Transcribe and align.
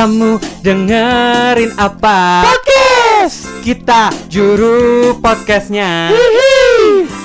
Kamu 0.00 0.40
dengerin 0.64 1.76
apa? 1.76 2.40
Podcast. 2.48 3.44
Kita 3.60 4.08
juru 4.32 5.12
podcastnya 5.20 6.08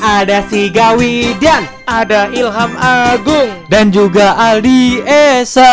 Ada 0.03 0.43
si 0.51 0.67
Gawi 0.75 1.39
dan 1.39 1.63
Ada 1.87 2.27
Ilham 2.35 2.75
Agung. 2.75 3.47
dan 3.71 3.95
juga 3.95 4.35
Aldi 4.35 5.07
Esa. 5.07 5.71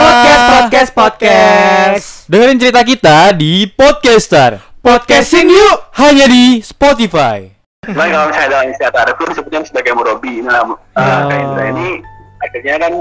Podcast, 0.00 0.40
podcast, 0.48 0.90
podcast 0.96 2.04
Dengerin 2.32 2.56
cerita 2.56 2.80
kita 2.80 3.36
di 3.36 3.68
Podcaster. 3.68 4.64
Podcasting 4.80 5.52
yuk 5.52 5.76
Hanya 6.00 6.32
di 6.32 6.64
Spotify. 6.64 7.44
Cuman 7.84 8.08
kalau 8.08 8.24
misalnya 8.32 8.48
dalam 8.56 8.72
istilah 8.72 8.92
tarif 8.96 9.20
itu 9.20 9.24
disebutnya 9.36 9.68
sebagai 9.68 9.92
murabi. 9.92 10.40
Nah, 10.40 10.64
uh, 10.64 10.80
Oh. 10.96 11.28
Kak 11.28 11.36
Indra 11.44 11.64
ini 11.76 12.00
akhirnya 12.40 12.74
kan 12.80 12.92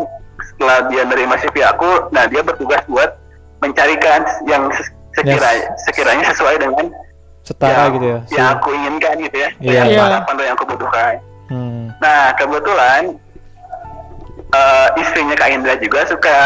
setelah 0.44 0.92
dia 0.92 1.08
menerima 1.08 1.36
CV 1.48 1.56
aku, 1.64 2.12
nah 2.12 2.28
dia 2.28 2.44
bertugas 2.44 2.84
buat 2.92 3.24
mencarikan 3.60 4.22
yang 4.46 4.70
ses- 4.72 4.94
sekiranya, 5.14 5.66
sekiranya 5.84 6.24
sesuai 6.30 6.56
dengan 6.58 6.86
Setara 7.42 7.88
yang, 7.88 7.96
gitu 7.96 8.06
ya. 8.06 8.20
yang 8.32 8.48
aku 8.54 8.70
inginkan 8.72 9.16
gitu 9.18 9.38
ya, 9.38 9.50
Iya. 9.58 9.74
yang 9.74 9.88
Iya. 9.88 10.02
harapan 10.04 10.34
atau 10.36 10.46
yang 10.46 10.56
aku 10.56 10.66
butuhkan. 10.68 11.14
Hmm. 11.48 11.84
Nah 11.98 12.22
kebetulan 12.36 13.02
eh, 14.48 14.88
istrinya 14.98 15.36
Kak 15.36 15.50
Indra 15.52 15.76
juga 15.76 16.08
suka 16.08 16.38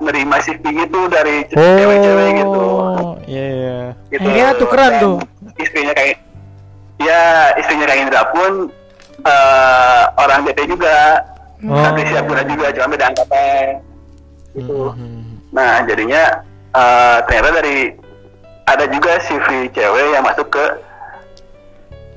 nerima 0.00 0.40
CV 0.40 0.64
itu 0.80 1.00
dari 1.08 1.44
Oh. 1.50 1.60
cewek-cewek 1.60 2.30
gitu. 2.38 2.64
Iya, 3.26 3.46
iya. 3.46 3.78
gitu. 4.08 4.20
Akhirnya 4.22 4.48
tukeran 4.56 4.90
Dan 4.90 5.00
tuh. 5.00 5.16
Istrinya 5.56 5.92
kayak 5.92 6.16
ya 6.98 7.20
istrinya 7.56 7.84
Kak 7.84 7.98
Indra 7.98 8.22
pun 8.30 8.52
eh, 9.20 10.02
orang 10.16 10.48
JT 10.48 10.64
juga, 10.66 11.20
Oh. 11.60 11.76
santri 11.76 12.08
Singapura 12.08 12.40
juga, 12.42 12.72
cuma 12.72 12.86
beda 12.88 13.04
angkatan. 13.12 13.66
Gitu. 14.50 14.80
Hmm. 14.88 15.36
Nah 15.52 15.84
jadinya 15.84 16.22
eh, 16.70 17.16
ternyata 17.26 17.50
dari 17.58 17.78
ada 18.66 18.84
juga 18.86 19.18
CV 19.26 19.66
cewek 19.74 20.06
yang 20.14 20.22
masuk 20.22 20.46
ke 20.48 20.64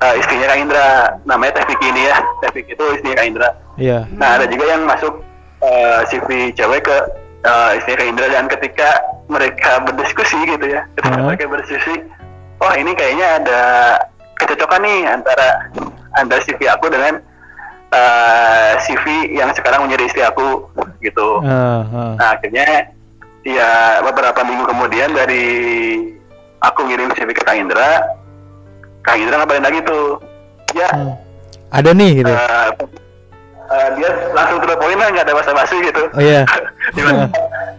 eh, 0.03 0.15
istrinya 0.19 0.47
Kak 0.51 0.59
Indra, 0.59 0.87
namanya 1.25 1.61
Tevik 1.61 1.79
ini 1.81 2.09
ya, 2.09 2.17
Tevik 2.45 2.67
itu 2.69 2.83
istrinya 2.93 3.17
Kak 3.17 3.27
Indra. 3.27 3.49
Iya. 3.77 3.99
Nah 4.13 4.37
ada 4.37 4.45
juga 4.45 4.65
yang 4.69 4.85
masuk 4.85 5.23
eh, 5.63 5.99
CV 6.13 6.53
cewek 6.53 6.85
ke 6.85 6.97
eh, 7.43 7.71
istrinya 7.81 7.97
Kak 8.03 8.09
Indra 8.09 8.27
dan 8.29 8.45
ketika 8.51 8.89
mereka 9.31 9.71
berdiskusi 9.87 10.37
gitu 10.45 10.65
ya, 10.67 10.83
ketika 10.99 11.17
Hmm. 11.17 11.25
mereka 11.31 11.49
berdiskusi, 11.49 11.95
oh 12.61 12.73
ini 12.75 12.91
kayaknya 12.93 13.27
ada 13.41 13.61
kecocokan 14.37 14.83
nih 14.83 14.99
antara 15.07 15.71
antara 16.19 16.43
CV 16.43 16.67
aku 16.69 16.91
dengan 16.91 17.17
eh, 17.89 18.71
CV 18.83 19.33
yang 19.33 19.49
sekarang 19.55 19.87
menjadi 19.87 20.03
istri 20.05 20.21
aku 20.21 20.67
gitu. 21.01 21.41
Ah. 21.41 22.13
Nah 22.19 22.29
akhirnya 22.37 22.91
ya 23.43 23.71
beberapa 24.01 24.39
minggu 24.41 24.63
kemudian 24.65 25.11
dari 25.11 25.45
aku 26.59 26.87
ngirim 26.87 27.11
CV 27.13 27.31
ke 27.31 27.43
Kak 27.43 27.55
Indra, 27.55 27.99
Kak 29.03 29.19
Indra 29.19 29.43
ngabarin 29.43 29.63
lagi 29.63 29.79
tuh, 29.83 30.19
ya 30.73 30.89
Hmm. 30.89 31.15
Ada 31.73 31.89
nih 31.89 32.21
gitu. 32.21 32.29
eh, 32.29 32.67
eh, 33.65 33.87
dia 33.97 34.09
langsung 34.31 34.61
point 34.61 34.93
lah 34.95 35.09
nggak 35.09 35.25
ada 35.25 35.33
basa-basi 35.33 35.75
gitu. 35.81 36.05
Oh 36.13 36.21
iya. 36.21 36.45
Gimana? 36.95 37.25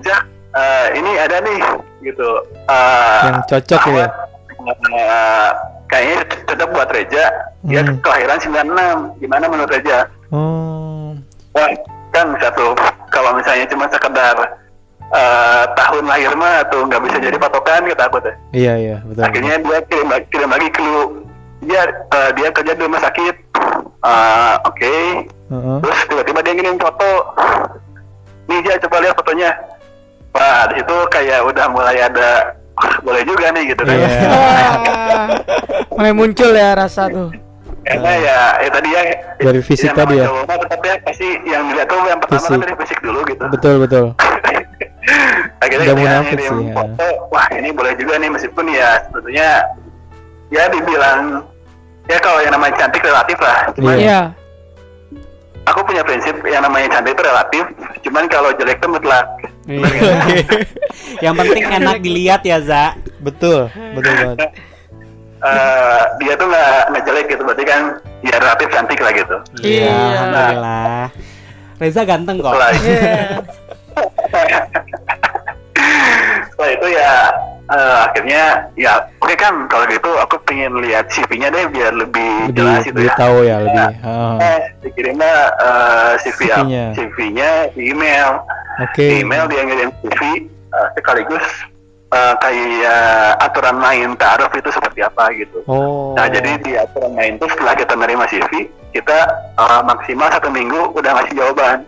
Ya, 0.03 0.19
eh, 0.51 0.87
ini 0.99 1.11
ada 1.15 1.39
nih 1.39 1.59
gitu. 2.03 2.29
Eh, 2.67 3.23
Yang 3.25 3.39
cocok 3.47 3.83
ya? 3.95 4.07
eh, 4.91 5.51
kayaknya 5.87 6.17
cocok 6.43 6.69
buat 6.75 6.91
Reja. 6.91 7.25
Dia 7.63 7.81
Hmm. 7.87 8.03
kelahiran 8.03 8.39
96. 8.43 8.99
Gimana 9.23 9.45
menurut 9.47 9.71
Reja? 9.71 10.11
Oh. 10.35 11.15
Wah, 11.55 11.71
kan 12.11 12.35
satu 12.43 12.75
kalau 13.09 13.31
misalnya 13.39 13.71
cuma 13.71 13.87
sekedar 13.87 14.35
eh, 15.15 15.65
tahun 15.73 16.05
lahir 16.05 16.33
mah 16.35 16.67
tuh 16.69 16.83
nggak 16.85 17.01
bisa 17.01 17.17
jadi 17.19 17.37
patokan 17.37 17.87
kata 17.87 18.05
aku 18.05 18.19
teh. 18.21 18.35
Iya, 18.53 18.75
iya, 18.77 18.97
betul. 19.01 19.23
Akhirnya 19.23 19.55
dia 19.59 19.79
kirim 19.85 20.09
lagi, 20.09 20.27
kirim 20.29 20.51
lagi 20.51 20.69
clue. 20.71 21.07
Dia 21.63 21.83
eh, 21.89 22.31
dia 22.35 22.49
kerja 22.51 22.73
di 22.75 22.83
rumah 22.83 23.01
sakit. 23.01 23.35
Eh, 24.05 24.55
Oke, 24.65 24.95
Heeh. 25.49 25.79
terus 25.81 25.99
tiba-tiba 26.05 26.41
dia 26.41 26.53
ngirim 26.53 26.77
foto. 26.77 27.11
Nih 28.45 28.59
dia 28.61 28.77
coba 28.79 28.97
lihat 29.01 29.15
fotonya. 29.17 29.51
Wah, 30.31 30.67
di 30.67 30.77
situ 30.77 30.97
kayak 31.09 31.41
udah 31.47 31.67
mulai 31.71 31.97
ada 32.03 32.53
"Wah, 32.75 32.95
boleh 33.01 33.23
juga 33.23 33.55
nih 33.55 33.71
gitu 33.71 33.81
kan. 33.81 33.95
Iya. 33.95 34.09
Wah, 34.29 34.75
mulai 35.97 36.13
muncul 36.13 36.51
ya 36.51 36.75
rasa 36.75 37.07
tuh. 37.07 37.31
Karena 37.85 38.13
ya, 38.17 38.39
ya 38.59 38.71
tadi 38.73 38.89
ya 38.91 39.03
Dari 39.39 39.61
fisik 39.61 39.93
tadi 39.93 40.17
ya? 40.17 40.27
tetap 40.49 40.81
ya 40.81 40.97
pasti 41.01 41.29
yang 41.45 41.69
dilihat 41.69 41.85
tuh 41.85 42.01
yang 42.03 42.17
pertama 42.17 42.41
Fisik. 42.41 42.51
kan 42.51 42.61
dari 42.65 42.75
fisik 42.81 42.99
dulu 42.99 43.21
gitu. 43.25 43.45
Betul, 43.47 43.75
betul. 43.79 44.05
Akhirnya 45.61 45.85
Udah 45.85 45.97
dia 45.97 46.03
munafik 46.03 46.33
ngirim 46.35 46.53
sih, 46.55 46.65
ya. 46.65 46.75
foto, 46.75 47.07
wah 47.29 47.47
ini 47.53 47.69
boleh 47.71 47.93
juga 47.95 48.15
nih 48.17 48.31
meskipun 48.31 48.67
ya 48.69 48.89
sebetulnya 49.05 49.49
ya 50.49 50.65
dibilang 50.69 51.21
ya 52.05 52.19
kalau 52.21 52.41
yang 52.41 52.53
namanya 52.53 52.75
cantik 52.79 53.01
relatif 53.01 53.37
lah. 53.39 53.59
Cuman 53.73 53.95
Iya. 53.95 54.01
Iya. 54.01 54.21
aku 55.65 55.81
punya 55.83 56.05
prinsip 56.05 56.37
yang 56.45 56.61
namanya 56.61 56.89
cantik 56.91 57.13
itu 57.13 57.25
relatif. 57.25 57.65
Cuman 58.01 58.25
kalau 58.29 58.53
jelek 58.55 58.77
itu 58.77 58.89
mutlak. 58.89 59.27
Yang 61.25 61.35
penting 61.41 61.65
enak 61.73 61.97
dilihat 62.01 62.45
ya 62.45 62.61
Za 62.61 62.93
betul, 63.19 63.73
betul 63.97 64.13
banget. 64.13 64.39
Eh, 65.41 66.03
dia 66.21 66.33
tuh 66.37 66.49
nggak 66.49 66.73
nggak 66.93 67.05
jelek 67.05 67.27
gitu 67.29 67.43
berarti 67.45 67.65
kan 67.65 67.81
ya 68.21 68.37
relatif 68.37 68.69
cantik 68.69 69.01
lah 69.01 69.13
gitu. 69.13 69.37
Iya. 69.61 69.93
Alhamdulillah 70.21 71.05
Reza 71.77 72.03
ganteng 72.05 72.37
kok 72.39 72.53
itu, 76.85 76.93
itu 76.93 77.01
ya 77.01 77.13
eh, 77.73 77.97
akhirnya 78.05 78.43
ya 78.77 78.93
oke 79.21 79.35
kan 79.41 79.65
kalau 79.73 79.85
gitu 79.89 80.11
aku 80.21 80.37
pengen 80.45 80.77
lihat 80.85 81.09
CV-nya 81.09 81.49
deh 81.49 81.65
biar 81.73 81.93
lebih, 81.97 82.53
Lebih, 82.53 82.57
jelas 82.57 82.81
gitu 82.85 82.97
lebih 83.01 83.11
ya. 83.11 83.17
tahu 83.17 83.37
ya, 83.45 83.57
lebih. 83.65 83.87
Ah. 84.05 84.37
Eh, 84.41 84.61
dikirimnya 84.85 85.35
eh, 85.57 86.13
CV 86.21 86.39
ya, 86.45 86.57
CV-nya. 86.61 86.85
CV-nya 86.93 87.51
di 87.73 87.83
email. 87.91 88.31
Oke. 88.85 89.05
Di 89.07 89.15
email 89.25 89.45
dia 89.49 89.63
ngirim 89.65 89.91
CV 90.05 90.21
eh, 90.51 90.89
sekaligus 90.99 91.47
eh, 92.13 92.35
kayak 92.43 93.41
aturan 93.41 93.77
main 93.81 94.13
taruh 94.21 94.51
itu 94.53 94.69
seperti 94.69 95.01
apa 95.01 95.33
gitu. 95.33 95.59
Oh. 95.65 96.13
Nah 96.13 96.29
jadi 96.29 96.61
di 96.61 96.77
aturan 96.77 97.17
main 97.17 97.41
itu 97.41 97.47
setelah 97.49 97.75
kita 97.75 97.97
menerima 97.97 98.25
CV 98.29 98.69
kita 98.93 99.19
eh, 99.57 99.83
maksimal 99.89 100.29
satu 100.31 100.53
minggu 100.53 100.93
udah 100.95 101.11
ngasih 101.17 101.35
jawaban 101.41 101.83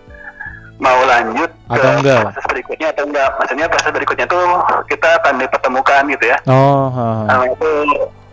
mau 0.77 1.01
lanjut 1.09 1.51
ke 1.51 1.79
Atau 1.81 1.91
enggak? 2.01 2.21
proses 2.29 2.47
berikutnya 2.53 2.89
atau 2.93 3.05
enggak. 3.09 3.31
Maksudnya 3.41 3.67
proses 3.69 3.91
berikutnya 3.93 4.27
tuh 4.29 4.45
kita 4.89 5.09
akan 5.23 5.35
dipertemukan 5.41 6.03
gitu 6.13 6.25
ya. 6.29 6.39
Oh, 6.49 6.93
ah. 6.93 7.25
Nama 7.29 7.45
itu 7.49 7.71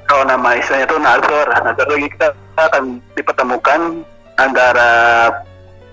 kalau 0.07 0.23
nama 0.27 0.49
istilahnya 0.59 0.87
itu 0.87 0.97
nazar. 0.99 1.47
Nazar 1.63 1.87
lagi 1.87 2.07
kita 2.11 2.27
akan 2.59 2.83
dipertemukan 3.15 3.79
antara 4.37 4.91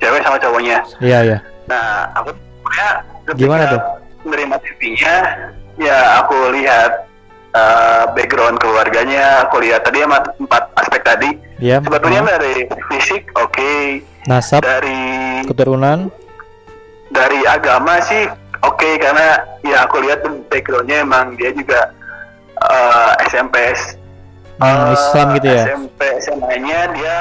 cewek 0.00 0.22
sama 0.24 0.36
cowoknya. 0.40 0.78
Iya, 0.98 1.18
iya. 1.24 1.38
Nah, 1.68 2.08
aku 2.18 2.34
ketika 2.66 3.36
Gimana 3.36 3.64
tuh? 3.70 3.80
menerima 4.26 4.56
CV-nya, 4.58 5.16
ya 5.78 5.98
aku 6.24 6.36
lihat 6.56 7.06
eh, 7.54 8.04
background 8.16 8.58
keluarganya, 8.58 9.46
aku 9.46 9.62
lihat 9.62 9.86
tadi 9.86 10.02
empat, 10.02 10.34
empat 10.40 10.62
aspek 10.82 11.02
tadi. 11.06 11.30
Iya. 11.62 11.78
Sebetulnya 11.84 12.20
ah. 12.26 12.40
dari 12.40 12.66
fisik 12.90 13.22
oke, 13.38 14.02
nasab, 14.26 14.64
dari 14.64 15.44
keturunan. 15.46 16.10
Dari 17.10 17.42
agama 17.44 17.98
sih 18.00 18.26
oke 18.60 18.88
karena 18.96 19.28
ya 19.60 19.84
aku 19.84 20.00
lihat 20.00 20.22
backgroundnya 20.46 21.02
emang 21.02 21.34
dia 21.34 21.50
juga 21.50 21.90
eh, 22.62 23.12
SMP 23.26 23.56
Hmm, 24.60 24.68
eh, 24.68 24.92
Islam 24.92 25.26
gitu 25.34 25.48
ya? 25.48 25.62
SMP 25.66 26.00
SMA-nya 26.20 26.80
dia 26.92 27.16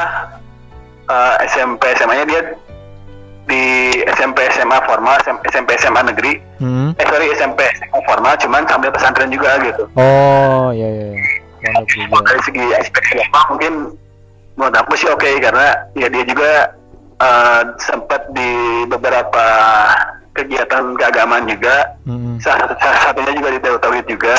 eh, 1.06 1.36
SMP 1.48 1.88
SMA-nya 1.96 2.26
dia 2.26 2.42
di 3.46 3.64
SMP 4.12 4.46
SMA 4.52 4.78
formal 4.84 5.18
SMP 5.48 5.74
SMA 5.76 6.04
negeri 6.06 6.38
Hmm. 6.60 6.92
eh 6.94 7.06
sorry 7.08 7.32
SMP 7.34 7.64
SMA 7.72 8.00
formal 8.04 8.36
cuman 8.36 8.68
sambil 8.68 8.92
pesantren 8.92 9.32
juga 9.32 9.56
gitu 9.64 9.88
Oh, 9.96 10.70
iya, 10.70 10.86
iya. 10.86 11.08
iya. 11.10 11.72
Pondok 11.72 11.88
juga. 11.90 12.20
dari 12.30 12.42
segi 12.44 12.66
aspek 12.76 13.04
agama 13.10 13.40
mungkin 13.50 13.74
menurut 14.54 14.76
aku 14.78 14.94
sih 14.94 15.08
oke 15.08 15.30
karena 15.40 15.68
ya 15.94 16.08
dia 16.08 16.24
juga 16.24 16.76
eh, 17.20 17.62
sempat 17.78 18.22
di 18.32 18.52
beberapa 18.86 19.46
kegiatan 20.32 20.96
keagamaan 20.96 21.46
juga 21.46 21.76
Hmm. 22.08 22.40
salah, 22.40 22.70
salah 22.76 23.00
satunya 23.04 23.34
juga 23.34 23.50
di 23.52 23.60
Tauhid 23.60 24.06
juga 24.08 24.36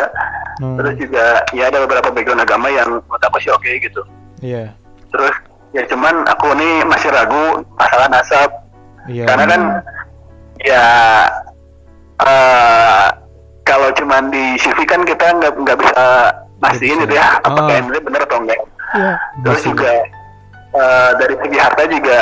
Hmm. 0.56 0.76
terus 0.76 0.94
juga 0.96 1.24
ya 1.50 1.68
ada 1.68 1.80
beberapa 1.80 2.08
background 2.08 2.40
agama 2.40 2.68
yang 2.68 2.88
menurut 2.88 3.22
aku 3.22 3.36
sih 3.38 3.48
oke 3.48 3.68
gitu 3.80 4.00
Iya. 4.40 4.72
terus 5.08 5.32
ya 5.70 5.84
cuman 5.86 6.24
aku 6.26 6.52
nih 6.54 6.84
masih 6.84 7.08
ragu 7.08 7.44
masalah 7.76 8.08
nasab 8.08 8.50
Iya. 9.06 9.24
karena 9.24 9.44
kan 9.46 9.62
ya 10.60 10.84
eh, 12.20 13.06
kalau 13.62 13.88
cuman 13.94 14.28
di 14.28 14.56
CV 14.58 14.84
kan 14.84 15.00
kita 15.02 15.26
nggak 15.32 15.52
nggak 15.58 15.78
bisa 15.78 16.04
mastiin 16.58 17.00
gitu 17.00 17.14
ya 17.14 17.38
apakah 17.38 17.70
Ah. 17.70 17.80
ini 17.80 18.00
benar 18.00 18.20
atau 18.24 18.38
enggak 18.38 18.60
Iya. 18.92 19.12
terus 19.42 19.60
juga 19.64 19.90
eh, 20.72 21.10
dari 21.16 21.34
segi 21.36 21.56
harta 21.56 21.82
juga 21.84 22.18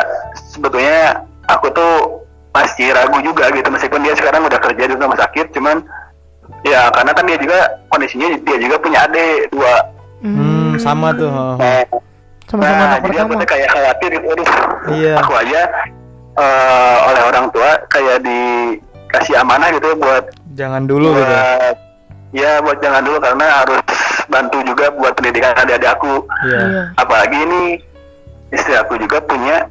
sebetulnya 0.46 1.22
aku 1.46 1.66
tuh 1.70 1.92
masih 2.50 2.90
ragu 2.90 3.18
juga 3.20 3.48
gitu 3.50 3.68
meskipun 3.68 4.00
dia 4.00 4.14
sekarang 4.14 4.42
udah 4.42 4.58
kerja 4.58 4.84
di 4.84 4.94
rumah 4.94 5.14
sakit 5.16 5.52
cuman 5.52 5.78
ya 6.62 6.88
karena 6.90 7.12
kan 7.12 7.24
dia 7.24 7.38
juga 7.38 7.58
kondisinya 7.88 8.28
dia 8.36 8.56
juga 8.58 8.76
punya 8.78 9.04
adik 9.04 9.50
dua 9.50 9.74
Hmm, 10.18 10.74
sama 10.76 11.14
tuh. 11.14 11.30
ha, 11.30 11.54
ha. 11.54 11.54
nah, 11.54 11.86
Sama-sama 12.42 12.74
nah, 12.82 12.98
jadi 12.98 13.06
pertama. 13.14 13.22
aku 13.22 13.34
tuh 13.36 13.48
kayak 13.48 13.68
khawatir 13.70 14.08
gitu 14.10 14.26
aduh 14.28 14.48
Iya. 14.90 15.14
aku 15.16 15.32
aja 15.36 15.60
eh, 16.34 16.96
oleh 17.04 17.22
orang 17.24 17.46
tua 17.50 17.70
kayak 17.86 18.18
dikasih 18.22 19.34
amanah 19.36 19.68
gitu 19.70 19.94
buat 19.94 20.24
Jangan 20.52 20.82
dulu 20.84 21.12
gitu. 21.12 21.22
buat 21.22 21.76
ya 22.28 22.58
buat 22.58 22.78
jangan 22.78 23.00
dulu 23.00 23.18
karena 23.18 23.46
harus 23.62 23.80
bantu 24.26 24.58
juga 24.60 24.90
buat 24.90 25.14
pendidikan 25.14 25.54
adik-adik 25.54 25.90
aku 25.92 26.14
Iya. 26.42 26.58
Iya. 26.58 26.82
apalagi 26.96 27.38
ini 27.38 27.62
istri 28.52 28.74
aku 28.76 28.96
juga 29.00 29.20
punya 29.24 29.68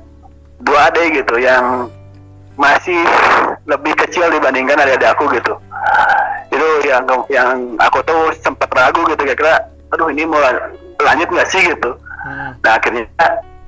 dua 0.61 0.89
adik 0.89 1.23
gitu 1.23 1.37
yang 1.37 1.89
masih 2.57 2.97
lebih 3.69 3.93
kecil 3.93 4.25
dibandingkan 4.33 4.81
adik-adik 4.81 5.13
aku 5.13 5.29
gitu. 5.37 5.53
Itu 6.49 6.67
yang 6.89 7.05
yang 7.29 7.77
aku 7.77 8.01
tuh 8.01 8.33
sempat 8.41 8.69
ragu 8.73 9.05
gitu 9.05 9.21
kira-kira 9.21 9.61
aduh 9.93 10.09
ini 10.11 10.27
mau 10.27 10.41
lan- 10.41 10.73
lanjut 10.99 11.29
nggak 11.31 11.49
sih? 11.49 11.61
gitu. 11.63 11.95
Hmm. 12.27 12.51
nah 12.65 12.75
akhirnya 12.75 13.07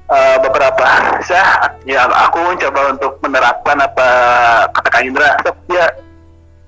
eh, 0.10 0.38
beberapa 0.42 0.84
saat 1.24 1.72
ya 1.86 2.10
aku 2.10 2.42
mencoba 2.44 2.98
untuk 2.98 3.22
menerapkan 3.24 3.78
apa 3.80 4.08
kata 4.74 4.90
Kak 4.90 5.04
Indra 5.06 5.38
ya 5.70 5.86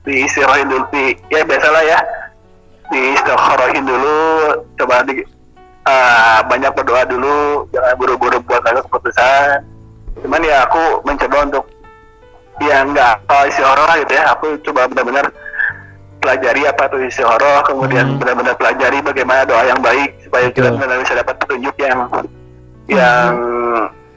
diistirahatin 0.05 0.71
dulu 0.71 0.85
di, 0.93 1.17
ya 1.33 1.43
biasalah 1.43 1.83
ya 1.83 1.99
diistirahatin 2.93 3.83
dulu 3.83 4.17
coba 4.77 5.03
di 5.09 5.25
eh, 5.83 6.39
banyak 6.43 6.71
berdoa 6.71 7.03
dulu 7.05 7.37
jangan 7.69 7.93
buru-buru 7.95 8.37
buat 8.41 8.61
ada 8.61 8.81
keputusan 8.81 9.65
cuman 10.17 10.41
ya 10.41 10.63
aku 10.63 11.01
mencoba 11.01 11.37
untuk 11.43 11.65
ya 12.59 12.83
nggak 12.83 13.09
apa 13.19 13.37
isi 13.47 13.61
horor 13.61 13.89
gitu 13.97 14.13
ya 14.13 14.23
aku 14.29 14.53
coba 14.61 14.85
benar-benar 14.85 15.25
pelajari 16.19 16.61
apa 16.63 16.85
itu 16.85 16.97
isi 17.07 17.23
horor 17.23 17.63
kemudian 17.63 18.05
Hmm. 18.07 18.19
benar-benar 18.19 18.53
pelajari 18.53 19.01
bagaimana 19.01 19.41
doa 19.43 19.65
yang 19.65 19.81
baik 19.81 20.21
supaya 20.21 20.45
kita 20.47 20.69
benar-benar 20.69 21.01
bisa 21.01 21.13
dapat 21.15 21.35
petunjuk 21.39 21.75
yang 21.77 21.99
yang 22.85 23.33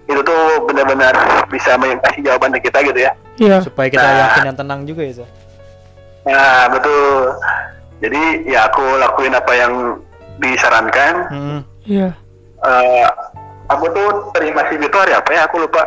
itu 0.05 0.21
tuh 0.21 0.43
benar-benar 0.69 1.17
bisa 1.49 1.75
kasih 1.79 2.21
jawaban 2.23 2.53
ke 2.53 2.69
kita 2.69 2.85
gitu 2.85 3.01
ya 3.01 3.13
Iya. 3.35 3.59
Supaya 3.61 3.89
kita 3.89 3.99
Nah. 4.01 4.19
yakin 4.21 4.43
dan 4.47 4.57
tenang 4.57 4.81
juga 4.87 5.03
ya, 5.03 5.13
Za. 5.13 5.27
Nah 6.23 6.71
betul. 6.71 7.35
Jadi 7.99 8.23
ya 8.47 8.71
aku 8.71 8.85
lakuin 8.95 9.35
apa 9.35 9.53
yang 9.53 9.73
disarankan. 10.39 11.15
Hmm. 11.29 11.61
Iya. 11.85 12.09
Eh, 12.65 13.07
aku 13.69 13.85
tuh 13.91 14.09
terima 14.33 14.65
CV 14.67 14.85
itu 14.85 14.97
hari 14.97 15.13
apa 15.13 15.31
ya? 15.31 15.41
Aku 15.47 15.61
lupa. 15.61 15.85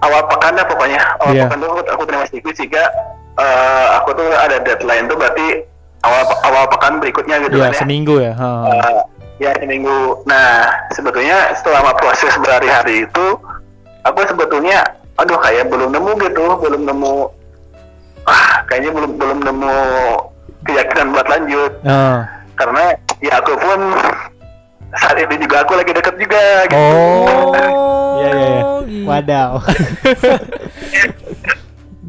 Awal 0.00 0.24
pekan 0.26 0.56
dah 0.56 0.64
pokoknya. 0.64 1.00
Awal 1.20 1.32
Iya. 1.34 1.44
pekan 1.46 1.58
tuh 1.58 1.68
aku, 1.70 1.80
aku 1.92 2.02
terima 2.04 2.24
CV 2.26 2.44
sehingga 2.54 2.84
eh, 3.36 3.86
aku 3.96 4.10
tuh 4.12 4.28
ada 4.32 4.56
deadline 4.60 5.06
tuh 5.06 5.16
berarti 5.16 5.64
awal 6.00 6.24
awal 6.42 6.64
pekan 6.68 6.96
berikutnya 6.98 7.36
gitu 7.44 7.56
Iya, 7.56 7.68
kan 7.68 7.72
ya. 7.72 7.78
seminggu 7.78 8.14
ya. 8.18 8.32
ha. 8.34 8.50
Eh, 8.66 9.00
ya 9.40 9.50
seminggu. 9.56 10.20
Nah 10.24 10.68
sebetulnya 10.90 11.52
selama 11.60 11.92
proses 11.96 12.32
berhari-hari 12.36 13.04
itu 13.04 13.26
aku 14.02 14.20
sebetulnya 14.24 14.80
aduh 15.16 15.36
kayak 15.36 15.68
belum 15.68 15.92
nemu 15.92 16.12
gitu, 16.18 16.44
belum 16.58 16.88
nemu 16.88 17.28
ah 18.24 18.64
kayaknya 18.64 18.90
belum 18.92 19.12
belum 19.16 19.38
nemu 19.44 19.76
keyakinan 20.64 21.12
buat 21.12 21.28
lanjut 21.28 21.72
Ah. 21.84 22.24
karena 22.56 22.92
ya 23.20 23.32
aku 23.36 23.52
pun 23.56 23.80
saat 24.90 25.16
ini 25.16 25.36
juga 25.38 25.62
aku 25.62 25.72
lagi 25.74 25.92
deket 25.92 26.14
juga 26.16 26.42
gitu. 26.66 26.76
Oh. 26.76 27.54
Iya, 28.16 28.30
iya, 28.30 28.48
iya. 28.48 28.62
gitu. 28.84 29.06
Wadaw. 29.06 29.50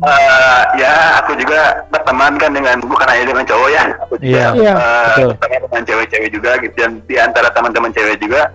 Eh, 0.02 0.62
ya 0.82 1.22
aku 1.22 1.38
juga 1.38 1.86
berteman 1.94 2.34
kan 2.34 2.50
dengan 2.50 2.82
bukan 2.82 3.06
hanya 3.06 3.22
dengan 3.22 3.46
cowok 3.46 3.70
ya 3.70 3.86
aku 4.02 4.18
juga 4.18 4.26
Iya, 4.26 4.48
Iya. 4.58 4.74
eh, 4.74 5.06
betul. 5.14 5.30
berteman 5.38 5.62
dengan 5.62 5.84
cewek-cewek 5.86 6.30
juga 6.34 6.52
gitu 6.58 6.74
dan 6.74 6.92
di 7.06 7.16
antara 7.22 7.54
teman-teman 7.54 7.94
cewek 7.94 8.18
juga 8.18 8.50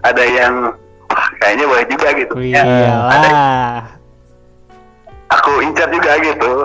ada 0.00 0.24
yang 0.24 0.72
wah, 1.04 1.28
kayaknya 1.36 1.68
boleh 1.68 1.84
juga 1.84 2.08
gitu 2.16 2.32
ya 2.40 2.64
ada 2.64 3.28
iyalah. 3.28 3.80
aku 5.28 5.52
incar 5.68 5.88
juga 5.92 6.12
gitu 6.16 6.52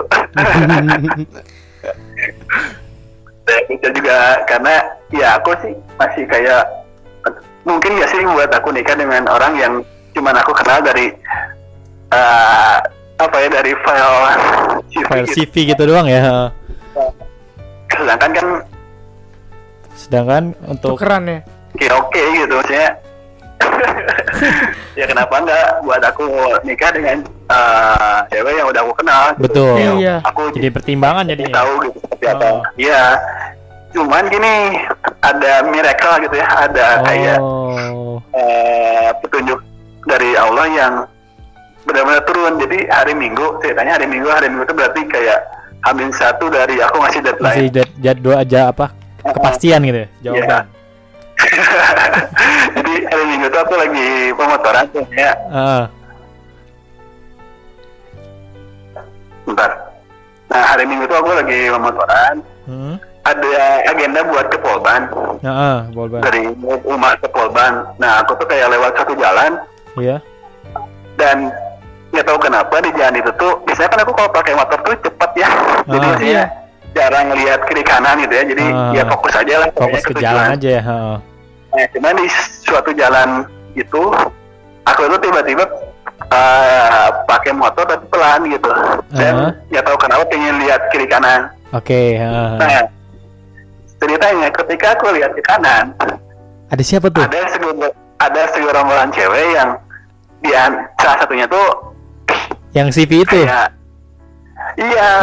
dan 3.44 3.60
incar 3.68 3.92
juga 3.92 4.16
karena 4.48 4.74
ya 5.12 5.36
aku 5.36 5.52
sih 5.60 5.72
masih 5.94 6.24
kayak 6.24 6.64
mungkin 7.62 7.94
ya 7.94 8.06
sih 8.08 8.24
buat 8.24 8.50
aku 8.50 8.72
nikah 8.72 8.96
dengan 8.96 9.28
orang 9.28 9.52
yang 9.54 9.72
cuman 10.12 10.34
aku 10.34 10.52
kenal 10.52 10.80
dari 10.80 11.12
eh, 12.10 12.76
apa 13.16 13.36
ya 13.38 13.48
dari 13.50 13.72
file 13.78 14.18
CV 14.90 15.04
File 15.06 15.26
gitu. 15.26 15.34
CV 15.38 15.54
gitu 15.70 15.82
doang 15.86 16.06
ya. 16.06 16.50
sedangkan 17.88 18.30
kan 18.32 18.46
Sedangkan 19.92 20.44
untuk 20.64 20.96
Tukeran 20.96 21.22
ya. 21.24 21.38
ya 21.78 21.92
oke 21.94 22.18
gitu 22.34 22.54
maksudnya 22.54 22.88
ya 24.98 25.04
kenapa 25.06 25.38
enggak 25.38 25.64
buat 25.80 26.02
aku 26.02 26.24
nikah 26.62 26.90
dengan 26.90 27.16
eh, 27.46 28.18
cewek 28.28 28.54
yang 28.54 28.66
udah 28.66 28.80
aku 28.82 28.94
kenal 28.96 29.22
gitu. 29.30 29.42
Betul. 29.46 29.74
Ya, 29.76 29.92
Iya. 29.94 30.16
aku 30.24 30.42
jadi 30.50 30.68
pertimbangan 30.70 31.24
jadi 31.26 31.46
jadinya. 31.46 31.54
tahu 31.54 31.72
gitu 31.84 31.98
seperti 32.00 32.24
apa 32.26 32.46
Oh. 32.48 32.58
Iya 33.92 33.98
cuman 33.98 34.24
gini 34.26 34.54
ada 35.20 35.52
miracle 35.64 36.16
gitu 36.22 36.34
ya 36.34 36.48
ada 36.48 36.86
kayak 37.02 37.38
Oh. 37.38 38.16
eh, 38.32 39.08
petunjuk 39.20 39.60
dari 40.02 40.32
Allah 40.34 40.66
yang 40.66 40.92
benar-benar 41.82 42.24
turun 42.24 42.56
jadi 42.58 42.88
hari 42.88 43.12
Minggu 43.12 43.58
ceritanya 43.58 43.96
hari 43.96 44.06
Minggu 44.06 44.26
hari 44.26 44.48
Minggu 44.48 44.64
itu 44.64 44.74
berarti 44.74 45.00
kayak 45.06 45.40
hamil 45.82 46.08
satu 46.10 46.46
dari 46.46 46.78
aku 46.78 46.96
ngasih 46.96 47.20
Masih 47.20 47.28
deadline 47.28 47.68
jad- 47.70 47.96
jadwal 47.98 48.38
aja 48.38 48.60
apa? 48.68 48.86
Kepastian 49.22 49.82
gitu 49.82 49.98
ya 49.98 50.08
jawaban. 50.22 50.64
jadi 52.74 52.92
hari 53.04 53.24
Minggu 53.26 53.46
itu 53.46 53.58
aku 53.58 53.74
lagi 53.74 54.08
pemotoran 54.32 54.84
tuh 54.88 55.04
ya 55.12 55.32
Ah. 55.48 55.84
bentar 59.42 59.70
nah 60.46 60.62
hari 60.66 60.84
Minggu 60.84 61.04
itu 61.04 61.14
aku 61.14 61.30
lagi 61.32 61.60
pemotoran 61.68 62.36
Hmm. 62.62 62.94
Ada 63.22 63.50
agenda 63.86 64.20
buat 64.24 64.46
ke 64.48 64.58
Polban 64.58 65.06
Nah, 65.40 65.54
ah, 65.54 65.78
boleh. 65.88 66.18
dari 66.20 66.46
rumah 66.82 67.14
ke 67.16 67.26
Polban 67.26 67.86
nah 67.96 68.20
aku 68.20 68.34
tuh 68.34 68.46
kayak 68.46 68.66
lewat 68.68 68.94
satu 68.94 69.14
jalan 69.14 69.58
Iya. 69.94 70.18
dan 71.14 71.50
nggak 72.10 72.24
tahu 72.24 72.38
kenapa 72.40 72.74
di 72.78 72.90
jalan 72.92 73.14
itu 73.16 73.30
tuh 73.34 73.56
biasanya 73.62 73.88
kan 73.88 74.00
aku 74.02 74.12
kalau 74.12 74.30
pakai 74.30 74.54
motor 74.54 74.78
tuh 74.80 74.94
cepet 75.00 75.30
ya 75.36 75.48
jadi 75.84 75.96
Ah. 75.96 76.08
maksudnya 76.08 76.28
Iya. 76.28 76.44
jarang 76.92 77.26
lihat 77.32 77.60
kiri 77.64 77.82
kanan 77.82 78.16
gitu 78.20 78.32
ya 78.32 78.44
jadi 78.44 78.64
Ah. 78.68 78.92
ya 78.92 79.02
fokus 79.06 79.34
aja 79.34 79.54
lah 79.56 79.68
Fokus 79.72 80.02
ke 80.02 80.14
jalan 80.14 80.46
aja 80.52 80.68
ya. 80.70 80.82
ha. 80.82 80.98
nah 81.72 81.86
cuman 81.88 82.14
di 82.16 82.26
suatu 82.60 82.90
jalan 82.92 83.28
itu 83.72 84.02
aku 84.84 85.00
itu 85.02 85.16
tiba-tiba 85.20 85.64
eh, 86.28 87.08
pakai 87.24 87.52
motor 87.52 87.84
tapi 87.84 88.04
pelan 88.08 88.40
gitu 88.46 88.68
Ah. 88.68 88.98
dan 89.10 89.34
nggak 89.68 89.84
tahu 89.84 89.96
kenapa 89.96 90.22
pengen 90.26 90.58
lihat 90.58 90.80
kiri 90.90 91.06
kanan 91.06 91.48
Oke. 91.72 92.16
ha. 92.16 92.56
nah 92.58 92.82
ceritanya 94.02 94.48
ketika 94.52 94.86
aku 94.92 95.04
lihat 95.12 95.30
ke 95.30 95.42
kanan 95.42 95.94
Ada 96.68 96.82
siapa 96.82 97.06
tuh? 97.06 97.22
ada 97.22 97.38
segerombolan 97.48 97.92
ada 98.18 98.42
segerombolan 98.50 99.08
cewek 99.10 99.46
yang 99.52 99.70
dia 100.40 100.62
salah 100.96 101.16
satunya 101.16 101.46
tuh 101.46 101.68
Yang 102.72 102.88
CV 102.96 103.22
itu. 103.22 103.38
kayak 103.40 103.68
iya 104.74 105.08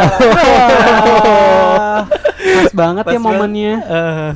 Pas 2.40 2.72
banget 2.72 3.04
Pas 3.04 3.12
ya 3.12 3.18
banget. 3.18 3.26
momennya. 3.26 3.72
Eh, 3.82 4.30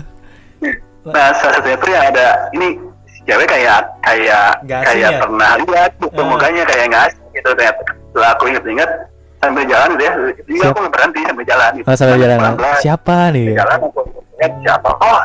nah 1.05 1.29
salah 1.35 1.55
satunya 1.55 1.77
tuh 1.77 1.91
yang 1.91 2.05
ada 2.07 2.27
ini 2.51 2.69
cewek 3.23 3.47
kayak 3.47 3.81
kayak 4.03 4.47
asing 4.61 4.85
kayak 4.85 5.11
ya? 5.11 5.19
pernah 5.19 5.51
lihat 5.59 5.91
gitu 5.95 6.19
Ah. 6.19 6.27
mukanya 6.27 6.63
kayak 6.65 6.85
nggak 6.89 7.03
asing 7.09 7.25
gitu 7.33 7.49
ternyata 7.51 7.81
setelah 8.05 8.31
aku 8.33 8.45
inget-inget 8.47 8.91
sambil 9.39 9.65
jalan 9.65 9.89
gitu 9.91 10.03
ya 10.03 10.13
jadi 10.39 10.53
aku 10.67 10.79
berhenti 10.87 11.21
sambil 11.23 11.45
jalan 11.45 11.71
gitu. 11.75 11.85
oh, 11.85 11.95
sambil 11.95 12.17
jalan. 12.19 12.39
Siapa 12.81 13.17
nih? 13.31 13.47
Jalan 13.55 13.73
aku 13.79 13.87
lihat 14.45 14.53
siapa 14.61 14.91
oh 14.95 15.21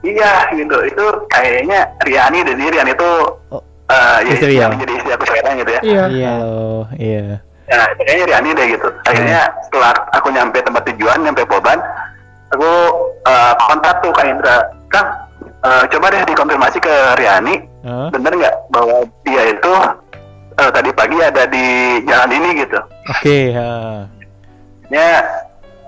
iya 0.00 0.32
gitu 0.52 0.76
itu 0.84 1.04
kayaknya 1.28 1.84
Riani 2.04 2.40
dan 2.40 2.56
Riani 2.56 2.92
itu 2.92 3.10
Oh, 3.52 3.60
eh, 3.88 4.18
ya, 4.24 4.32
istri 4.32 4.52
yang 4.56 4.72
ya? 4.72 4.76
menjadi 4.76 4.92
istri 4.96 5.10
aku 5.12 5.24
sekarang 5.28 5.52
gitu 5.60 5.70
ya 5.70 5.80
Iya. 5.84 6.04
Iya. 6.08 6.32
Halo. 6.32 6.68
Iya. 6.96 7.24
Nah, 7.64 7.88
kayaknya 7.96 8.24
Riani 8.28 8.48
deh 8.52 8.66
gitu. 8.72 8.88
Akhirnya 9.04 9.40
Hmm. 9.44 9.56
setelah 9.64 9.92
aku 10.12 10.28
nyampe 10.28 10.58
tempat 10.60 10.82
tujuan, 10.88 11.18
nyampe 11.20 11.42
Polban, 11.44 11.80
aku 12.48 12.70
eh, 13.24 13.52
kontak 13.58 14.00
tuh 14.00 14.12
Kak 14.12 14.24
Indra. 14.24 14.56
Kang, 14.88 15.08
eh, 15.64 15.84
coba 15.88 16.06
deh 16.08 16.22
dikonfirmasi 16.24 16.76
ke 16.76 16.94
Riani, 17.16 17.54
Hah? 17.84 18.08
bener 18.08 18.32
nggak 18.36 18.54
bahwa 18.68 19.04
dia 19.22 19.42
itu 19.48 19.72
eh, 20.54 20.70
tadi 20.70 20.90
pagi 20.92 21.16
ada 21.18 21.44
di 21.44 21.66
jalan 22.04 22.30
ini 22.32 22.48
gitu. 22.60 22.78
Oke. 23.10 23.52
ha. 23.52 23.68
Ya, 24.88 25.24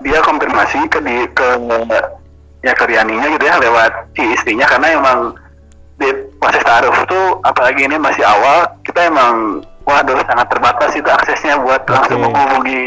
dia 0.01 0.19
konfirmasi 0.21 0.81
ke 0.87 0.97
di 0.99 1.17
ke 1.31 1.47
ya 2.67 2.73
ke 2.75 2.83
Rianinya 2.83 3.27
gitu 3.31 3.43
ya 3.47 3.55
lewat 3.57 3.91
si 4.13 4.23
istrinya 4.35 4.67
karena 4.67 4.99
emang 4.99 5.19
di 5.97 6.11
proses 6.37 6.61
taruh 6.61 6.93
tuh 7.07 7.41
apalagi 7.41 7.87
ini 7.87 7.97
masih 7.97 8.21
awal 8.21 8.67
kita 8.83 9.07
emang 9.07 9.63
waduh 9.87 10.19
sangat 10.27 10.47
terbatas 10.51 10.91
itu 10.93 11.09
aksesnya 11.09 11.57
buat 11.63 11.87
langsung 11.87 12.19
Oke. 12.21 12.25
menghubungi 12.27 12.81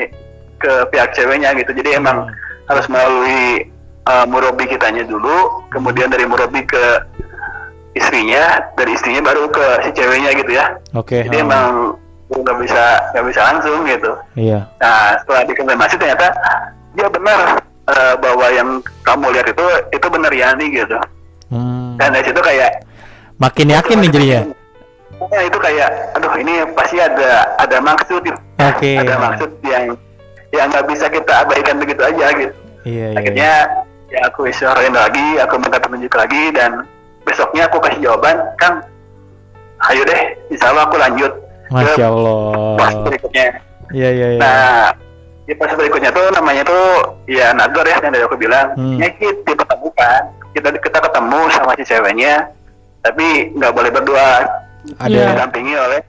ke 0.60 0.72
pihak 0.92 1.10
ceweknya 1.16 1.56
gitu 1.56 1.72
jadi 1.72 1.96
emang 1.96 2.28
Hmm. 2.28 2.76
harus 2.76 2.86
melalui 2.86 3.66
uh, 4.06 4.22
murabi 4.30 4.68
kitanya 4.68 5.02
dulu 5.02 5.64
kemudian 5.74 6.06
dari 6.06 6.22
murabi 6.22 6.62
ke 6.62 6.84
istrinya 7.98 8.62
dari 8.78 8.94
istrinya 8.94 9.26
baru 9.26 9.50
ke 9.50 9.66
si 9.82 9.90
ceweknya 9.90 10.30
gitu 10.38 10.52
ya 10.54 10.66
Oke. 10.94 11.26
jadi 11.26 11.42
ha. 11.42 11.44
emang 11.44 11.66
nggak 12.30 12.56
bisa 12.62 12.84
nggak 13.10 13.26
bisa 13.26 13.40
langsung 13.42 13.82
gitu 13.90 14.12
Iya. 14.38 14.62
nah 14.78 15.18
setelah 15.18 15.42
dikonfirmasi 15.50 15.94
ternyata 15.98 16.30
ya 16.94 17.10
benar 17.10 17.58
uh, 17.90 18.14
bahwa 18.22 18.46
yang 18.54 18.78
kamu 19.02 19.34
lihat 19.34 19.46
itu 19.50 19.66
itu 19.90 20.06
benar 20.06 20.32
Yani 20.32 20.66
gitu 20.70 20.96
Hmm. 21.50 21.98
dan 21.98 22.14
dari 22.14 22.30
situ 22.30 22.38
kayak 22.38 22.86
Makin 23.40 23.72
yakin 23.72 23.96
nih 24.04 24.10
jadinya. 24.12 24.40
Ya, 25.32 25.40
itu 25.48 25.58
kayak, 25.58 26.12
aduh 26.12 26.32
ini 26.36 26.60
pasti 26.76 27.00
ada 27.00 27.56
ada 27.56 27.80
maksud, 27.80 28.20
gitu. 28.20 28.36
Oke. 28.60 29.00
ada 29.00 29.16
maksud 29.16 29.50
yang 29.64 29.96
yang 30.52 30.68
nggak 30.68 30.84
bisa 30.92 31.08
kita 31.08 31.48
abaikan 31.48 31.80
begitu 31.80 32.04
aja 32.04 32.36
gitu. 32.36 32.52
Iya, 32.84 33.06
iya. 33.12 33.16
Akhirnya 33.16 33.52
ya 34.12 34.20
aku 34.28 34.44
isyarin 34.44 34.92
lagi, 34.92 35.40
aku 35.40 35.56
minta 35.56 35.80
petunjuk 35.80 36.12
lagi 36.12 36.52
dan 36.52 36.84
besoknya 37.24 37.64
aku 37.72 37.80
kasih 37.80 38.12
jawaban, 38.12 38.36
kan, 38.60 38.84
ayo 39.88 40.04
deh, 40.04 40.20
insya 40.52 40.76
Allah 40.76 40.84
aku 40.84 40.96
lanjut 41.00 41.32
Masya 41.72 42.06
Allah. 42.12 42.76
pas 42.76 42.94
berikutnya. 43.08 43.46
Iya, 43.90 44.08
iya, 44.12 44.26
iya. 44.36 44.40
Nah, 44.40 44.84
di 45.50 45.58
pas 45.58 45.74
berikutnya 45.74 46.14
tuh 46.14 46.30
namanya 46.30 46.62
tuh 46.62 47.18
ya 47.26 47.50
Nador 47.50 47.82
ya 47.82 47.98
yang 47.98 48.14
dari 48.14 48.22
aku 48.22 48.38
bilang, 48.38 48.70
Hmm. 48.78 49.02
nyekit 49.02 49.42
dipertemukan, 49.42 50.30
kita 50.54 50.70
kita 50.78 50.98
ketemu 51.02 51.40
sama 51.50 51.74
si 51.74 51.82
ceweknya, 51.90 52.46
tapi 53.02 53.50
nggak 53.58 53.74
boleh 53.74 53.90
berdua, 53.90 54.46
Ada 55.02 55.34
didampingi 55.34 55.74
oleh 55.74 56.00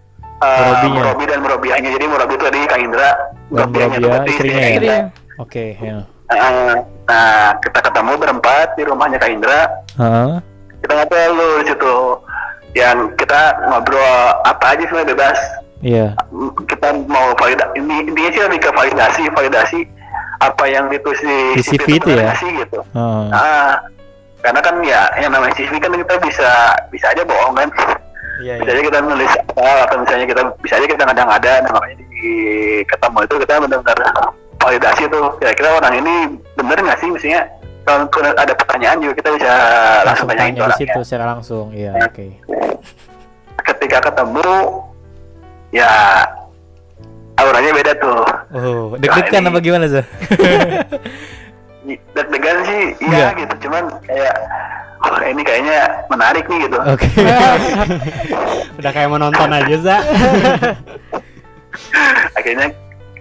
uh, 0.45 0.61
Murabinya. 0.61 0.93
Murabi 0.93 1.23
dan 1.25 1.39
Murabiahnya. 1.41 1.89
Jadi 1.89 2.05
Murabi 2.05 2.33
itu 2.37 2.45
tadi 2.45 2.59
Kang 2.69 2.83
Indra, 2.85 3.09
Murabiahnya 3.49 3.97
itu 3.97 4.07
berarti 4.07 4.31
istrinya 4.37 4.67
ya? 4.77 4.99
Oke, 5.41 5.65
ya. 5.81 5.97
Uh, 6.31 6.75
nah, 7.09 7.57
kita 7.65 7.79
ketemu 7.81 8.11
berempat 8.21 8.67
di 8.77 8.83
rumahnya 8.85 9.17
Kang 9.17 9.33
Indra. 9.41 9.61
Hah? 9.97 10.37
Kita 10.85 10.91
ngobrol 11.01 11.33
dulu 11.33 11.47
di 11.59 11.65
situ. 11.65 11.97
Yang 12.77 12.97
kita 13.19 13.41
ngobrol 13.67 14.15
apa 14.45 14.65
aja 14.77 14.85
sebenarnya 14.85 15.11
bebas. 15.17 15.39
Iya. 15.81 16.13
Kita 16.65 16.93
mau 17.05 17.33
validasi. 17.35 17.73
Ini 17.77 17.95
intinya 18.05 18.29
sih 18.31 18.41
lebih 18.45 18.59
ke 18.61 18.69
validasi, 18.69 19.21
validasi 19.33 19.79
apa 20.39 20.63
yang 20.65 20.89
ditulis 20.89 21.21
di, 21.21 21.37
Di 21.57 21.63
CV 21.63 21.87
itu 21.97 22.09
ya? 22.09 22.33
benar 22.33 22.37
gitu. 22.41 22.79
Heeh. 22.93 23.25
Ah, 23.29 23.73
karena 24.41 24.59
kan 24.59 24.75
ya 24.81 25.05
yang 25.17 25.29
namanya 25.29 25.53
CV 25.53 25.77
kan 25.77 25.93
kita 25.93 26.15
bisa 26.21 26.49
bisa 26.89 27.05
aja 27.09 27.21
bohong 27.21 27.53
kan. 27.53 27.69
Iya, 28.41 28.57
bisa 28.57 28.73
aja 28.73 28.81
kita 28.81 28.99
nulis 29.05 29.31
apa 29.37 29.69
atau 29.85 29.95
misalnya 30.01 30.25
kita 30.25 30.41
bisa 30.57 30.73
aja 30.81 30.87
kita 30.89 31.03
ngada-ngada 31.05 31.53
nah 31.61 31.71
makanya 31.77 31.95
di 32.09 32.25
ketemu 32.89 33.17
itu 33.21 33.35
kita 33.37 33.53
benar-benar 33.61 33.97
validasi 34.57 35.03
tuh 35.13 35.25
kira-kira 35.37 35.69
orang 35.77 35.93
ini 36.01 36.13
bener 36.57 36.77
nggak 36.81 36.97
sih 36.97 37.09
misalnya 37.13 37.45
kalau 37.85 38.09
ada 38.33 38.53
pertanyaan 38.57 38.97
juga 38.97 39.13
kita 39.13 39.29
bisa 39.37 39.51
langsung 40.01 40.05
Langsung 40.09 40.27
tanyain 40.33 40.53
tanya 40.53 40.69
di 40.69 40.79
situ 40.81 40.99
secara 41.05 41.25
langsung. 41.29 41.65
Iya, 41.69 41.91
Ya. 41.93 42.05
oke. 42.09 42.25
ketika 43.61 43.97
ketemu 44.09 44.49
ya 45.71 45.89
auranya 47.35 47.71
beda 47.73 47.93
tuh 47.97 48.21
Oh, 48.51 48.93
deg-degan 48.99 49.41
ini- 49.41 49.49
apa 49.49 49.59
gimana, 49.59 49.85
Zah? 49.87 50.05
deg-degan 52.13 52.57
sih 52.63 52.83
Iya. 53.01 53.33
gitu 53.33 53.67
cuman 53.67 53.89
kayak 54.05 54.35
oh 55.01 55.17
ini 55.23 55.41
kayaknya 55.41 55.77
menarik 56.07 56.45
nih 56.45 56.67
gitu 56.67 56.77
Oke. 56.85 57.07
Udah 58.77 58.91
kayak 58.91 59.09
menonton 59.09 59.49
aja, 59.49 59.75
Za. 59.79 59.97
akhirnya 62.37 62.67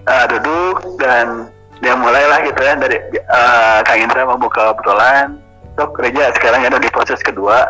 uh, 0.05 0.25
duduk 0.29 0.99
dan 0.99 1.49
dia 1.81 1.95
mulailah 1.97 2.39
gitu 2.45 2.61
ya 2.61 2.75
dari 2.77 2.99
uh, 3.27 3.79
Kang 3.83 4.01
Indra 4.03 4.27
membuka 4.27 4.75
obrolan 4.77 5.41
sok 5.79 5.97
gereja 5.97 6.35
sekarang 6.37 6.61
ada 6.61 6.77
di 6.77 6.91
proses 6.93 7.23
kedua 7.23 7.65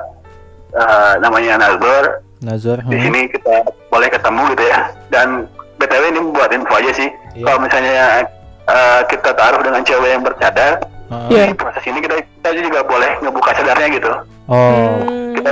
uh, 0.74 1.14
namanya 1.22 1.60
Nazar 1.60 2.24
Nazar. 2.40 2.80
di 2.82 2.92
hmm. 2.92 3.04
sini 3.04 3.20
kita 3.28 3.54
boleh 3.86 4.08
ketemu 4.08 4.42
gitu 4.50 4.64
ya 4.64 4.80
dan 5.08 5.44
btw 5.76 6.02
ini 6.08 6.20
buat 6.30 6.50
info 6.50 6.74
aja 6.74 6.92
sih 6.94 7.08
Iya. 7.30 7.44
kalau 7.46 7.58
misalnya 7.60 8.06
uh, 8.64 9.00
kita 9.06 9.30
taruh 9.30 9.60
dengan 9.60 9.80
cewek 9.80 10.10
yang 10.10 10.22
bercadar. 10.22 10.82
Iya. 11.26 11.46
di 11.46 11.54
proses 11.54 11.82
ini 11.84 11.98
kita, 11.98 12.14
kita 12.16 12.48
juga 12.56 12.80
boleh 12.82 13.10
ngebuka 13.18 13.50
cadarnya 13.52 13.88
gitu 13.90 14.10
Oh, 14.46 14.74
Hmm. 14.98 15.34
kita 15.34 15.50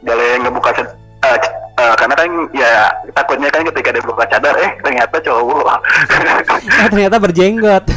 boleh- 0.00 0.38
ngebuka 0.40 0.70
cad- 0.72 0.94
uh, 1.20 1.36
c- 1.36 1.52
uh, 1.76 1.94
karena 1.94 2.14
kan 2.16 2.28
ya 2.52 2.72
takutnya 3.12 3.48
kan 3.48 3.62
ketika 3.66 3.88
dia 3.90 4.02
buka 4.02 4.24
cadar 4.26 4.54
eh 4.56 4.70
ternyata 4.80 5.16
cowok 5.20 5.62
Oh, 5.64 5.78
ternyata 6.90 7.16
berjenggot. 7.18 7.84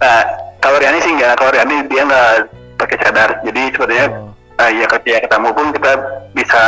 Nah, 0.00 0.22
kalau 0.58 0.78
Riani 0.78 0.98
sih 1.00 1.10
enggak, 1.10 1.34
kalau 1.34 1.50
Riani 1.50 1.82
dia 1.86 2.02
nggak 2.04 2.30
pakai 2.76 2.96
cadar. 2.98 3.30
Jadi 3.42 3.62
sebenarnya 3.68 4.06
Oh. 4.08 4.29
Eh, 4.60 4.70
ya 4.76 4.86
ketika 4.88 5.18
ketemu 5.24 5.48
pun 5.50 5.66
kita 5.72 5.92
bisa 6.32 6.64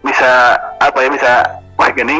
bisa 0.00 0.30
apa 0.78 0.98
ya 0.98 1.08
bisa 1.12 1.32
wah 1.76 1.88
gini 1.90 2.16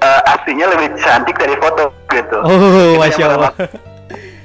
eh, 0.00 0.20
aslinya 0.26 0.66
lebih 0.68 0.88
cantik 0.98 1.36
dari 1.36 1.54
foto 1.56 1.92
gitu. 2.08 2.38
Oh, 2.40 2.96
masya 2.96 3.20
yang 3.20 3.32
Allah. 3.38 3.52
pertama- 3.52 3.92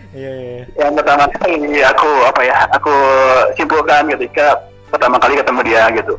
Iya, 0.10 0.32
iya. 0.36 0.64
Yang 0.76 0.94
pertama 1.00 1.24
kali 1.32 1.56
aku 1.80 2.10
apa 2.26 2.42
ya 2.42 2.56
aku 2.74 2.96
simpulkan 3.54 4.10
ketika 4.10 4.58
pertama 4.90 5.22
kali 5.22 5.38
ketemu 5.38 5.62
dia 5.62 5.84
gitu. 5.94 6.18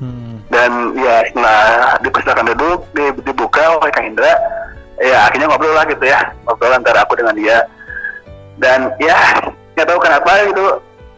Hmm. 0.00 0.40
Dan 0.48 0.96
ya 0.96 1.20
setelah 1.28 1.60
dipersilakan 2.00 2.46
duduk, 2.56 2.80
di- 2.96 3.20
dibuka 3.22 3.76
oleh 3.76 3.92
Kang 3.92 4.08
Indra, 4.08 4.32
ya 4.96 5.28
akhirnya 5.28 5.52
ngobrol 5.52 5.76
lah 5.76 5.84
gitu 5.84 6.00
ya, 6.00 6.32
ngobrol 6.48 6.72
antara 6.72 7.04
aku 7.04 7.12
dengan 7.12 7.36
dia. 7.36 7.60
Dan 8.56 8.88
ya 8.96 9.36
nggak 9.76 9.84
tahu 9.84 10.00
kenapa 10.00 10.30
gitu, 10.48 10.64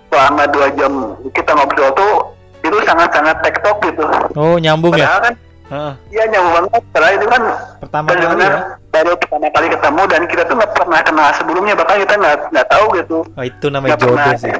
selama 0.09 0.43
dua 0.49 0.67
jam 0.73 0.93
kita 1.31 1.51
ngobrol 1.53 1.91
tuh 1.93 2.13
itu 2.59 2.77
sangat-sangat 2.83 3.37
tektok 3.41 3.77
gitu. 3.85 4.05
Oh, 4.35 4.57
nyambung 4.57 4.93
ya? 4.93 5.07
Padahal 5.07 5.21
kan 5.23 5.35
Heeh. 5.69 5.93
iya 6.11 6.25
nyambung 6.27 6.53
banget, 6.59 6.83
padahal 6.91 7.13
itu 7.15 7.27
kan 7.29 7.43
Pertama 7.79 8.07
kali 8.09 8.41
ya? 8.41 8.61
baru 8.89 9.13
pertama 9.15 9.47
kali 9.51 9.67
ketemu 9.69 10.03
dan 10.07 10.23
kita 10.27 10.43
tuh 10.43 10.55
nggak 10.57 10.73
pernah 10.75 11.01
kenal 11.03 11.29
sebelumnya, 11.35 11.75
bahkan 11.75 11.97
kita 11.99 12.15
nggak 12.17 12.37
nggak 12.51 12.67
tahu 12.69 12.85
gitu, 12.97 13.19
Oh, 13.37 13.45
itu 13.45 13.67
namanya 13.69 13.97
pernah 13.97 14.27
jodoh 14.27 14.41
sih. 14.41 14.53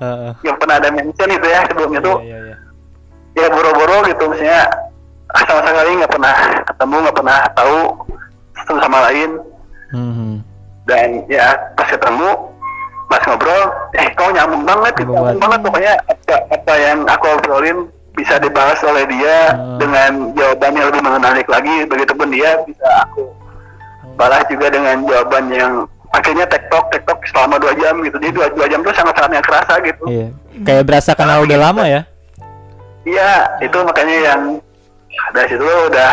Heeh. 0.00 0.32
yang 0.42 0.56
pernah 0.56 0.76
ada 0.76 0.88
mention 0.90 1.28
itu 1.28 1.46
ya 1.46 1.60
sebelumnya 1.64 2.00
tuh 2.00 2.16
Iya, 2.20 2.38
iya, 2.40 2.56
iya. 2.56 2.56
ya 3.36 3.46
boro-boro 3.48 4.00
gitu 4.04 4.24
misalnya 4.28 4.64
sama 5.30 5.60
sekali 5.62 5.90
nggak 5.96 6.10
pernah 6.10 6.34
ketemu 6.64 6.96
nggak 7.04 7.16
pernah 7.16 7.38
tahu 7.52 7.76
satu 8.56 8.72
sama 8.80 8.98
lain 9.08 9.30
Hmm. 9.90 10.38
dan 10.86 11.26
ya 11.26 11.50
pas 11.74 11.84
ketemu 11.84 12.49
pas 13.10 13.22
ngobrol 13.26 13.62
eh 13.92 14.06
kau 14.14 14.30
nyambung 14.30 14.62
banget 14.62 14.94
gitu, 14.96 15.10
Nyambung 15.10 15.26
nyambung 15.26 15.42
banget 15.42 15.60
pokoknya 15.60 15.92
apa, 16.06 16.34
apa 16.48 16.74
yang 16.78 16.98
aku 17.04 17.26
obrolin 17.28 17.78
bisa 18.12 18.38
dibahas 18.38 18.78
oleh 18.82 19.04
dia 19.04 19.36
Hmm. 19.50 19.78
dengan 19.78 20.10
jawaban 20.32 20.72
yang 20.72 20.86
lebih 20.88 21.02
menarik 21.02 21.46
lagi 21.46 21.74
begitupun 21.84 22.28
dia 22.28 22.54
bisa 22.62 22.86
aku 23.02 23.26
balas 24.14 24.46
juga 24.46 24.68
dengan 24.68 25.02
jawaban 25.02 25.44
yang 25.48 25.72
akhirnya 26.10 26.44
tektok 26.44 26.90
tektok 26.90 27.18
selama 27.26 27.56
dua 27.56 27.74
jam 27.74 27.98
gitu 28.00 28.16
jadi 28.16 28.32
dua, 28.32 28.46
dua 28.50 28.66
jam 28.66 28.80
tuh 28.80 28.92
sangat 28.92 29.14
sangat 29.16 29.42
kerasa 29.42 29.74
gitu 29.80 30.04
Iya. 30.06 30.26
Kayak 30.60 30.84
berasa 30.84 31.10
kenal 31.14 31.42
udah 31.42 31.58
lama 31.60 31.84
ya? 31.84 32.02
Iya, 33.00 33.30
itu 33.60 33.78
makanya 33.80 34.16
yang 34.24 34.42
dari 35.32 35.48
situ 35.48 35.62
udah 35.62 36.10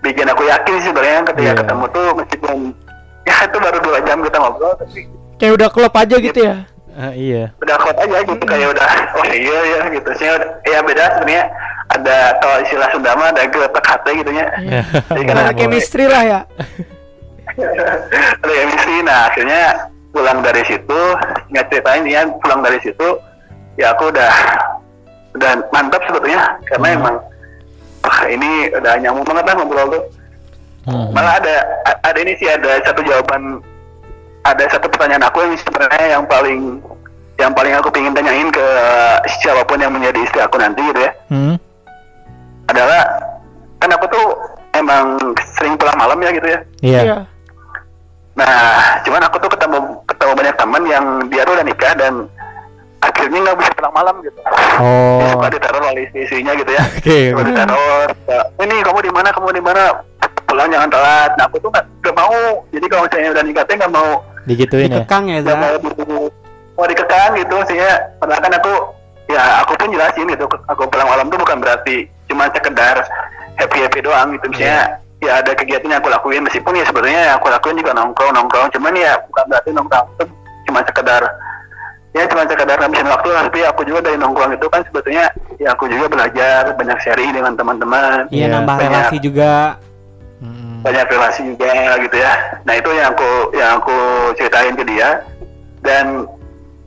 bikin 0.00 0.28
aku 0.28 0.42
yakin 0.44 0.74
sih 0.78 0.86
sebenarnya 0.86 1.20
ketika 1.26 1.50
Iya. 1.50 1.58
ketemu 1.58 1.84
tuh 1.90 2.06
meskipun 2.14 2.56
ya 3.28 3.36
itu 3.42 3.56
baru 3.58 3.78
dua 3.80 3.98
jam 4.00 4.18
kita 4.22 4.35
ngobrol 4.56 4.74
tapi 4.74 5.00
Kayak 5.36 5.52
udah 5.54 5.68
klop 5.68 5.94
aja 5.94 6.16
gitu 6.16 6.40
ya. 6.40 6.56
Ah, 6.90 7.12
iya. 7.12 7.52
udah 7.60 7.76
kuat 7.76 7.96
aja 8.00 8.24
gitu 8.24 8.40
kayak 8.42 8.72
udah 8.72 8.88
oh 9.14 9.26
iya 9.28 9.58
ya 9.68 9.80
gitu 9.92 10.10
sih 10.16 10.24
ya 10.64 10.80
beda 10.80 11.04
sebenarnya 11.14 11.44
ada 11.86 12.16
kalau 12.40 12.56
istilah 12.58 12.88
Sunda 12.88 13.12
mah 13.12 13.28
ada 13.30 13.44
geletak 13.44 13.84
hati 13.84 14.16
gitu 14.16 14.32
ya 14.32 14.48
Jadi 14.48 14.88
Karena 15.04 15.28
karena 15.28 15.42
Boleh. 15.44 15.58
chemistry 15.60 16.06
lah 16.08 16.22
ya. 16.24 16.40
ada 18.36 18.52
emisi 18.54 18.94
nah 19.02 19.28
akhirnya 19.28 19.62
pulang 20.08 20.40
dari 20.40 20.64
situ 20.64 21.00
nggak 21.52 21.66
ceritain 21.68 22.04
ya 22.04 22.24
pulang 22.40 22.60
dari 22.60 22.80
situ 22.80 23.08
ya 23.76 23.92
aku 23.92 24.08
udah 24.08 24.32
udah 25.32 25.52
mantap 25.70 26.00
sebetulnya 26.02 26.56
karena 26.64 26.88
Hmm. 26.88 26.98
emang 26.98 27.16
wah 28.00 28.20
ini 28.24 28.50
udah 28.72 28.94
nyambung 28.98 29.24
banget 29.26 29.44
lah 29.44 29.54
ngobrol 29.54 29.88
tuh 29.90 30.02
Hmm. 30.86 31.10
malah 31.10 31.36
ada 31.36 31.54
ada 32.00 32.14
ini 32.16 32.32
sih 32.36 32.46
ada 32.46 32.78
satu 32.80 33.02
jawaban 33.02 33.58
ada 34.46 34.64
satu 34.68 34.86
pertanyaan 34.86 35.24
aku 35.24 35.42
yang 35.42 35.54
sebenarnya 35.58 36.06
yang 36.12 36.24
paling 36.24 36.78
yang 37.36 37.52
paling 37.52 37.74
aku 37.74 37.88
pengen 37.90 38.14
tanyain 38.14 38.48
ke 38.48 38.66
siapa 39.42 39.60
pun 39.62 39.76
yang 39.76 39.92
menjadi 39.92 40.16
istri 40.22 40.40
aku 40.40 40.56
nanti 40.56 40.80
gitu 40.82 41.00
ya 41.02 41.12
Hmm. 41.28 41.56
adalah 42.66 43.02
kan 43.76 43.90
aku 43.92 44.06
tuh 44.08 44.26
emang 44.72 45.18
sering 45.58 45.74
pulang 45.76 45.98
malam 45.98 46.18
ya 46.18 46.30
gitu 46.32 46.46
ya 46.46 46.60
Iya. 46.80 47.00
Iya. 47.02 47.16
nah 48.36 48.56
cuman 49.02 49.22
aku 49.24 49.36
tuh 49.38 49.50
ketemu 49.50 49.78
ketemu 50.06 50.32
banyak 50.32 50.56
teman 50.56 50.82
yang 50.84 51.04
dia 51.26 51.42
tuh 51.42 51.54
udah 51.56 51.66
nikah 51.66 51.92
dan 51.96 52.14
akhirnya 53.00 53.38
nggak 53.42 53.56
bisa 53.58 53.70
pulang 53.74 53.94
malam 53.94 54.14
gitu 54.22 54.38
dia 54.40 54.52
Oh. 54.76 55.20
suka 55.32 55.48
diteror 55.48 55.82
oleh 55.82 56.04
istri-istrinya 56.06 56.52
gitu 56.54 56.70
ya 56.70 56.82
Oke. 57.00 57.18
Suka 57.32 57.42
diteror 57.44 58.06
ya, 58.28 58.40
ini 58.62 58.74
kamu 58.80 58.98
di 59.02 59.12
mana 59.12 59.28
kamu 59.32 59.48
di 59.52 59.62
mana 59.64 59.82
pulang 60.46 60.68
jangan 60.70 60.88
telat 60.88 61.30
nah 61.36 61.44
aku 61.44 61.56
tuh 61.58 61.68
nggak 61.68 61.84
nggak 62.00 62.14
mau 62.14 62.36
jadi 62.70 62.86
kalau 62.86 63.02
misalnya 63.04 63.30
udah 63.34 63.44
nikah 63.44 63.64
nggak 63.66 63.92
mau 63.92 64.10
Digituin 64.46 64.88
ya. 64.88 65.02
Dikekang 65.02 65.24
ya, 65.26 65.38
nggak 65.40 65.52
Za. 65.52 65.60
mau 65.60 65.76
di- 65.76 66.32
mau 66.72 66.86
dikekang 66.86 67.30
gitu 67.34 67.52
maksudnya 67.52 67.90
padahal 68.16 68.40
kan 68.40 68.52
aku 68.54 68.72
ya 69.26 69.42
aku 69.60 69.72
pun 69.74 69.88
jelasin 69.90 70.26
gitu 70.28 70.44
aku 70.66 70.82
pulang 70.86 71.08
malam 71.08 71.26
tuh 71.26 71.36
bukan 71.36 71.58
berarti 71.58 71.96
cuma 72.26 72.46
sekedar 72.48 73.00
happy 73.56 73.80
happy 73.80 74.00
doang 74.00 74.30
gitu 74.32 74.46
misalnya 74.46 75.00
ya 75.18 75.40
ada 75.40 75.50
kegiatan 75.50 75.88
yang 75.88 75.98
aku 75.98 76.10
lakuin 76.10 76.44
meskipun 76.44 76.76
ya 76.76 76.84
sebetulnya 76.84 77.20
yang 77.24 77.36
aku 77.36 77.48
lakuin 77.48 77.74
juga 77.74 77.90
nongkrong 77.90 78.30
nongkrong 78.30 78.68
cuman 78.70 78.92
ya 78.92 79.16
bukan 79.24 79.44
berarti 79.46 79.70
nongkrong 79.72 80.06
itu 80.12 80.24
cuma 80.62 80.80
sekedar 80.82 81.22
ya 82.12 82.22
cuma 82.26 82.42
sekedar 82.44 82.76
ngabisin 82.76 83.08
waktu 83.08 83.28
lah 83.28 83.42
tapi 83.42 83.60
aku 83.62 83.80
juga 83.82 84.00
dari 84.02 84.16
nongkrong 84.16 84.52
itu 84.52 84.66
kan 84.68 84.80
sebetulnya 84.84 85.24
ya 85.56 85.72
aku 85.72 85.84
juga 85.86 86.06
belajar 86.06 86.60
banyak 86.72 86.98
sharing 87.00 87.32
dengan 87.32 87.52
teman-teman 87.52 88.28
Iya, 88.28 88.36
Iya, 88.36 88.46
nambah 88.52 88.74
banyak. 88.74 88.92
relasi 88.92 89.16
juga. 89.18 89.80
Mm-mm. 90.38 90.75
Banyak 90.86 91.06
relasi 91.10 91.40
juga 91.42 91.98
gitu 91.98 92.16
ya. 92.16 92.32
Nah 92.62 92.74
itu 92.78 92.90
yang 92.94 93.10
aku 93.10 93.30
yang 93.58 93.82
aku 93.82 93.98
ceritain 94.38 94.78
ke 94.78 94.86
dia 94.86 95.18
dan 95.82 96.30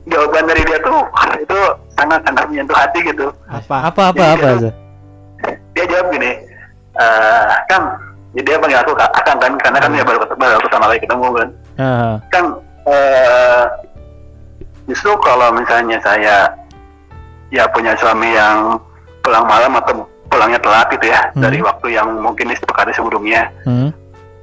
jawaban 0.08 0.48
dari 0.48 0.64
dia 0.64 0.80
tuh 0.80 1.04
itu 1.36 1.58
sangat 2.00 2.24
sangat 2.24 2.44
menyentuh 2.48 2.76
hati 2.80 3.04
gitu. 3.04 3.28
Apa? 3.52 3.92
Apa 3.92 4.02
apa 4.08 4.24
Jadi 4.24 4.32
apa? 4.40 4.48
dia-? 4.56 4.76
Dia 5.76 5.84
jawab 5.86 6.06
gini, 6.16 6.30
eh 6.96 7.44
kan 7.68 7.82
jadi 8.32 8.44
dia 8.46 8.56
panggil 8.60 8.80
aku 8.80 8.92
kak 8.96 9.10
Akang 9.16 9.38
kan 9.40 9.52
karena 9.60 9.78
kan 9.80 9.90
ya 9.92 10.04
baru 10.04 10.18
baru 10.32 10.58
pertama 10.64 10.84
kali 10.88 11.00
ketemu 11.04 11.26
kan. 11.36 11.48
Ah, 11.80 12.14
Kan 12.32 12.44
eh 12.88 13.64
justru 14.88 15.12
kalau 15.20 15.52
misalnya 15.52 16.00
saya 16.00 16.36
ya 17.52 17.64
punya 17.70 17.92
suami 18.00 18.32
yang 18.32 18.80
pulang 19.20 19.44
malam 19.44 19.76
atau 19.76 20.08
pulangnya 20.30 20.62
telat 20.62 20.86
gitu 20.94 21.10
ya 21.10 21.20
Hmm. 21.34 21.42
dari 21.42 21.58
waktu 21.60 21.86
yang 21.92 22.08
mungkin 22.22 22.48
disepakati 22.48 22.94
sebelumnya 22.94 23.50
hmm. 23.66 23.90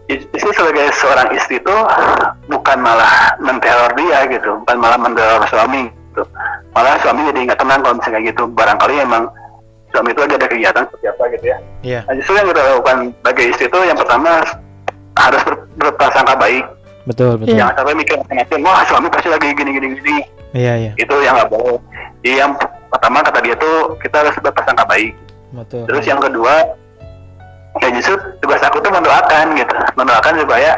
istri 0.08 0.52
sebagai 0.54 0.92
seorang 1.00 1.32
istri 1.36 1.60
itu 1.60 1.76
bukan 2.48 2.78
malah 2.80 3.36
menteror 3.44 3.92
dia 4.00 4.24
gitu, 4.32 4.56
bukan 4.64 4.78
malah 4.80 4.96
menteror 4.96 5.44
suami 5.52 5.92
gitu. 5.92 6.24
Malah 6.72 6.96
suami 7.04 7.28
jadi 7.28 7.40
nggak 7.52 7.60
tenang 7.60 7.80
kalau 7.84 7.96
misalnya 8.00 8.16
kayak 8.24 8.28
gitu. 8.32 8.44
Barangkali 8.56 8.96
emang 9.04 9.24
suami 9.92 10.16
itu 10.16 10.20
lagi 10.24 10.34
ada 10.40 10.48
kegiatan 10.48 10.84
seperti 10.88 11.06
apa 11.12 11.24
gitu 11.36 11.46
ya. 11.52 11.58
Iya. 11.84 12.00
Nah, 12.08 12.14
justru 12.16 12.34
yang 12.40 12.48
kita 12.48 12.62
lakukan 12.64 12.98
sebagai 13.20 13.46
istri 13.52 13.66
itu 13.68 13.80
yang 13.84 13.98
pertama 14.00 14.30
harus 15.18 15.42
ber, 15.44 15.56
berprasangka 15.76 16.34
baik. 16.40 16.66
Betul 17.08 17.32
betul. 17.40 17.56
Jangan 17.56 17.74
sampai 17.76 17.96
mikir 17.96 18.16
macam 18.20 18.60
wah 18.64 18.84
suami 18.88 19.08
pasti 19.12 19.28
lagi 19.28 19.48
gini 19.56 19.70
gini 19.76 19.88
gini. 20.00 20.24
Iya 20.56 20.74
iya. 20.88 20.92
Itu 20.96 21.16
yang 21.20 21.36
nggak 21.36 21.52
boleh. 21.52 21.80
Jadi 22.24 22.36
yang 22.36 22.52
pertama 22.88 23.20
kata 23.24 23.40
dia 23.44 23.56
tuh 23.60 23.96
kita 24.00 24.24
harus 24.24 24.36
berprasangka 24.40 24.88
baik. 24.88 25.12
Betul. 25.58 25.84
Terus 25.90 26.06
yang 26.06 26.22
kedua, 26.22 26.54
ya 27.82 27.90
justru 27.98 28.14
tugas 28.46 28.62
aku 28.62 28.78
tuh 28.82 28.94
mendoakan 28.94 29.58
gitu, 29.58 29.76
mendoakan 29.98 30.34
supaya 30.46 30.72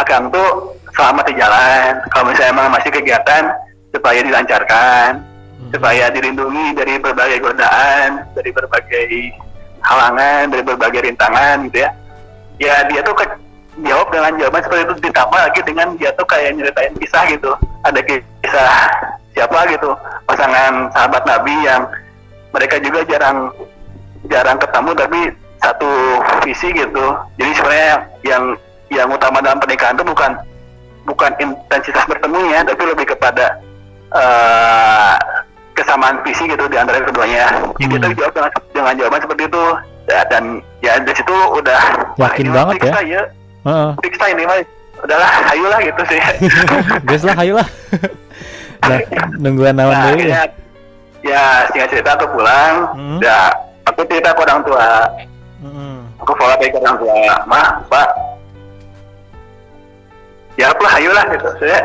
akang 0.00 0.32
tuh 0.32 0.72
selamat 0.96 1.24
di 1.28 1.34
jalan. 1.36 2.00
Kalau 2.08 2.24
misalnya 2.32 2.52
emang 2.56 2.68
masih 2.72 2.90
kegiatan, 2.92 3.52
supaya 3.92 4.20
dilancarkan, 4.24 5.20
Hmm. 5.20 5.70
supaya 5.70 6.08
dilindungi 6.08 6.74
dari 6.74 6.96
berbagai 6.96 7.38
godaan, 7.44 8.24
dari 8.32 8.50
berbagai 8.50 9.06
halangan, 9.84 10.48
dari 10.48 10.62
berbagai 10.64 11.00
rintangan 11.12 11.68
gitu 11.68 11.84
ya. 11.84 11.90
Ya 12.56 12.74
dia 12.88 13.00
tuh 13.04 13.14
ke- 13.14 13.40
jawab 13.84 14.08
dengan 14.12 14.36
jawaban 14.36 14.62
seperti 14.64 14.82
itu 14.84 14.94
ditambah 15.12 15.40
lagi 15.40 15.60
dengan 15.64 15.88
dia 15.96 16.10
tuh 16.16 16.26
kayak 16.28 16.56
nyeritain 16.56 16.92
kisah 16.96 17.24
gitu. 17.28 17.52
Ada 17.84 18.00
kisah 18.04 18.72
siapa 19.32 19.58
gitu, 19.72 19.90
pasangan 20.28 20.92
sahabat 20.92 21.24
Nabi 21.24 21.54
yang 21.64 21.88
mereka 22.52 22.76
juga 22.84 23.00
jarang 23.08 23.48
jarang 24.26 24.58
ketemu 24.58 24.90
tapi 24.92 25.20
satu 25.58 25.90
visi 26.42 26.68
gitu. 26.70 27.06
Jadi 27.36 27.50
sebenarnya 27.54 27.94
yang 28.22 28.44
yang 28.88 29.08
utama 29.08 29.40
dalam 29.40 29.58
pernikahan 29.58 29.94
itu 29.94 30.04
bukan 30.04 30.30
bukan 31.02 31.30
intensitas 31.38 32.04
bertemunya, 32.04 32.62
tapi 32.62 32.82
lebih 32.84 33.06
kepada 33.08 33.58
eh, 34.12 35.14
kesamaan 35.72 36.20
visi 36.20 36.44
gitu 36.44 36.66
di 36.66 36.76
antara 36.76 37.00
keduanya. 37.00 37.48
Jadi 37.74 37.88
kita 37.90 38.06
Hmm. 38.06 38.16
jawab 38.16 38.32
dengan, 38.32 38.50
dengan 38.70 38.94
jawaban 38.96 39.20
seperti 39.20 39.44
itu 39.46 39.64
Ya, 40.02 40.26
dan 40.26 40.58
ya 40.82 40.98
dari 40.98 41.14
situ 41.14 41.30
udah 41.30 41.78
wah, 42.18 42.26
Yakin 42.26 42.42
ini 42.42 42.50
mah 42.50 42.56
banget 42.58 42.74
fix 42.74 42.82
ya. 42.82 42.90
lah 42.92 43.04
ya. 43.06 43.22
Heeh. 43.62 43.90
Fix 44.02 44.14
lah 44.18 44.28
ini 44.28 44.42
mah. 44.42 44.58
Udahlah, 44.98 45.30
ayolah 45.48 45.78
gitu 45.80 46.02
sih. 46.04 46.20
Guys 47.08 47.22
lah, 47.22 47.36
ayo 47.38 47.52
lah. 47.54 47.68
nah, 48.82 48.98
nungguan 49.38 49.78
naon 49.78 49.94
nah, 49.94 50.02
deui. 50.10 50.26
akhirnya 50.26 50.42
ya 51.22 51.42
singkat 51.70 51.88
cerita 51.88 52.10
aku 52.18 52.26
pulang, 52.34 52.74
Hmm. 52.92 53.18
ya 53.22 53.46
aku 53.84 54.00
cerita 54.04 54.30
ke 54.30 54.40
orang 54.40 54.60
tua, 54.62 54.86
Heeh. 55.60 55.96
aku 56.18 56.32
follow 56.34 56.56
baik 56.56 56.74
orang 56.76 56.96
tua 56.96 57.14
mah 57.44 57.68
pak 57.86 58.08
siap 60.52 60.76
lah 60.76 60.92
ayolah 60.94 61.24
gitu 61.32 61.48
saya 61.60 61.78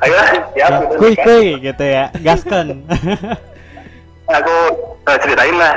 ayolah 0.00 0.26
siap 0.50 0.70
gitu 0.80 0.94
Kuy 0.96 1.14
kuy 1.14 1.46
gitu 1.60 1.84
ya. 1.84 2.08
Gasken. 2.18 2.80
aku 4.38 4.54
eh, 5.04 5.18
ceritain 5.20 5.52
lah 5.54 5.74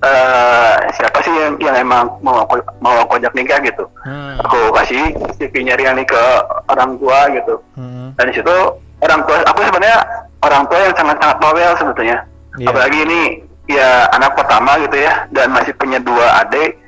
eh, 0.00 0.74
siapa 0.92 1.18
sih 1.20 1.32
yang, 1.32 1.56
yang 1.58 1.76
emang 1.80 2.04
mau 2.20 2.44
aku 2.44 2.60
mau 2.78 3.00
aku 3.00 3.16
ajak 3.16 3.32
nikah 3.32 3.58
gitu 3.60 3.84
Hmm. 4.00 4.32
aku 4.40 4.72
kasih 4.72 5.12
CV-nya 5.36 5.76
Riani 5.76 6.04
ke 6.04 6.20
orang 6.66 6.96
tua 6.96 7.28
gitu 7.30 7.60
Hmm. 7.76 8.12
dan 8.16 8.28
di 8.28 8.34
situ 8.34 8.56
orang 9.00 9.20
tua 9.24 9.36
aku 9.44 9.60
sebenarnya 9.62 9.98
orang 10.40 10.64
tua 10.66 10.78
yang 10.80 10.94
sangat 10.94 11.16
sangat 11.18 11.36
bawel 11.38 11.72
sebetulnya 11.76 12.16
Iya. 12.56 12.66
apalagi 12.66 12.98
ini 13.04 13.20
ya 13.66 14.08
anak 14.10 14.32
pertama 14.34 14.78
gitu 14.80 14.96
ya 14.96 15.26
dan 15.30 15.50
masih 15.50 15.72
punya 15.74 15.98
dua 15.98 16.40
adik 16.40 16.78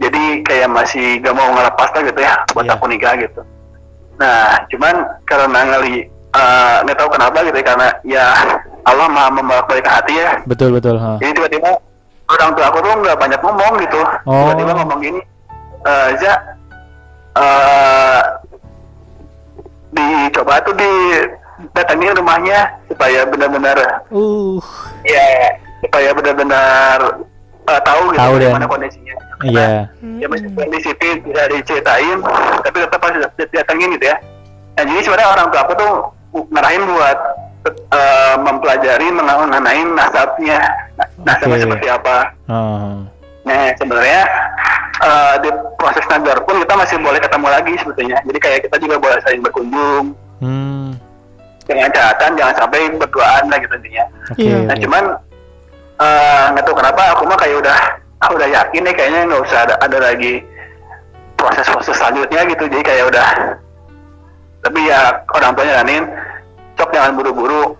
jadi 0.00 0.22
kayak 0.42 0.68
masih 0.68 1.20
gak 1.20 1.34
mau 1.34 1.50
ngelepas 1.50 1.88
lah 1.90 2.02
gitu 2.02 2.20
ya 2.20 2.34
buat 2.50 2.64
Iya. 2.64 2.72
aku 2.74 2.84
nikah 2.86 3.14
gitu 3.16 3.40
nah 4.16 4.60
cuman 4.68 4.94
karena 5.24 5.60
ngeli 5.66 5.96
eh, 6.30 6.76
nggak 6.84 6.96
tahu 6.96 7.08
kenapa 7.10 7.38
gitu 7.42 7.56
ya 7.56 7.66
karena 7.66 7.88
ya 8.02 8.24
Allah 8.84 9.06
maha 9.08 9.28
membawa 9.30 9.60
kebaikan 9.64 9.92
hati 9.94 10.12
ya 10.14 10.30
Betul 10.44 10.72
betul, 10.72 10.96
ha. 10.96 11.20
jadi 11.20 11.32
tiba-tiba 11.34 11.68
orang 12.30 12.50
tua 12.54 12.64
aku 12.68 12.78
tuh 12.80 12.92
nggak 12.96 13.18
banyak 13.18 13.40
ngomong 13.40 13.72
gitu 13.80 14.00
Oh. 14.24 14.34
tiba-tiba 14.48 14.72
ngomong 14.76 14.98
gini 15.00 15.20
eh 15.82 16.08
Za 16.16 16.32
eh 17.36 18.22
dicoba 19.90 20.62
tuh 20.62 20.74
di 20.76 20.90
datangin 21.70 22.12
rumahnya 22.12 22.58
supaya 22.86 23.24
benar-benar 23.24 23.78
Uh. 24.08 24.58
ya 25.02 25.56
supaya 25.80 26.10
benar-benar 26.12 26.98
eh, 27.64 27.80
tahu 27.82 28.02
gitu 28.10 28.20
Tahu 28.20 28.34
deh. 28.36 28.48
bagaimana 28.48 28.66
kondisinya 28.66 29.14
Iya. 29.40 29.88
ya 30.20 30.26
meskipun 30.28 30.68
di 30.68 30.80
situ 30.80 31.06
tidak 31.24 31.46
diceritain 31.50 32.20
tapi 32.60 32.76
tetap 32.78 33.00
harus 33.00 33.24
datangin 33.48 33.96
gitu 33.96 34.04
ya 34.06 34.16
nah 34.76 34.84
jadi 34.84 35.00
sebenarnya 35.00 35.30
orang 35.30 35.46
tua 35.48 35.60
aku 35.62 35.72
tuh 35.74 35.92
ngarahin 36.48 36.84
buat 36.86 37.18
eh, 37.90 38.34
mempelajari 38.38 39.06
mengenai 39.10 39.80
nasabnya 39.90 40.60
nasabnya 41.20 41.56
Oke. 41.56 41.64
seperti 41.64 41.86
apa 41.88 42.16
Oh. 42.46 43.00
Nah, 43.40 43.72
sebenarnya 43.72 44.20
eh, 45.00 45.34
di 45.40 45.48
proses 45.74 46.04
nazar 46.06 46.44
pun 46.44 46.60
kita 46.60 46.76
masih 46.76 47.00
boleh 47.00 47.16
ketemu 47.16 47.46
lagi 47.48 47.72
sebetulnya. 47.80 48.20
Jadi 48.20 48.36
kayak 48.38 48.60
kita 48.68 48.76
juga 48.76 49.00
boleh 49.00 49.16
saling 49.24 49.40
berkunjung 49.40 50.12
Hmm. 50.12 50.29
Dengan 51.70 51.88
catatan 51.94 52.34
jangan 52.34 52.54
sampai 52.58 52.90
berduaan 52.98 53.44
lah 53.46 53.58
gitu 53.62 53.74
intinya. 53.78 54.04
Oke. 54.34 54.42
Iya. 54.42 54.58
Nah, 54.66 54.76
cuman 54.82 55.04
eh, 56.02 56.44
nggak 56.50 56.64
tahu 56.66 56.76
kenapa 56.76 57.02
aku 57.14 57.22
mah 57.30 57.38
kayak 57.38 57.56
udah 57.62 57.78
ah 58.20 58.30
udah 58.34 58.48
yakin 58.50 58.82
nih 58.84 58.94
kayaknya 58.98 59.20
nggak 59.30 59.42
usah 59.46 59.58
ada, 59.64 59.74
ada 59.78 59.98
lagi 60.02 60.42
proses-proses 61.38 61.94
selanjutnya 61.94 62.40
gitu. 62.50 62.64
Jadi 62.66 62.82
kayak 62.82 63.04
udah 63.06 63.28
tapi 64.60 64.78
ya 64.84 65.24
orang 65.32 65.56
tua 65.56 65.64
nyaranin 65.64 66.04
sok 66.76 66.92
jangan 66.92 67.16
buru-buru 67.16 67.78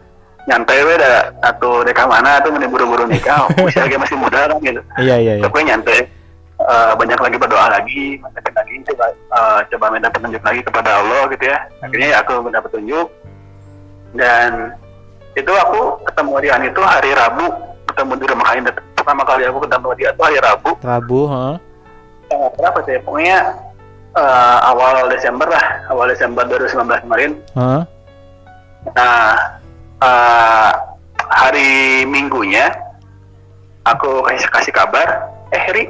nyantai 0.49 0.81
we 0.81 0.97
dah 0.97 1.29
atau 1.45 1.85
deka 1.85 2.09
mana 2.09 2.41
tuh 2.41 2.49
mending 2.49 2.73
buru-buru 2.73 3.05
nikah 3.05 3.45
usia 3.67 3.85
lagi 3.85 4.01
masih 4.01 4.17
muda 4.17 4.49
kan 4.49 4.57
gitu 4.65 4.81
Iya 4.97 5.17
iya 5.21 5.33
iya. 5.37 5.45
Pokoknya 5.45 5.77
nyantai 5.77 6.09
Eh, 6.61 6.93
banyak 6.93 7.17
lagi 7.17 7.37
berdoa 7.41 7.73
lagi, 7.73 8.21
banyak 8.21 8.53
lagi 8.53 8.73
coba 8.93 9.05
eh, 9.17 9.61
coba 9.73 9.87
minta 9.97 10.13
petunjuk 10.13 10.45
lagi 10.45 10.61
kepada 10.61 11.01
Allah 11.01 11.25
gitu 11.33 11.49
ya. 11.49 11.57
Akhirnya 11.81 12.09
ya 12.13 12.17
aku 12.21 12.45
minta 12.45 12.61
petunjuk 12.61 13.09
dan 14.15 14.75
itu 15.39 15.53
aku 15.53 16.03
ketemu 16.11 16.33
Rian 16.43 16.63
itu 16.67 16.81
hari 16.83 17.15
Rabu 17.15 17.47
ketemu 17.91 18.13
di 18.19 18.25
rumah 18.27 18.49
Indah 18.59 18.75
pertama 18.99 19.23
kali 19.23 19.47
aku 19.47 19.59
ketemu 19.63 19.89
dia 19.99 20.09
itu 20.11 20.23
hari 20.23 20.39
Rabu 20.43 20.71
Rabu, 20.83 21.21
ha. 21.31 21.59
tanggal 22.27 22.51
berapa 22.59 22.79
sih 22.87 22.99
pokoknya 23.07 23.39
eh, 24.19 24.59
awal 24.67 25.07
Desember 25.11 25.47
lah 25.47 25.65
awal 25.91 26.11
Desember 26.11 26.43
2019 26.47 27.05
kemarin 27.07 27.31
Ha? 27.55 27.87
Nah, 28.97 29.37
eh, 30.01 30.73
hari 31.29 32.05
Minggunya 32.09 32.73
aku 33.85 34.25
kasih 34.25 34.49
kasih 34.49 34.73
kabar, 34.73 35.29
eh 35.53 35.65
Ri, 35.73 35.85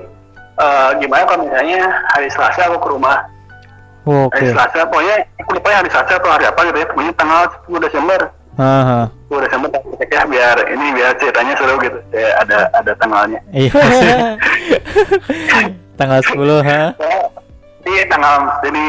eh, 0.59 0.90
gimana 0.98 1.22
kalau 1.26 1.46
misalnya 1.46 1.87
hari 2.11 2.26
Selasa 2.35 2.66
aku 2.70 2.78
ke 2.83 2.88
rumah? 2.90 3.30
Oke. 4.08 4.48
Hari 4.48 4.56
Selasa, 4.56 4.80
pokoknya 4.88 5.16
aku 5.44 5.50
lupa 5.60 5.68
ya 5.68 5.76
hari 5.84 5.90
Selasa 5.92 6.12
atau 6.16 6.30
hari 6.32 6.44
apa 6.48 6.60
gitu 6.68 6.78
ya, 6.80 6.86
pokoknya 6.88 7.12
tanggal 7.20 7.42
10 7.68 7.84
Desember. 7.84 8.20
Ha, 8.56 8.72
ha. 8.84 9.00
10 9.28 9.44
Desember 9.46 9.68
ya 10.10 10.22
biar 10.26 10.56
ini 10.72 10.86
biar 10.96 11.10
ceritanya 11.20 11.52
seru 11.54 11.76
gitu, 11.78 11.98
ya, 12.12 12.28
ada 12.42 12.58
ada 12.74 12.92
tanggalnya. 12.96 13.40
Iya. 13.52 13.72
Tanggal 16.00 16.20
10, 16.24 16.64
ha. 16.64 16.82
Jadi 17.80 17.96
tanggal 18.12 18.34
jadi 18.60 18.84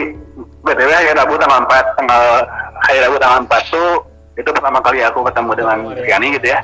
btw 0.61 0.91
hari 0.91 1.11
Rabu 1.15 1.33
tanggal 1.39 1.59
4 1.63 1.97
tanggal 1.99 2.23
hari 2.83 2.97
Rabu 3.03 3.15
tanggal 3.19 3.39
4 3.47 3.73
tuh 3.73 3.91
itu 4.35 4.49
pertama 4.51 4.79
kali 4.79 4.99
aku 5.03 5.23
ketemu 5.27 5.51
dengan 5.55 5.77
Riani 5.95 6.27
gitu 6.39 6.47
ya. 6.51 6.59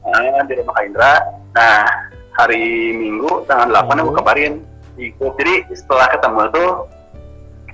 Nah, 0.00 0.42
di 0.46 0.54
rumah 0.58 0.74
Kak 0.74 0.84
Indra. 0.86 1.12
Nah, 1.54 1.86
hari 2.34 2.94
Minggu 2.94 3.46
tanggal 3.46 3.68
8 3.84 4.02
aku 4.02 4.10
kabarin 4.18 4.62
ikut. 4.98 5.32
Jadi 5.38 5.54
setelah 5.74 6.06
ketemu 6.10 6.40
tuh 6.50 6.70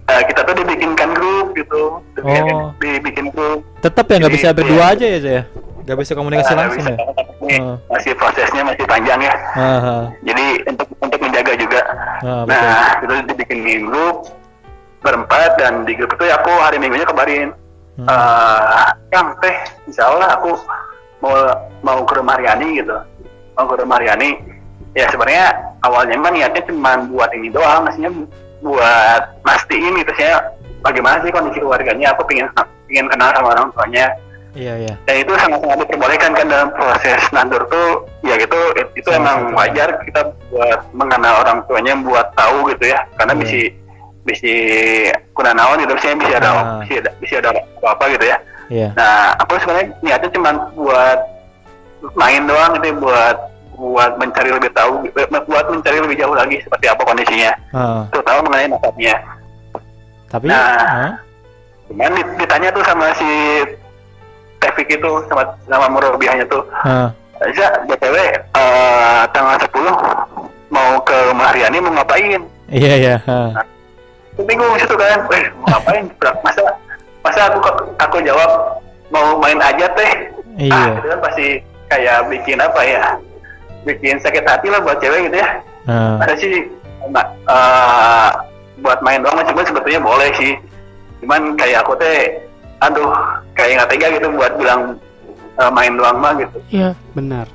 eh, 0.07 0.23
kita 0.27 0.41
tuh 0.47 0.55
dibikinkan 0.55 1.11
grup 1.15 1.53
gitu. 1.55 2.01
Dibikin, 2.15 2.45
Oh. 2.55 2.71
dibikin 2.79 3.27
grup. 3.35 3.61
Tetap 3.83 4.07
ya 4.07 4.17
nggak 4.23 4.35
bisa 4.35 4.49
berdua 4.55 4.85
iya. 4.91 4.95
aja 4.95 5.07
ya 5.07 5.19
saya. 5.21 5.43
Nggak 5.87 5.99
bisa 6.03 6.13
komunikasi 6.19 6.53
Nah, 6.53 6.59
langsung 6.67 6.83
bisa. 6.83 6.95
ya. 7.47 7.61
Oh. 7.63 7.77
Masih 7.95 8.13
prosesnya 8.19 8.63
masih 8.67 8.85
panjang 8.91 9.21
ya. 9.23 9.35
Aha. 9.55 9.97
Jadi 10.27 10.45
untuk 10.67 10.89
untuk 10.99 11.19
menjaga 11.23 11.53
juga. 11.55 11.81
Ah, 12.27 12.43
betul. 12.43 12.59
nah, 12.67 12.89
itu 13.03 13.15
dibikin 13.31 13.59
grup 13.87 14.17
berempat 15.05 15.51
dan 15.63 15.87
di 15.87 15.95
grup 15.95 16.11
itu 16.19 16.25
ya 16.27 16.35
aku 16.43 16.51
hari 16.59 16.83
Minggunya 16.83 17.07
kabarin. 17.07 17.51
Hmm. 17.97 18.13
eh 18.13 18.91
Kang 19.09 19.33
teh, 19.41 19.57
insya 19.89 20.11
Allah 20.13 20.37
aku 20.37 20.53
mau 21.25 21.33
mau 21.81 22.05
ke 22.05 22.13
rumah 22.21 22.37
Riani 22.37 22.83
gitu, 22.83 22.93
mau 23.57 23.65
ke 23.65 23.81
rumah 23.81 23.97
Riani. 24.03 24.37
Ya 24.93 25.09
sebenarnya 25.09 25.57
awalnya 25.81 26.17
mah 26.21 26.29
niatnya 26.29 26.61
cuma 26.69 27.01
buat 27.09 27.33
ini 27.33 27.49
doang, 27.49 27.89
maksudnya 27.89 28.13
buat 28.65 29.23
mastiin 29.45 30.01
gitu 30.01 30.13
saya 30.17 30.41
bagaimana 30.81 31.21
sih 31.25 31.33
kondisi 31.33 31.61
keluarganya. 31.61 32.13
Aku 32.17 32.25
pengen 32.29 32.49
pengen 32.87 33.07
kenal 33.11 33.31
sama 33.35 33.49
orang 33.53 33.69
tuanya. 33.75 34.07
Iya 34.57 34.73
iya. 34.89 34.95
Dan 35.05 35.21
itu 35.21 35.33
sangat-sangat 35.37 35.85
diperbolehkan 35.85 36.33
kan 36.33 36.49
dalam 36.49 36.73
proses 36.73 37.21
nandur 37.29 37.61
tuh, 37.69 38.09
ya 38.25 38.41
gitu 38.41 38.57
itu 38.97 39.05
Salah 39.05 39.21
emang 39.21 39.39
wajar 39.53 40.01
kita 40.01 40.33
buat 40.49 40.81
mengenal 40.97 41.45
orang 41.45 41.59
tuanya, 41.69 41.93
buat 42.01 42.33
tahu 42.33 42.73
gitu 42.73 42.89
ya, 42.89 43.05
karena 43.21 43.37
Iya. 43.37 43.41
bisa 43.45 43.61
bisa 44.25 44.53
kuna 45.37 45.53
naon 45.53 45.77
gitu, 45.85 45.93
misalnya 45.93 46.19
bisa 46.25 46.35
ada 46.41 46.49
Ah. 46.57 46.65
bisa 46.81 46.95
ada 47.05 47.11
bisa 47.21 47.35
ada 47.45 47.49
apa, 47.53 47.87
apa 47.93 48.05
gitu 48.17 48.25
ya. 48.25 48.37
Iya. 48.73 48.89
Nah, 48.97 49.37
aku 49.45 49.61
sebenarnya 49.61 49.87
niatnya 50.01 50.31
cuma 50.33 50.51
buat 50.73 51.19
main 52.17 52.43
doang 52.49 52.71
gitu, 52.81 52.87
ya, 52.89 52.95
buat 52.97 53.37
buat 53.77 54.17
mencari 54.17 54.51
lebih 54.51 54.73
tahu, 54.73 55.05
buat 55.47 55.67
mencari 55.69 56.01
lebih 56.01 56.17
jauh 56.17 56.33
lagi 56.33 56.57
seperti 56.59 56.87
apa 56.89 57.03
kondisinya, 57.03 57.53
Ah, 57.71 58.03
terutama 58.09 58.41
mengenai 58.43 58.69
nasabnya. 58.69 59.15
tapi 60.27 60.49
Nah. 60.49 60.81
ah, 60.81 61.13
Cuman 61.87 62.11
dit- 62.13 62.35
ditanya 62.37 62.69
tuh 62.69 62.83
sama 62.83 63.15
si 63.15 63.31
Tevik 64.59 64.91
itu 64.91 65.11
sama 65.29 65.45
sama 65.63 65.87
Murobiahnya 65.87 66.43
tuh, 66.47 66.65
ah. 66.75 67.13
Za, 67.53 67.69
BTW 67.85 68.17
eh, 68.17 69.23
tanggal 69.31 69.61
10 69.61 69.93
mau 70.67 70.97
ke 71.01 71.15
rumah 71.31 71.53
Riani 71.53 71.79
mau 71.79 71.93
ngapain? 71.93 72.41
Iya 72.67 72.93
iya. 72.97 73.15
ah. 73.23 73.53
Aku 74.35 74.43
bingung 74.43 74.73
situ 74.75 74.93
kan, 74.93 75.21
eh 75.31 75.45
mau 75.55 75.69
ngapain? 75.71 76.05
Masa 76.43 76.61
masa 77.21 77.41
aku 77.47 77.61
aku 77.95 78.17
jawab 78.21 78.51
mau 79.09 79.37
main 79.37 79.61
aja 79.61 79.87
teh? 79.93 80.13
Ah, 80.67 80.89
Iya. 80.89 80.97
itu 80.97 81.07
kan 81.07 81.21
pasti 81.23 81.47
kayak 81.87 82.27
bikin 82.27 82.59
apa 82.59 82.81
ya? 82.83 83.03
Bikin 83.87 84.19
sakit 84.19 84.43
hati 84.43 84.67
lah 84.67 84.83
buat 84.83 84.99
cewek 84.99 85.31
gitu 85.31 85.37
ya. 85.39 85.49
Ah. 85.87 86.19
Ada 86.21 86.35
sih 86.37 86.67
eh, 87.47 88.29
buat 88.83 88.99
main 89.01 89.23
doang, 89.23 89.41
cuman 89.41 89.65
sebetulnya 89.65 90.03
boleh 90.03 90.29
sih. 90.35 90.53
Cuman 91.23 91.55
kayak 91.55 91.87
aku 91.87 91.95
teh, 91.97 92.43
aduh, 92.79 93.09
kayak 93.55 93.81
nggak 93.81 93.91
tega 93.95 94.07
gitu 94.13 94.27
buat 94.35 94.53
bilang 94.59 94.99
eh, 95.57 95.71
main 95.71 95.95
doang 95.95 96.19
mah 96.19 96.35
gitu. 96.37 96.59
Iya. 96.69 96.91
Benar. 97.15 97.47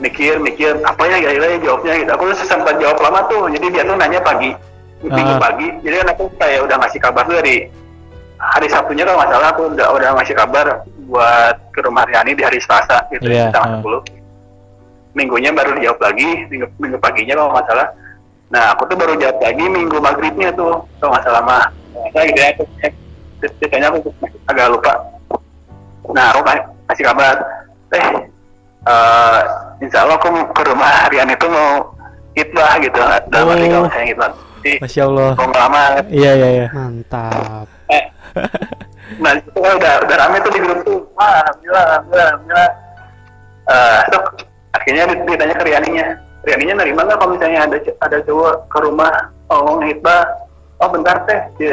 mikir 0.00 0.40
mikir 0.40 0.80
apa 0.80 1.04
ya 1.04 1.20
kira-kira 1.20 1.46
ya 1.46 1.58
jawabnya 1.60 1.92
gitu 2.00 2.10
aku 2.16 2.24
tuh 2.32 2.48
sempat 2.48 2.80
jawab 2.80 2.96
lama 3.04 3.20
tuh 3.28 3.52
jadi 3.52 3.66
dia 3.68 3.82
tuh 3.84 4.00
nanya 4.00 4.16
pagi 4.24 4.48
minggu 5.04 5.34
Ah. 5.36 5.40
pagi 5.40 5.68
jadi 5.84 6.00
kan 6.00 6.08
aku 6.16 6.24
kayak 6.40 6.64
udah 6.64 6.76
ngasih 6.80 7.00
kabar 7.04 7.22
tuh 7.28 7.36
dari 7.36 7.68
hari 8.40 8.68
Sabtunya 8.72 9.04
kalau 9.04 9.20
nggak 9.20 9.28
salah 9.28 9.48
aku 9.52 9.62
udah 9.76 9.86
udah 9.92 10.08
ngasih 10.16 10.36
kabar 10.40 10.66
buat 11.04 11.56
ke 11.76 11.80
rumah 11.84 12.08
Riani 12.08 12.32
di 12.32 12.40
hari 12.40 12.56
Selasa 12.64 13.04
gitu 13.12 13.28
Iya, 13.28 13.52
ya, 13.52 13.52
tanggal. 13.52 14.00
10 14.00 14.19
minggunya 15.12 15.50
baru 15.50 15.74
dijawab 15.74 16.00
lagi 16.00 16.28
minggu, 16.46 16.66
minggu 16.78 16.98
paginya 16.98 17.34
kalau 17.34 17.50
nggak 17.52 17.66
salah. 17.66 17.88
Nah 18.50 18.64
aku 18.74 18.82
tuh 18.86 18.96
baru 18.98 19.14
jawab 19.16 19.38
lagi 19.38 19.64
minggu 19.64 19.96
maghribnya 19.98 20.50
tuh 20.54 20.82
kalau 20.98 21.10
nggak 21.14 21.24
salah 21.24 21.42
mah 21.42 21.64
saya 22.10 22.24
gitu 22.26 22.38
ya 22.38 22.48
aku 22.50 22.64
ceritanya 23.58 23.86
aku 23.90 23.98
agak 24.46 24.66
lupa. 24.68 24.92
Nah 26.10 26.26
aku 26.34 26.40
ka- 26.42 26.66
kasih 26.88 27.04
kabar. 27.06 27.36
Eh 27.90 28.06
eh 28.80 29.38
insya 29.80 30.02
Allah 30.02 30.16
aku 30.16 30.28
mau 30.30 30.44
ke 30.50 30.62
rumah 30.64 31.06
Rian 31.08 31.28
itu 31.28 31.46
mau 31.46 31.90
hitbah 32.34 32.78
gitu. 32.78 32.98
Dalam 33.28 33.50
arti 33.50 33.66
Oh. 33.66 33.70
kalau 33.82 33.90
saya 33.90 34.06
hitbah 34.06 34.30
Masya 34.60 35.02
Allah. 35.08 35.30
mau 35.34 35.46
ngelamar. 35.48 35.90
Iya 36.06 36.30
iya 36.36 36.48
iya. 36.52 36.66
Mantap. 36.70 37.66
eh. 37.88 38.04
Nah 39.18 39.32
itu 39.34 39.50
kan 39.52 39.72
udah 39.74 39.94
udah 40.06 40.16
rame 40.16 40.36
tuh 40.38 40.52
di 40.52 40.60
grup 40.60 40.78
tuh. 40.84 41.00
Wah 41.14 41.40
alhamdulillah 41.42 41.84
alhamdulillah 41.88 42.26
alhamdulillah. 42.28 42.70
Eh 43.66 44.00
terus 44.06 44.24
akhirnya 44.72 45.04
dit- 45.06 45.24
ditanya 45.26 45.54
ke 45.54 45.64
Rianinya 45.64 46.06
Rianinya 46.40 46.74
nerima 46.80 47.00
nggak 47.04 47.18
kalau 47.18 47.32
misalnya 47.34 47.60
ada 47.64 47.76
ada 48.00 48.18
cowok 48.24 48.54
ke 48.68 48.78
rumah 48.80 49.12
mau 49.46 49.76
ngehitbah 49.76 50.22
oh 50.80 50.88
bentar 50.88 51.16
teh 51.24 51.40
di, 51.56 51.66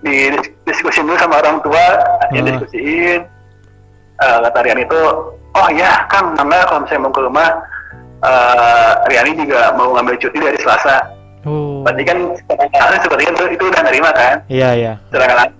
di 0.00 0.14
dis- 0.30 0.54
diskusi 0.64 1.00
dulu 1.00 1.16
sama 1.16 1.40
orang 1.40 1.58
tua 1.60 1.84
akhirnya 2.22 2.52
Hmm. 2.52 2.60
diskusiin 2.60 3.20
Eh, 4.22 4.38
kata 4.38 4.58
Rian 4.62 4.78
itu 4.78 4.98
oh 5.50 5.68
ya 5.74 6.06
Kang 6.06 6.38
enggak 6.38 6.70
kalau 6.70 6.86
misalnya 6.86 7.02
mau 7.02 7.10
ke 7.10 7.22
rumah 7.26 7.48
eh 8.22 8.92
Riani 9.10 9.34
juga 9.34 9.74
mau 9.74 9.90
ngambil 9.92 10.14
cuti 10.16 10.38
dari 10.38 10.58
Selasa 10.58 10.96
Oh. 11.42 11.82
berarti 11.82 12.06
kan 12.06 12.18
sebenarnya 12.38 13.02
seperti 13.02 13.22
itu 13.26 13.42
itu 13.50 13.64
udah 13.66 13.82
nerima 13.82 14.14
kan 14.14 14.38
Iya 14.46 14.68
iya. 14.78 14.92
sedangkan 15.10 15.50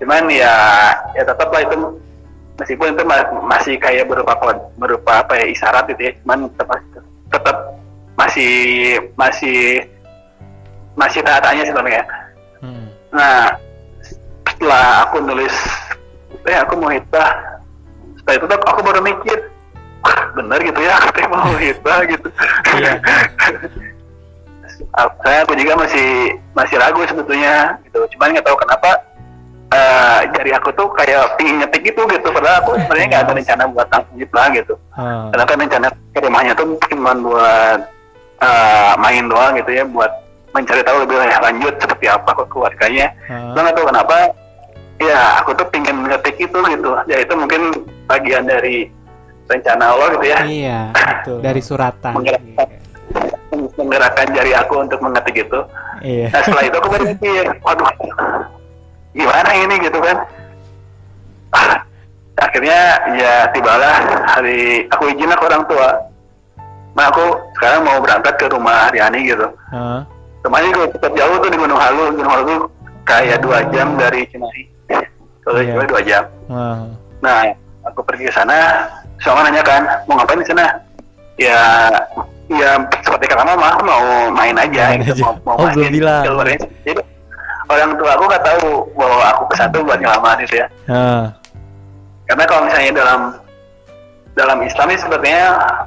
cuman 0.00 0.32
ya 0.32 0.54
ya 1.12 1.22
tetap 1.28 1.52
lah 1.52 1.60
itu 1.60 1.76
meskipun 2.60 2.92
itu 2.92 3.02
ma- 3.02 3.32
masih 3.48 3.80
kayak 3.80 4.04
berupa 4.04 4.36
berupa 4.76 5.24
apa 5.24 5.32
ya 5.34 5.48
isyarat 5.48 5.88
gitu 5.88 6.00
ya 6.04 6.12
cuman 6.22 6.52
tetap 6.54 6.78
tetap 7.32 7.56
masih 8.14 8.52
masih 9.16 9.88
masih 10.94 11.20
tanya 11.24 11.64
sebenarnya 11.64 12.04
Hmm. 12.60 12.92
nah 13.08 13.56
setelah 14.44 15.08
aku 15.08 15.24
nulis 15.24 15.56
eh 16.44 16.60
aku 16.60 16.76
mau 16.76 16.92
hitbah 16.92 17.40
setelah 18.20 18.36
itu 18.36 18.44
tuh 18.44 18.58
aku 18.68 18.80
baru 18.84 19.00
mikir 19.00 19.38
wah 20.04 20.20
bener 20.36 20.60
gitu 20.60 20.76
ya 20.84 21.00
aku 21.00 21.24
mau 21.32 21.56
hitbah 21.64 22.04
gitu 22.04 22.28
Iya. 22.76 23.00
Saya 25.24 25.44
aku 25.44 25.54
juga 25.56 25.76
masih 25.76 26.34
masih 26.52 26.76
ragu 26.76 27.00
sebetulnya 27.06 27.80
gitu 27.88 28.04
cuman 28.16 28.36
nggak 28.36 28.44
tahu 28.44 28.56
kenapa 28.60 28.90
eh 29.70 30.20
jari 30.28 30.50
aku 30.50 30.68
tuh 30.72 30.90
kayak 30.92 31.34
pingin 31.34 31.62
nyetik 31.62 31.82
gitu 31.84 32.02
gitu 32.04 32.28
padahal 32.28 32.58
aku 32.60 32.70
sebenarnya 32.76 33.06
nggak 33.08 33.22
ada 33.22 33.32
rencana 33.32 33.62
buat 33.68 33.86
langsung 33.88 34.16
hitbah 34.16 34.46
gitu 34.50 34.74
Ah. 34.92 35.30
karena 35.30 35.44
kan 35.44 35.56
rencana 35.58 35.86
ke 36.10 36.18
rumahnya 36.18 36.52
tuh 36.52 36.66
cuma 36.84 37.12
buat 37.14 37.80
eh, 38.40 38.92
main 38.98 39.24
doang 39.26 39.54
gitu 39.54 39.70
ya 39.70 39.84
buat 39.84 40.10
mencari 40.50 40.82
tahu 40.82 40.96
lebih 41.00 41.14
lanjut 41.22 41.74
seperti 41.78 42.06
apa 42.06 42.26
kok 42.34 42.50
keluarganya. 42.50 43.14
Lo 43.54 43.62
nggak 43.62 43.70
tahu 43.70 43.86
kenapa 43.86 44.34
ya 44.98 45.38
aku 45.38 45.54
tuh 45.54 45.66
pingin 45.70 46.02
ngetik 46.02 46.34
itu 46.36 46.58
gitu 46.58 46.90
ya 47.06 47.16
itu 47.16 47.32
mungkin 47.32 47.70
bagian 48.04 48.44
dari 48.44 48.90
rencana 49.46 49.94
Allah 49.94 50.08
gitu 50.12 50.26
ya 50.26 50.38
Iya, 50.42 50.80
betul. 51.22 51.38
Dari 51.38 51.60
suratan. 51.62 52.12
Menggerakkan. 52.18 52.66
menggerakkan 53.78 54.26
jari 54.30 54.52
aku 54.52 54.74
untuk 54.80 54.98
mengetik 54.98 55.36
itu 55.40 55.60
Iya. 56.00 56.26
nah 56.30 56.40
setelah 56.42 56.64
itu 56.64 56.76
aku 56.76 56.88
baru 56.88 57.04
mikir 57.12 57.44
waduh 57.60 57.86
gimana 59.12 59.50
ini 59.52 59.74
gitu 59.80 59.98
kan 59.98 60.16
akhirnya 62.40 62.78
ya 63.14 63.34
tibalah 63.50 63.94
hari 64.26 64.86
aku 64.88 65.10
izin 65.10 65.28
ke 65.28 65.44
orang 65.44 65.64
tua 65.66 65.88
nah 66.90 67.06
aku 67.06 67.24
sekarang 67.54 67.80
mau 67.84 67.98
berangkat 67.98 68.34
ke 68.36 68.46
rumah 68.48 68.90
Riani 68.90 69.20
gitu 69.24 69.46
Ah. 69.70 70.02
rumahnya 70.42 70.68
juga 70.72 70.86
tetap 70.90 71.12
jauh 71.14 71.36
tuh 71.38 71.50
di 71.50 71.58
Gunung 71.58 71.78
Halu 71.78 72.02
Gunung 72.12 72.30
Halu 72.30 72.44
tuh 72.46 72.60
kayak 73.04 73.38
dua 73.40 73.62
jam 73.70 73.94
dari 73.94 74.26
Cimahi 74.26 74.62
kalau 75.40 75.60
yeah. 75.60 75.86
dua 75.86 76.00
jam 76.02 76.24
Ah. 76.48 76.82
nah 77.20 77.38
aku 77.84 78.00
pergi 78.02 78.26
ke 78.26 78.32
sana 78.32 78.88
soalnya 79.20 79.52
nanya 79.52 79.62
kan 79.62 79.82
mau 80.06 80.16
ngapain 80.16 80.40
di 80.40 80.48
sana 80.48 80.64
ya 81.36 81.60
ya 82.50 82.70
seperti 82.98 83.24
kata 83.28 83.44
mama 83.44 83.78
mau 83.80 84.02
main 84.28 84.56
aja 84.56 84.90
Main 84.90 85.00
gitu 85.04 85.12
aja. 85.14 85.22
mau, 85.22 85.34
mau 85.44 85.54
Oh, 85.56 85.64
main 85.68 85.76
belum 85.76 85.92
bilang. 85.92 86.22
jadi 86.82 87.00
orang 87.70 87.94
tua 87.94 88.10
aku 88.12 88.24
nggak 88.26 88.44
tahu 88.44 88.68
bahwa 88.92 89.24
aku 89.28 89.42
ke 89.46 89.54
satu 89.56 89.76
buat 89.80 89.98
ngelamar 89.98 90.36
gitu 90.42 90.58
ya 90.58 90.66
Ah. 90.86 91.24
karena 92.26 92.44
kalau 92.44 92.62
misalnya 92.66 92.92
dalam 92.96 93.20
dalam 94.32 94.58
Islam 94.60 94.86
ini 94.88 94.98
sebetulnya 94.98 95.42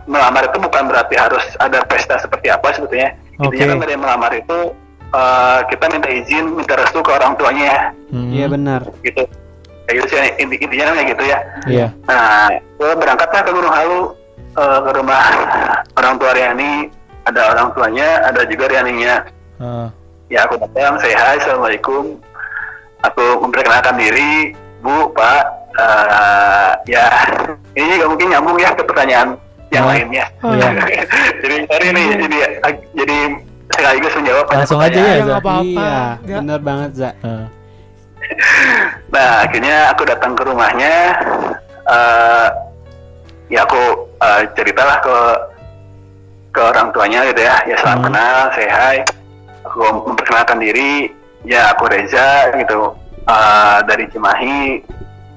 melamar 0.05 0.43
itu 0.45 0.57
bukan 0.57 0.83
berarti 0.85 1.15
harus 1.15 1.43
ada 1.57 1.79
pesta 1.83 2.17
seperti 2.17 2.47
apa 2.47 2.71
sebetulnya 2.71 3.15
intinya 3.37 3.65
Oke. 3.65 3.71
kan 3.71 3.79
dari 3.79 3.95
melamar 3.95 4.31
itu 4.31 4.57
eh, 5.09 5.59
kita 5.67 5.85
minta 5.87 6.07
izin 6.07 6.45
minta 6.51 6.75
restu 6.75 6.99
ke 6.99 7.11
orang 7.11 7.35
tuanya 7.35 7.91
Hmm. 8.07 8.29
Iya 8.29 8.45
benar. 8.45 8.85
gitu 9.01 9.25
kayak 9.83 9.95
gitu 9.97 10.07
sih 10.07 10.21
inti 10.37 10.55
intinya 10.55 10.85
kan 10.85 10.95
kayak 10.95 11.09
gitu 11.11 11.23
ya 11.25 11.39
Iya. 11.65 11.87
Nah, 12.05 12.45
gue 12.77 12.91
berangkatlah 12.93 13.41
ke 13.41 13.51
Gunung 13.51 13.73
Halu 13.73 14.01
eh, 14.53 14.79
ke 14.79 14.91
rumah 14.93 15.21
orang 15.93 16.15
tua 16.15 16.31
Riani. 16.31 16.73
Ada 17.23 17.55
orang 17.55 17.67
tuanya, 17.71 18.07
ada 18.21 18.43
juga 18.43 18.67
Rianinya. 18.67 19.15
Ah. 19.57 19.87
Ya 20.27 20.43
aku 20.43 20.55
datang 20.57 20.95
saya 20.97 21.15
hai 21.15 21.36
assalamualaikum 21.38 22.17
aku 23.01 23.25
memperkenalkan 23.41 23.95
diri 23.97 24.53
bu 24.79 25.12
pak 25.12 25.43
Eh, 25.73 26.69
ya 26.86 27.09
ini 27.81 27.97
juga 27.97 28.05
mungkin 28.05 28.29
nyambung 28.29 28.62
ya 28.62 28.69
ke 28.77 28.86
pertanyaan 28.86 29.33
yang 29.73 29.83
Oh. 29.83 29.89
lainnya 29.89 30.25
Oh, 30.45 30.53
Iya. 30.53 30.69
jadi 31.41 31.55
sorry 31.65 31.88
nih 31.89 32.07
jadi 32.13 32.38
jadi 32.93 33.17
sekaligus 33.73 34.13
menjawab 34.13 34.45
Langsung 34.53 34.77
aja 34.77 34.93
ya, 35.01 35.15
Za. 35.17 35.23
nggak 35.25 35.41
apa-apa. 35.41 35.65
Iya, 35.65 35.97
Ya. 36.29 36.38
bener 36.38 36.59
banget 36.62 36.91
Za. 36.93 37.09
Heeh. 37.25 37.45
Nah, 39.13 39.29
akhirnya 39.41 39.77
aku 39.89 40.01
datang 40.05 40.38
ke 40.38 40.43
rumahnya. 40.45 40.93
eh 41.83 42.47
ya 43.49 43.65
aku 43.65 43.81
eh, 44.21 44.41
ceritalah 44.53 45.01
ke 45.01 45.17
ke 46.53 46.62
orang 46.62 46.93
tuanya 46.93 47.25
gitu 47.33 47.41
ya. 47.41 47.57
Ya 47.65 47.75
salam 47.81 47.97
Hmm. 47.97 48.13
kenal, 48.13 48.38
say 48.53 48.69
hi. 48.69 48.95
Aku 49.67 49.80
memperkenalkan 50.08 50.60
diri. 50.60 51.12
Ya 51.43 51.71
aku 51.71 51.88
Reza 51.88 52.52
gitu. 52.56 52.95
eh, 53.23 53.78
dari 53.88 54.04
Cimahi. 54.12 54.84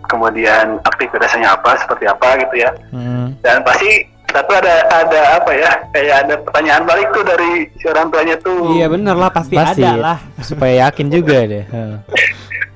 Kemudian 0.06 0.78
aktivitasnya 0.86 1.58
apa, 1.58 1.74
seperti 1.78 2.06
apa 2.06 2.38
gitu 2.38 2.62
ya. 2.62 2.70
Hmm. 2.94 3.34
Dan 3.42 3.58
pasti 3.66 4.06
tapi 4.26 4.52
ada 4.54 4.86
ada 4.86 5.20
apa 5.38 5.50
ya? 5.50 5.70
Kayak 5.90 6.16
ada 6.26 6.34
pertanyaan 6.46 6.82
balik 6.86 7.10
tuh 7.10 7.26
dari 7.26 7.66
si 7.74 7.90
orang 7.90 8.10
tuanya 8.10 8.36
tuh. 8.38 8.74
Iya 8.74 8.86
bener 8.86 9.18
lah 9.18 9.30
pasti, 9.34 9.58
Pasti. 9.58 9.82
ada 9.82 9.98
lah. 9.98 10.18
Supaya 10.42 10.86
yakin 10.86 11.06
juga 11.10 11.42
deh. 11.42 11.64
Heeh. 11.66 11.96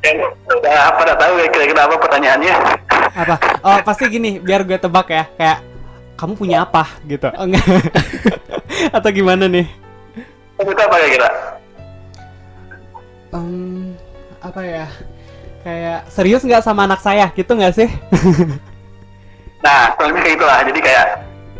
Yang 0.00 0.16
udah 0.48 0.90
pada 0.96 1.14
tahu 1.14 1.32
ya 1.38 1.46
kira-kira 1.52 1.80
apa 1.86 1.94
pertanyaannya. 2.02 2.54
Apa? 3.14 3.34
Oh 3.62 3.78
pasti 3.84 4.04
gini, 4.08 4.42
biar 4.42 4.66
gue 4.66 4.78
tebak 4.80 5.06
ya. 5.06 5.24
Kayak 5.38 5.58
kamu 6.18 6.32
punya 6.34 6.56
apa 6.66 6.82
gitu? 7.06 7.30
Oh, 7.30 7.46
enggak. 7.46 7.62
Atau 8.96 9.10
gimana 9.14 9.46
nih? 9.46 9.66
Itu 10.60 10.70
apa 10.76 10.96
kira-kira? 10.96 11.28
Em, 13.32 13.96
apa 14.40 14.60
ya? 14.60 14.86
Kayak 15.60 16.08
serius 16.08 16.42
nggak 16.44 16.64
sama 16.64 16.84
anak 16.84 17.00
saya 17.00 17.28
gitu 17.32 17.52
nggak 17.54 17.74
sih? 17.76 17.88
Nah, 19.60 19.92
kalau 19.92 20.16
kayak 20.16 20.40
gitulah. 20.40 20.58
Jadi 20.64 20.80
kayak 20.80 21.06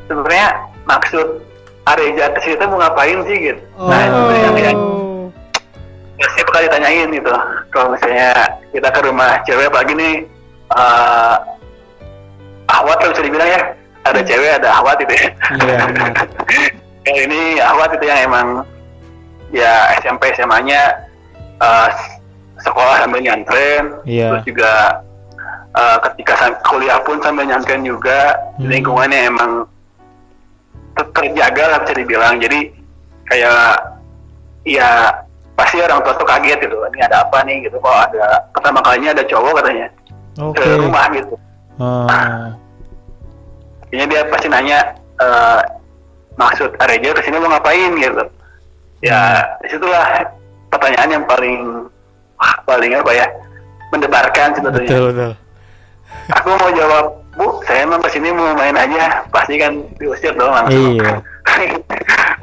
sebenarnya 0.08 0.46
maksud 0.88 1.44
Areja 1.84 2.32
ke 2.32 2.40
situ 2.40 2.64
mau 2.64 2.80
ngapain 2.80 3.20
sih 3.28 3.36
gitu. 3.36 3.60
Nah, 3.76 4.00
itu 4.08 4.16
Oh. 4.16 4.32
yang, 4.32 4.56
yang 4.56 4.78
pasti 6.16 6.40
bakal 6.48 6.60
ditanyain 6.64 7.08
gitu. 7.12 7.28
Kalau 7.68 7.92
misalnya 7.92 8.32
kita 8.72 8.88
ke 8.88 9.00
rumah 9.04 9.44
cewek 9.44 9.68
pagi 9.68 9.92
nih, 9.92 10.14
eh 10.72 11.34
ahwat 12.72 13.04
lah 13.04 13.08
bisa 13.12 13.20
dibilang 13.20 13.52
ya. 13.52 13.60
Ada 14.08 14.20
cewek, 14.24 14.50
ada 14.64 14.68
ahwat 14.80 14.96
itu 15.04 15.14
ya. 15.20 15.28
Bener. 15.60 15.78
Kayak 17.04 17.20
ini 17.28 17.40
ahwat 17.60 18.00
itu 18.00 18.04
yang 18.08 18.32
emang 18.32 18.46
ya 19.50 19.72
SMP 19.98 20.30
SMA-nya 20.32 20.82
eh, 21.58 21.88
sekolah 22.60 23.04
sambil 23.04 23.20
nyantren, 23.20 24.00
Iya. 24.04 24.32
terus 24.32 24.44
juga 24.46 24.72
eh, 25.70 25.98
ketika 26.10 26.34
kuliah 26.66 26.98
pun 27.02 27.22
sambil 27.22 27.46
nyantren 27.46 27.82
juga 27.82 28.34
Hmm. 28.58 28.66
lingkungannya 28.66 29.20
emang 29.28 29.52
ter- 30.98 31.12
terjaga 31.14 31.64
lah 31.70 31.78
bisa 31.84 31.94
dibilang. 31.94 32.42
Jadi 32.42 32.74
kayak 33.30 33.94
ya 34.66 35.14
pasti 35.54 35.78
orang 35.78 36.02
tua 36.02 36.16
tuh 36.16 36.26
kaget 36.26 36.58
gitu, 36.64 36.74
ini 36.74 37.00
ada 37.04 37.22
apa 37.22 37.44
nih 37.46 37.68
gitu. 37.68 37.78
Kok 37.78 37.96
ada 38.10 38.50
pertama 38.50 38.80
kalinya 38.82 39.14
ada 39.14 39.24
cowok 39.24 39.52
katanya 39.62 39.86
Oke. 40.42 40.58
ke 40.58 40.66
rumah 40.80 41.06
gitu. 41.12 41.34
Ah. 41.80 42.50
Kayaknya 43.88 44.06
dia 44.06 44.20
pasti 44.30 44.46
nanya 44.50 44.78
eh, 45.20 45.60
maksud 46.34 46.70
Areja 46.80 47.12
ke 47.14 47.22
sini 47.22 47.36
mau 47.38 47.52
ngapain 47.52 47.92
gitu. 47.94 48.24
Ya 49.00 49.44
di 49.64 49.68
situlah 49.72 50.28
pertanyaan 50.68 51.20
yang 51.20 51.24
paling 51.24 51.88
wah, 52.36 52.54
paling 52.68 52.92
apa 52.96 53.10
ya 53.16 53.26
mendebarkan 53.90 54.54
sebetulnya. 54.56 54.88
Betul 54.88 55.02
betul. 55.12 55.32
Aku 56.36 56.48
mau 56.58 56.70
jawab 56.74 57.20
Bu, 57.38 57.62
saya 57.62 57.86
emang 57.86 58.02
ke 58.02 58.10
sini 58.10 58.34
mau 58.34 58.52
main 58.58 58.74
aja, 58.74 59.22
pasti 59.30 59.54
kan 59.54 59.78
diusir 60.02 60.34
dong 60.34 60.50
langsung. 60.50 60.98
Iya. 60.98 61.22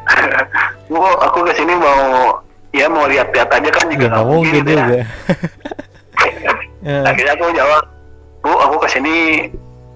Bu, 0.92 0.98
aku 0.98 1.44
ke 1.44 1.54
sini 1.60 1.76
mau 1.76 2.34
ya 2.72 2.88
mau 2.88 3.04
lihat-lihat 3.06 3.52
aja 3.52 3.70
kan 3.70 3.86
juga 3.92 4.08
Ya, 4.08 4.12
nggak 4.16 4.28
mungkin 4.28 4.54
gitu 4.64 4.72
ya. 4.74 5.04
Eh, 6.88 7.04
Akhirnya 7.12 7.34
aku 7.36 7.46
jawab, 7.52 7.84
Bu, 8.40 8.52
aku 8.56 8.76
ke 8.80 8.88
sini 8.96 9.16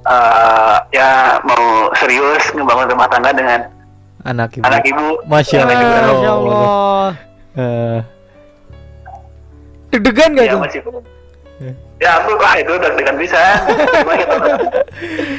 eh, 0.06 0.76
ya 0.92 1.40
mau 1.48 1.88
serius 1.96 2.52
ngebangun 2.52 2.92
rumah 2.92 3.08
tangga 3.08 3.32
dengan 3.32 3.60
anak 4.24 4.50
ibu. 4.54 4.64
anak 4.64 4.84
ibu. 4.84 5.08
Masya 5.26 5.58
Allah. 5.60 5.78
Masya 5.78 6.30
Allah. 6.30 7.10
Eh, 7.52 8.00
Deg-degan 9.92 10.30
gak 10.34 10.46
Ya, 10.46 10.54
tuh? 10.56 10.62
masih 10.62 10.82
Ya 12.02 12.18
aku 12.18 12.34
wah 12.34 12.58
itu 12.58 12.72
udah 12.74 12.92
dengan 12.96 13.16
bisa. 13.16 13.38
Cuma 13.70 14.14
gitu. 14.22 14.34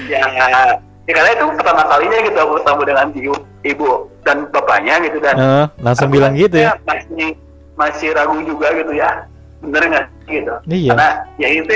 ya, 0.07 0.23
ya 0.31 1.11
karena 1.11 1.31
itu 1.35 1.45
pertama 1.59 1.83
kalinya 1.85 2.19
gitu 2.23 2.39
aku 2.39 2.53
ketemu 2.61 2.83
dengan 2.87 3.07
ibu, 3.11 3.35
ibu 3.65 3.87
dan 4.23 4.37
bapaknya 4.49 4.95
gitu 5.03 5.19
dan 5.19 5.35
eh, 5.35 5.65
langsung 5.83 6.07
aku 6.07 6.15
bilang 6.15 6.33
gitu 6.33 6.63
ya. 6.63 6.79
masih 6.87 7.35
masih 7.75 8.09
ragu 8.15 8.39
juga 8.47 8.71
gitu 8.71 8.95
ya 8.95 9.27
bener 9.59 9.83
nggak 9.91 10.07
gitu 10.31 10.55
Iya. 10.71 10.91
karena 10.95 11.09
ya 11.37 11.49
itu 11.51 11.75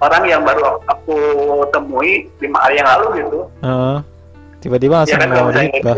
orang 0.00 0.22
yang 0.24 0.40
baru 0.40 0.80
aku 0.88 1.16
temui 1.68 2.24
lima 2.40 2.56
hari 2.58 2.80
yang 2.80 2.88
lalu 2.88 3.06
gitu 3.20 3.38
Eh, 3.60 3.96
tiba-tiba 4.58 4.94
ya 4.94 5.00
langsung 5.04 5.20
kan 5.20 5.28
kalau 5.28 5.36
mau 5.36 5.50
misalnya 5.52 5.68
nikah. 5.70 5.96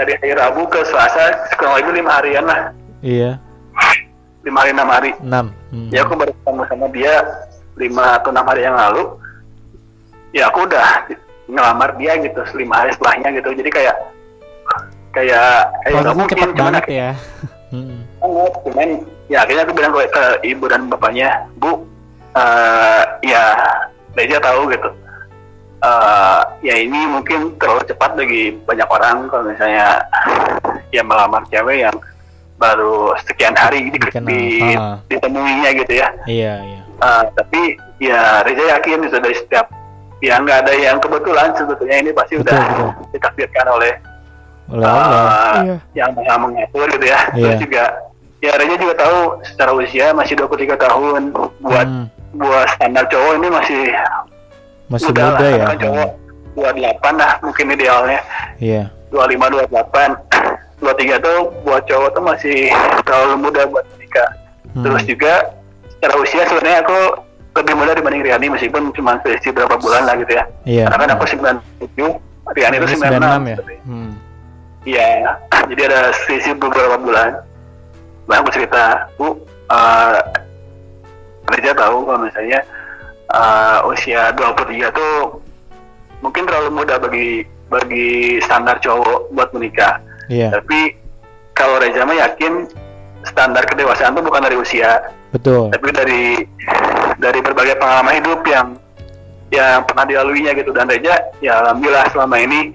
Dari, 0.00 0.12
hari 0.16 0.32
Rabu 0.32 0.64
ke 0.66 0.80
Selasa 0.88 1.24
kurang 1.60 1.76
lebih 1.76 2.00
lima 2.00 2.10
harian 2.16 2.44
lah 2.48 2.60
Iya. 3.00 3.36
lima 4.40 4.58
hari 4.64 4.70
enam 4.72 4.88
hari 4.88 5.10
Enam. 5.20 5.46
Hmm. 5.68 5.88
ya 5.92 6.00
aku 6.02 6.16
baru 6.16 6.32
ketemu 6.32 6.62
sama 6.64 6.86
dia 6.88 7.14
lima 7.76 8.04
atau 8.16 8.32
enam 8.32 8.46
hari 8.48 8.60
yang 8.64 8.76
lalu 8.76 9.04
ya 10.32 10.48
aku 10.48 10.64
udah 10.64 10.88
ngelamar 11.44 11.96
dia 12.00 12.16
gitu 12.18 12.40
lima 12.56 12.74
hari 12.84 12.90
setelahnya 12.96 13.28
gitu 13.36 13.48
jadi 13.52 13.70
kayak 13.70 13.96
kayak 15.10 15.68
kayak 15.84 16.00
nggak 16.00 16.16
mungkin 16.16 16.36
cuman 16.38 16.52
banget 16.54 16.84
ya. 16.88 17.10
Hmm. 17.70 18.02
cuman 18.64 18.88
ya 19.30 19.46
akhirnya 19.46 19.62
aku 19.66 19.74
bilang 19.74 19.92
ke, 19.94 20.02
ke 20.10 20.24
ibu 20.46 20.64
dan 20.66 20.90
bapaknya 20.90 21.28
bu 21.58 21.82
eh 22.34 23.02
ya 23.26 23.42
Reza 24.14 24.38
tahu 24.42 24.70
gitu 24.70 24.90
Eh 25.80 26.40
ya 26.60 26.74
ini 26.76 27.08
mungkin 27.08 27.56
terlalu 27.56 27.88
cepat 27.88 28.12
bagi 28.12 28.52
banyak 28.62 28.84
orang 28.84 29.16
kalau 29.26 29.48
misalnya 29.48 30.04
ya 30.94 31.00
melamar 31.00 31.40
cewek 31.48 31.82
yang 31.82 31.96
baru 32.56 33.16
sekian 33.24 33.56
hari 33.56 33.88
di, 33.88 33.96
Dikenal. 33.96 34.28
di, 34.28 34.40
Ah. 34.76 35.00
ditemuinya 35.08 35.70
gitu 35.74 35.92
ya 35.96 36.08
Iya 36.28 36.54
iya. 36.60 36.80
Eh, 37.00 37.24
tapi 37.32 37.60
ya 37.96 38.44
Reza 38.44 38.76
yakin 38.76 39.08
itu 39.08 39.16
dari 39.16 39.32
setiap 39.32 39.72
ya 40.20 40.36
nggak 40.36 40.68
ada 40.68 40.72
yang 40.76 41.00
kebetulan 41.00 41.56
sebetulnya 41.56 41.96
ini 41.98 42.10
pasti 42.12 42.36
Betul, 42.36 42.52
udah 42.52 42.60
betul. 42.60 42.88
ditakdirkan 43.16 43.66
oleh 43.70 43.92
Oleh 44.68 44.84
Allah. 44.84 45.16
uh, 45.16 45.56
Iya. 45.64 45.76
yang 45.96 46.10
maha 46.12 46.34
mengatur 46.38 46.86
gitu 46.92 47.06
ya. 47.08 47.20
Terus 47.32 47.48
Iya. 47.48 47.56
juga 47.56 47.84
ya 48.38 48.52
Reza 48.54 48.76
juga 48.76 48.94
tahu 48.98 49.18
secara 49.42 49.70
usia 49.72 50.06
masih 50.12 50.36
23 50.36 50.76
tahun 50.76 51.32
buat 51.58 51.88
Hmm. 51.88 52.06
buat 52.30 52.68
standar 52.70 53.08
cowok 53.08 53.32
ini 53.34 53.48
masih 53.48 53.80
Masih 54.90 55.14
muda 55.14 55.22
muda 55.30 55.46
lah, 55.46 55.50
ya. 55.54 55.66
cowok 55.78 56.10
28 56.58 57.22
lah 57.22 57.32
mungkin 57.46 57.64
idealnya 57.70 58.20
Iya. 58.58 58.82
25 59.14 59.70
28 59.70 60.82
23 60.82 61.24
tuh 61.24 61.38
buat 61.62 61.82
cowok 61.86 62.10
tuh 62.16 62.22
masih 62.24 62.58
terlalu 63.04 63.34
muda 63.38 63.62
buat 63.68 63.84
menikah. 63.94 64.28
Hmm. 64.74 64.84
Terus 64.86 65.02
juga 65.06 65.32
secara 65.98 66.14
usia 66.18 66.42
sebenarnya 66.48 66.78
aku 66.82 66.98
lebih 67.50 67.74
muda 67.76 67.92
dibanding 67.92 68.22
Riani 68.24 68.46
meskipun 68.48 68.94
cuma 68.96 69.20
selisih 69.20 69.52
berapa 69.52 69.76
bulan 69.76 70.08
lah 70.08 70.14
gitu 70.18 70.32
ya. 70.32 70.44
Iya. 70.64 70.84
Karena 70.88 70.96
kan 71.04 71.10
aku 71.18 71.24
97, 71.28 72.56
Riani 72.56 72.76
itu 72.80 72.86
Ini 72.86 72.96
96 72.96 73.50
ya. 73.50 73.56
Hmm. 73.84 74.10
Iya, 74.80 75.08
jadi 75.68 75.82
ada 75.92 76.00
selisih 76.24 76.56
beberapa 76.56 76.96
bulan. 76.96 77.44
Nah, 78.24 78.40
aku 78.40 78.48
cerita, 78.48 79.12
Bu, 79.20 79.36
uh, 79.68 80.16
Reza 81.52 81.76
tahu 81.76 82.08
kalau 82.08 82.24
misalnya 82.24 82.64
uh, 83.30 83.86
usia 83.88 84.34
23 84.34 84.90
tuh 84.92 85.40
mungkin 86.20 86.44
terlalu 86.44 86.70
muda 86.74 86.98
bagi 86.98 87.42
bagi 87.70 88.38
standar 88.42 88.82
cowok 88.82 89.30
buat 89.30 89.50
menikah. 89.54 90.02
Iya. 90.26 90.50
Tapi 90.52 90.94
kalau 91.54 91.78
Reza 91.78 92.02
mah 92.02 92.18
yakin 92.18 92.66
standar 93.22 93.62
kedewasaan 93.64 94.16
itu 94.16 94.22
bukan 94.24 94.42
dari 94.42 94.56
usia, 94.56 95.12
Betul. 95.30 95.68
tapi 95.70 95.88
dari 95.92 96.22
dari 97.20 97.38
berbagai 97.38 97.76
pengalaman 97.76 98.16
hidup 98.16 98.40
yang 98.48 98.66
yang 99.50 99.82
pernah 99.84 100.06
dilaluinya 100.06 100.54
gitu 100.54 100.70
dan 100.70 100.86
Reja 100.86 101.18
ya 101.42 101.58
alhamdulillah 101.60 102.06
selama 102.14 102.38
ini 102.38 102.70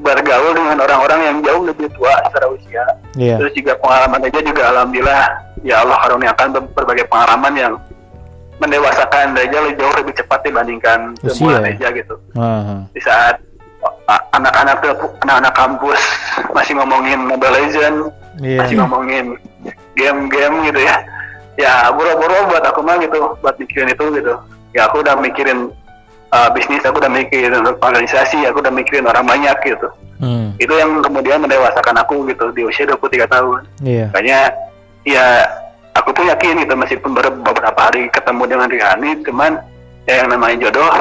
bergaul 0.00 0.52
dengan 0.52 0.80
orang-orang 0.80 1.20
yang 1.24 1.36
jauh 1.44 1.62
lebih 1.64 1.88
tua 1.92 2.12
secara 2.28 2.46
usia 2.50 2.84
Iya. 3.16 3.36
terus 3.36 3.52
juga 3.52 3.76
pengalaman 3.76 4.24
Reja 4.24 4.40
juga 4.40 4.62
alhamdulillah 4.72 5.22
ya 5.60 5.84
Allah 5.84 5.96
karuniakan 6.08 6.46
ber- 6.56 6.72
berbagai 6.72 7.04
pengalaman 7.08 7.52
yang 7.52 7.72
mendewasakan 8.56 9.34
Reja 9.34 9.58
lebih 9.60 9.76
jauh 9.76 9.94
lebih 9.94 10.14
cepat 10.14 10.40
dibandingkan 10.42 11.12
semua 11.28 11.58
ya? 11.58 11.60
Reja 11.66 11.88
gitu 11.92 12.14
Ah, 12.34 12.84
di 12.88 13.00
saat 13.00 13.36
anak-anak 14.32 14.82
anak-anak 15.22 15.54
kampus 15.54 16.00
masih 16.50 16.74
ngomongin 16.74 17.20
Mobile 17.20 17.54
Legend 17.54 17.96
Iya. 18.36 18.60
masih 18.60 18.76
ngomongin 18.76 19.26
game-game 19.94 20.56
gitu 20.66 20.80
ya 20.82 20.96
ya 21.56 21.88
buru-buru 21.88 22.52
buat 22.52 22.60
aku 22.60 22.84
mah 22.84 23.00
gitu 23.00 23.16
buat 23.40 23.56
mikirin 23.56 23.88
itu 23.88 24.04
gitu 24.12 24.36
ya 24.72 24.84
aku 24.84 25.00
udah 25.00 25.16
mikirin 25.16 25.72
uh, 26.28 26.48
bisnis 26.52 26.84
aku 26.84 27.00
udah 27.00 27.08
mikirin 27.08 27.48
organisasi 27.80 28.44
aku 28.44 28.60
udah 28.60 28.68
mikirin 28.70 29.04
orang 29.04 29.24
banyak 29.24 29.56
gitu 29.64 29.88
Hmm. 30.16 30.56
itu 30.56 30.72
yang 30.72 31.04
kemudian 31.04 31.44
mendewasakan 31.44 31.92
aku 32.00 32.24
gitu 32.26 32.48
di 32.52 32.64
usia 32.64 32.88
23 32.88 33.28
tahun 33.28 33.68
Iya. 33.84 34.08
makanya 34.08 34.40
ya 35.04 35.26
aku 35.96 36.08
pun 36.12 36.24
yakin 36.28 36.62
gitu 36.64 36.74
meskipun 36.76 37.10
baru 37.16 37.30
beberapa 37.40 37.80
hari 37.80 38.12
ketemu 38.12 38.42
dengan 38.44 38.68
Riani 38.68 39.10
cuman 39.24 39.52
ya 40.04 40.24
yang 40.24 40.28
namanya 40.30 40.68
jodoh 40.68 40.92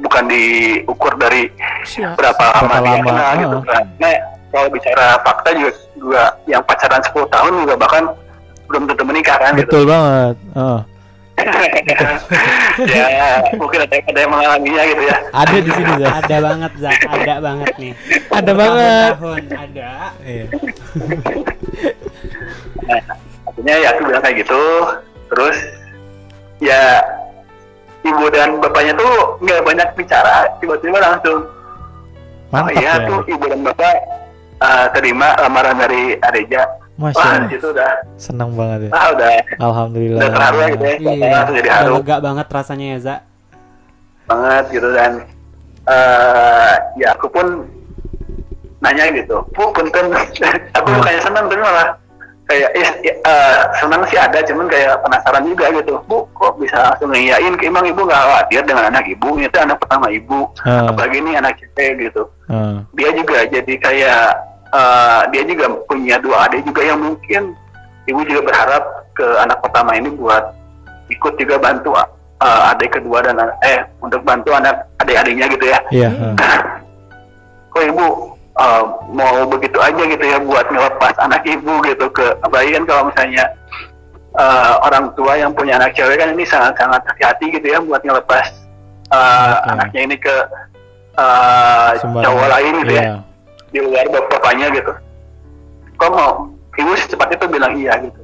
bukan 0.00 0.24
diukur 0.26 1.12
dari 1.20 1.48
Siap. 1.86 2.16
berapa 2.16 2.44
lama 2.60 2.76
dia 2.82 2.96
kenal 3.04 3.30
gitu 3.36 3.56
ah. 3.56 3.62
karena 3.64 4.10
kalau 4.50 4.66
bicara 4.74 5.06
fakta 5.22 5.50
juga, 5.54 5.72
juga 5.94 6.22
yang 6.50 6.62
pacaran 6.66 7.02
10 7.04 7.14
tahun 7.30 7.52
juga 7.62 7.74
bahkan 7.78 8.04
belum 8.66 8.82
tentu 8.90 9.02
menikah 9.06 9.36
kan 9.38 9.54
gitu 9.54 9.66
Betul 9.66 9.84
banget. 9.86 10.36
Heeh. 10.54 10.80
ya 12.92 13.40
mungkin 13.56 13.80
ada, 13.80 13.96
ada 13.96 14.18
yang 14.20 14.28
mengalaminya 14.28 14.82
gitu 14.84 15.02
ya 15.08 15.16
Ada 15.32 15.56
di 15.56 15.70
sini, 15.72 15.92
Zak. 15.96 16.12
Ada 16.20 16.36
banget, 16.44 16.72
Zak. 16.76 16.98
Ada 17.00 17.34
banget 17.40 17.72
nih. 17.80 17.92
Ada 18.28 18.52
banget. 18.52 19.12
Tahun 19.16 19.44
ada. 19.48 19.90
Iya. 20.20 20.44
Akhirnya 23.60 23.76
ya 23.76 23.88
aku 23.92 24.00
bilang 24.08 24.22
kayak 24.24 24.36
gitu. 24.40 24.62
Terus 25.28 25.56
ya 26.58 26.82
ibu 28.00 28.24
dan 28.28 28.56
bapaknya 28.56 28.96
tuh 28.96 29.12
nggak 29.38 29.60
banyak 29.62 29.88
bicara, 29.94 30.48
tiba-tiba 30.56 30.96
langsung 30.96 31.44
Mantap 32.48 32.66
oh 32.66 32.70
iya 32.74 32.92
ya. 32.96 33.06
tuh 33.06 33.20
ibu 33.28 33.44
dan 33.46 33.60
bapak 33.62 33.94
uh, 34.58 34.86
terima 34.90 35.36
lamaran 35.38 35.76
dari 35.76 36.16
Areja. 36.18 36.64
Masya 36.96 37.16
Wah, 37.16 37.24
Allah. 37.30 37.40
di 37.40 37.54
situ 37.54 37.66
udah, 37.70 37.92
Senang 38.16 38.50
banget 38.52 38.88
ya. 38.88 38.90
ah 38.92 39.06
udah, 39.10 39.28
Alhamdulillah. 39.58 40.20
udah 40.20 40.30
terharu 40.30 40.56
ya 40.56 40.66
gitu 40.68 40.84
ya. 40.84 40.94
Iya, 40.98 41.26
Langsung 41.30 41.54
jadi 41.54 41.68
udah 41.68 41.76
haru 41.78 41.92
lega 41.96 42.16
banget 42.18 42.46
rasanya 42.50 42.86
ya, 42.86 42.98
Zak. 42.98 43.20
banget 44.26 44.64
gitu 44.70 44.88
dan 44.90 45.12
eh 45.86 46.74
ya 46.96 47.08
aku 47.12 47.26
pun 47.28 47.46
nanya 48.80 49.04
gitu, 49.12 49.36
bu 49.50 49.62
punten, 49.70 50.06
aku 50.76 50.86
Hmm. 50.86 50.96
bukannya 50.96 51.20
senang 51.20 51.44
tapi 51.46 51.60
malah 51.60 51.88
kayak 52.50 52.70
eh, 52.74 52.90
eh, 53.06 53.58
senang 53.78 54.02
sih 54.10 54.18
ada, 54.18 54.42
cuman 54.42 54.66
kayak 54.66 54.98
penasaran 55.06 55.46
juga 55.46 55.70
gitu, 55.70 56.02
bu 56.10 56.26
kok 56.34 56.58
bisa 56.58 56.74
langsung 56.82 57.14
ngiyain, 57.14 57.54
emang 57.62 57.86
ibu 57.86 58.02
nggak 58.02 58.18
khawatir 58.26 58.60
dengan 58.66 58.90
anak 58.90 59.06
ibu, 59.06 59.38
itu 59.38 59.54
anak 59.54 59.78
pertama 59.78 60.10
ibu, 60.10 60.50
Ah, 60.66 60.90
apalagi 60.90 61.22
ini 61.22 61.38
anak 61.38 61.62
cewek 61.62 62.10
gitu, 62.10 62.26
ah. 62.50 62.82
dia 62.98 63.10
juga 63.14 63.46
jadi 63.46 63.74
kayak 63.78 64.24
eh, 64.74 65.20
dia 65.30 65.42
juga 65.46 65.66
punya 65.86 66.18
dua 66.18 66.50
adik 66.50 66.66
juga 66.66 66.82
yang 66.82 66.98
mungkin 66.98 67.54
ibu 68.10 68.20
juga 68.26 68.50
berharap 68.50 68.82
ke 69.14 69.26
anak 69.38 69.62
pertama 69.62 69.94
ini 69.94 70.10
buat 70.18 70.50
ikut 71.06 71.38
juga 71.38 71.54
bantu 71.62 71.94
eh, 71.94 72.70
adik 72.74 72.98
kedua 72.98 73.22
dan 73.22 73.38
an- 73.38 73.54
eh 73.62 73.86
untuk 74.02 74.26
bantu 74.26 74.50
anak 74.50 74.90
adik-adiknya 74.98 75.46
gitu 75.54 75.66
ya. 75.70 75.78
Iya. 75.94 76.10
ah. 76.34 76.62
Kok 77.70 77.84
ibu 77.86 78.29
eh, 78.60 78.82
mau 79.10 79.48
begitu 79.48 79.80
aja 79.80 80.02
gitu 80.04 80.20
ya 80.22 80.38
buat 80.38 80.68
ngelepas 80.68 81.14
anak 81.18 81.42
ibu 81.44 81.80
gitu 81.82 82.06
ke 82.10 82.36
apalagi 82.40 82.76
kan 82.76 82.84
kalau 82.84 83.02
misalnya 83.08 83.44
eh, 84.36 84.72
orang 84.82 85.10
tua 85.14 85.32
yang 85.34 85.50
punya 85.50 85.76
anak 85.76 85.92
cewek 85.92 86.16
kan 86.16 86.30
ini 86.30 86.44
sangat-sangat 86.44 87.00
hati-hati 87.04 87.50
gitu 87.50 87.66
ya 87.66 87.78
buat 87.80 88.00
ngelepas 88.00 88.46
eh, 89.10 89.52
Oke. 89.56 89.68
anaknya 89.70 90.00
ini 90.04 90.16
ke 90.16 90.34
Sembarang. 91.98 92.24
cowok 92.24 92.46
lain 92.48 92.72
gitu 92.80 92.92
ya 92.94 93.04
Iya. 93.04 93.16
di 93.70 93.78
luar 93.80 94.06
bap- 94.08 94.28
bapaknya 94.28 94.66
gitu. 94.72 94.92
Kok 95.94 96.10
mau? 96.10 96.32
Ibu 96.72 96.96
secepat 96.96 97.36
itu 97.36 97.44
bilang 97.44 97.76
iya 97.76 97.92
gitu. 98.00 98.20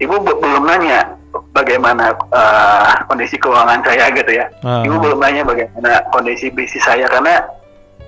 Ibu 0.00 0.14
be- 0.20 0.36
belum 0.36 0.66
nanya 0.66 1.06
bagaimana 1.54 2.10
eh, 2.12 2.92
kondisi 3.06 3.38
keuangan 3.38 3.80
saya 3.86 4.10
gitu 4.10 4.32
ya. 4.32 4.46
Ah. 4.60 4.82
Ibu 4.82 4.96
belum 4.98 5.18
nanya 5.18 5.46
bagaimana 5.46 6.02
kondisi 6.10 6.50
bisnis 6.50 6.82
saya 6.82 7.06
karena 7.06 7.46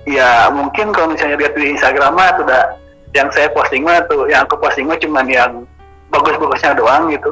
ya 0.05 0.49
mungkin 0.49 0.91
kalau 0.91 1.09
misalnya 1.09 1.37
lihat 1.37 1.53
di 1.53 1.71
Instagram 1.71 2.13
mah 2.13 2.35
tuh 2.35 2.43
udah 2.43 2.63
yang 3.13 3.29
saya 3.29 3.47
posting 3.51 3.81
mah 3.81 4.03
tuh 4.05 4.25
yang 4.25 4.43
aku 4.43 4.57
posting 4.57 4.85
mah 4.85 4.97
cuman 4.97 5.25
yang 5.25 5.51
bagus-bagusnya 6.09 6.73
doang 6.73 7.09
gitu. 7.09 7.29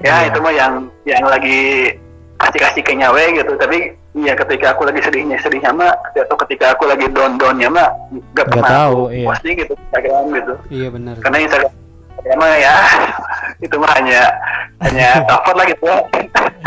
Ya 0.00 0.24
Iya. 0.24 0.32
itu 0.32 0.38
mah 0.40 0.52
yang 0.52 0.72
yang 1.04 1.24
lagi 1.24 1.92
kasih-kasih 2.40 2.80
ke 2.80 2.92
nyawe 2.96 3.24
gitu 3.36 3.52
tapi 3.54 3.92
ya 4.16 4.32
ketika 4.34 4.72
aku 4.72 4.88
lagi 4.88 5.04
sedihnya 5.04 5.36
sedihnya 5.38 5.70
mah 5.70 5.92
atau 6.16 6.36
ketika 6.40 6.72
aku 6.72 6.88
lagi 6.88 7.04
down 7.12 7.36
downnya 7.36 7.68
mah 7.68 7.88
gak 8.32 8.48
Nggak 8.48 8.48
pernah 8.48 8.70
tahu, 8.88 9.00
iya. 9.12 9.26
posting 9.28 9.54
gitu 9.60 9.72
Instagram 9.76 10.24
gitu 10.32 10.52
Iya 10.72 10.88
benar. 10.88 11.14
karena 11.20 11.38
Instagram 11.44 11.72
mah 12.40 12.52
ya 12.56 12.74
itu 13.68 13.76
mah 13.76 13.92
hanya 13.92 14.22
hanya 14.80 15.08
cover 15.28 15.54
lah 15.54 15.66
gitu 15.68 15.84
ya 15.84 15.98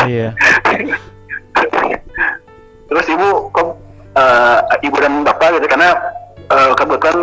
Iya. 0.06 0.28
terus 2.88 3.06
ibu 3.08 3.28
kok 3.50 3.68
eh, 4.14 4.58
ibu 4.82 4.96
dan 4.96 5.22
bapak 5.22 5.58
gitu 5.58 5.66
karena 5.66 5.90
eh, 6.46 6.72
kebetulan 6.74 7.18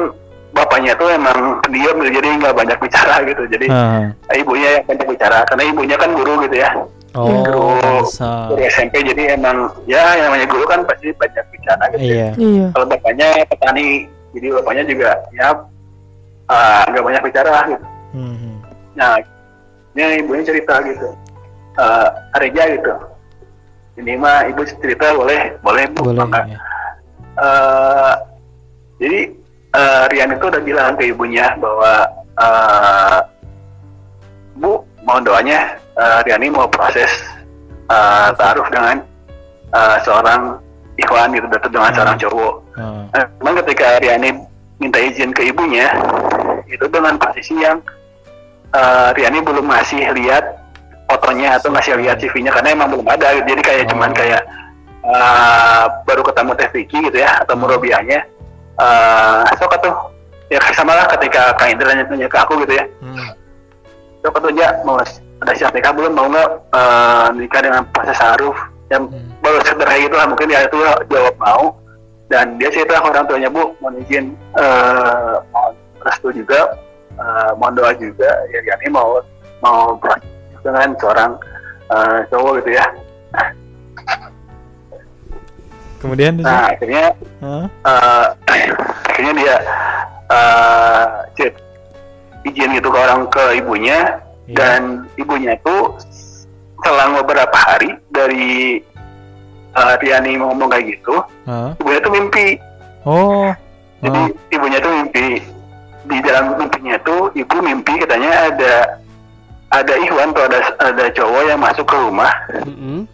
bapaknya 0.52 0.92
tuh 0.94 1.08
emang 1.08 1.38
diam 1.68 1.96
gitu, 1.98 2.12
jadi 2.14 2.28
nggak 2.38 2.52
banyak 2.54 2.78
bicara 2.78 3.24
gitu 3.24 3.44
jadi 3.48 3.66
Ah. 3.72 4.12
ibunya 4.34 4.70
yang 4.76 4.86
banyak 4.86 5.08
bicara 5.10 5.48
karena 5.48 5.64
ibunya 5.66 5.96
kan 5.96 6.12
guru 6.12 6.44
gitu 6.44 6.58
ya 6.58 6.72
Oh, 7.12 7.28
Guru 7.28 7.76
pantesan. 8.08 8.48
guru 8.48 8.62
SMP 8.66 9.04
jadi 9.04 9.36
emang 9.36 9.68
ya 9.84 10.16
yang 10.16 10.32
namanya 10.32 10.48
guru 10.48 10.64
kan 10.64 10.80
pasti 10.86 11.12
banyak 11.12 11.44
bicara 11.50 11.84
gitu 11.92 12.08
ya. 12.08 12.08
Iya. 12.08 12.28
Iya. 12.38 12.66
kalau 12.72 12.86
bapaknya 12.88 13.28
petani 13.46 13.88
jadi 14.32 14.48
bapaknya 14.56 14.84
juga 14.86 15.10
ya 15.32 15.50
eh, 16.48 16.82
nggak 16.88 17.04
banyak 17.04 17.24
bicara 17.28 17.56
gitu 17.68 17.86
Mhm. 18.12 18.52
nah 18.94 19.16
ini 19.94 20.20
ibunya 20.20 20.44
cerita 20.46 20.76
gitu 20.84 21.08
eh 21.74 22.08
Areja 22.34 22.64
gitu 22.70 22.92
ini 23.98 24.16
mah 24.16 24.48
ibu 24.48 24.64
cerita 24.64 25.12
boleh 25.12 25.56
boleh 25.60 25.84
bu 25.92 26.12
Boleh. 26.12 26.28
Ya. 26.48 26.60
Eh, 27.38 28.14
jadi 28.98 29.20
eh, 29.72 30.04
Rian 30.10 30.36
itu 30.36 30.46
udah 30.48 30.62
bilang 30.62 30.94
ke 30.96 31.10
ibunya 31.10 31.56
bahwa 31.56 31.94
eh, 32.36 33.18
bu 34.58 34.84
mau 35.02 35.18
doanya 35.20 35.80
eh, 35.96 36.20
Riani 36.26 36.52
mau 36.52 36.68
proses 36.68 37.10
eh, 37.88 38.30
taruh 38.36 38.68
dengan 38.68 39.00
eh, 39.72 39.98
seorang 40.04 40.60
Ikhwan 41.00 41.32
gitu 41.34 41.48
dengan 41.72 41.90
Hmm. 41.90 41.98
seorang 41.98 42.18
cowok 42.20 42.54
Ah. 42.72 43.04
Nah, 43.12 43.26
memang 43.44 43.56
ketika 43.64 44.00
Riani 44.00 44.32
minta 44.80 44.96
izin 44.96 45.36
ke 45.36 45.52
ibunya, 45.52 45.92
itu 46.66 46.88
dengan 46.88 47.20
posisi 47.20 47.60
yang 47.60 47.84
uh, 48.72 49.12
Riani 49.12 49.44
belum 49.44 49.68
ngasih 49.68 50.08
lihat 50.16 50.56
fotonya 51.06 51.60
atau 51.60 51.70
ngasih 51.70 52.00
lihat 52.00 52.24
CV-nya 52.24 52.56
karena 52.56 52.72
emang 52.72 52.96
belum 52.96 53.08
ada. 53.12 53.36
Jadi 53.44 53.60
kayak 53.60 53.92
cuman 53.92 54.10
Oh. 54.10 54.18
kayak 54.18 54.42
uh, 55.06 55.86
baru 56.06 56.22
ketemu 56.26 56.52
Teh 56.58 56.70
Vicky 56.74 56.98
gitu 57.10 57.18
ya 57.22 57.42
atau 57.42 57.56
Murobiahnya. 57.58 58.26
Uh, 58.82 59.46
sok 59.58 59.78
tuh? 59.82 59.96
Ya 60.52 60.60
sama 60.76 60.92
lah 60.98 61.08
ketika 61.16 61.56
Kang 61.56 61.72
Indra 61.72 61.96
nanya, 61.96 62.28
ke 62.28 62.38
aku 62.38 62.60
gitu 62.68 62.76
ya. 62.76 62.86
Hmm. 63.00 63.32
Sok 64.22 64.38
tuh 64.42 64.52
aja 64.52 64.78
mau 64.84 65.00
ada 65.42 65.54
siap 65.56 65.72
nikah 65.74 65.94
belum? 65.96 66.14
Mau 66.14 66.28
nggak 66.28 66.50
uh, 66.76 67.28
nikah 67.34 67.62
dengan 67.64 67.84
proses 67.94 68.20
haruf 68.20 68.58
yang 68.92 69.08
Hmm. 69.08 69.32
baru 69.40 69.58
sederhana 69.64 70.04
gitu 70.04 70.16
lah 70.20 70.28
mungkin 70.28 70.52
dia 70.52 70.68
itu 70.68 70.78
jawab 71.08 71.36
mau. 71.40 71.64
Dan 72.32 72.56
dia 72.60 72.72
cerita 72.72 73.00
ke 73.00 73.08
orang 73.12 73.28
tuanya 73.28 73.50
bu. 73.52 73.76
Mohon 73.84 74.04
izin 74.08 74.26
eh 74.56 75.36
mohon 75.52 75.74
restu 76.04 76.32
juga. 76.32 76.76
Eh, 77.12 77.52
mohon 77.60 77.76
doa 77.76 77.92
juga. 78.00 78.32
Ya 78.52 78.60
Yani 78.72 78.88
mau 78.88 79.20
mau 79.60 80.00
dengan 80.64 80.96
seorang 81.00 81.36
eh, 81.92 82.20
cowok 82.32 82.64
gitu 82.64 82.80
ya 82.80 82.88
Kemudian 86.02 86.42
nah 86.42 86.68
akhirnya 86.68 87.14
Hah? 87.40 87.66
eh, 87.86 88.26
akhirnya 89.08 89.34
dia 89.38 89.56
eh 90.28 91.04
chat 91.36 91.54
izin 92.44 92.74
gitu 92.74 92.90
ke 92.90 92.98
orang 92.98 93.30
ke 93.30 93.44
ibunya 93.56 94.18
Iya. 94.42 94.58
dan 94.58 94.82
ibunya 95.16 95.54
itu 95.54 95.76
selang 96.82 97.14
beberapa 97.16 97.54
hari 97.54 97.94
dari 98.10 98.82
eh, 99.72 99.94
Riani 100.02 100.42
ngomong 100.42 100.68
kayak 100.68 100.98
gitu 100.98 101.22
Hah? 101.46 101.78
ibunya 101.78 102.00
tuh 102.02 102.12
mimpi 102.12 102.48
Oh. 103.02 103.54
jadi 104.02 104.20
Ah. 104.20 104.28
ibunya 104.52 104.78
tuh 104.78 104.92
mimpi 104.92 105.46
di 106.02 106.18
dalam 106.22 106.58
mimpinya 106.58 106.98
tuh 107.02 107.30
ibu 107.32 107.56
mimpi 107.62 107.94
katanya 107.98 108.50
ada 108.50 108.74
ada 109.72 109.94
Ikhwan 109.96 110.34
tuh 110.34 110.44
ada 110.50 110.58
ada 110.82 111.06
cowok 111.08 111.42
yang 111.46 111.60
masuk 111.62 111.86
ke 111.86 111.96
rumah 111.96 112.34
Mm-mm. 112.66 113.06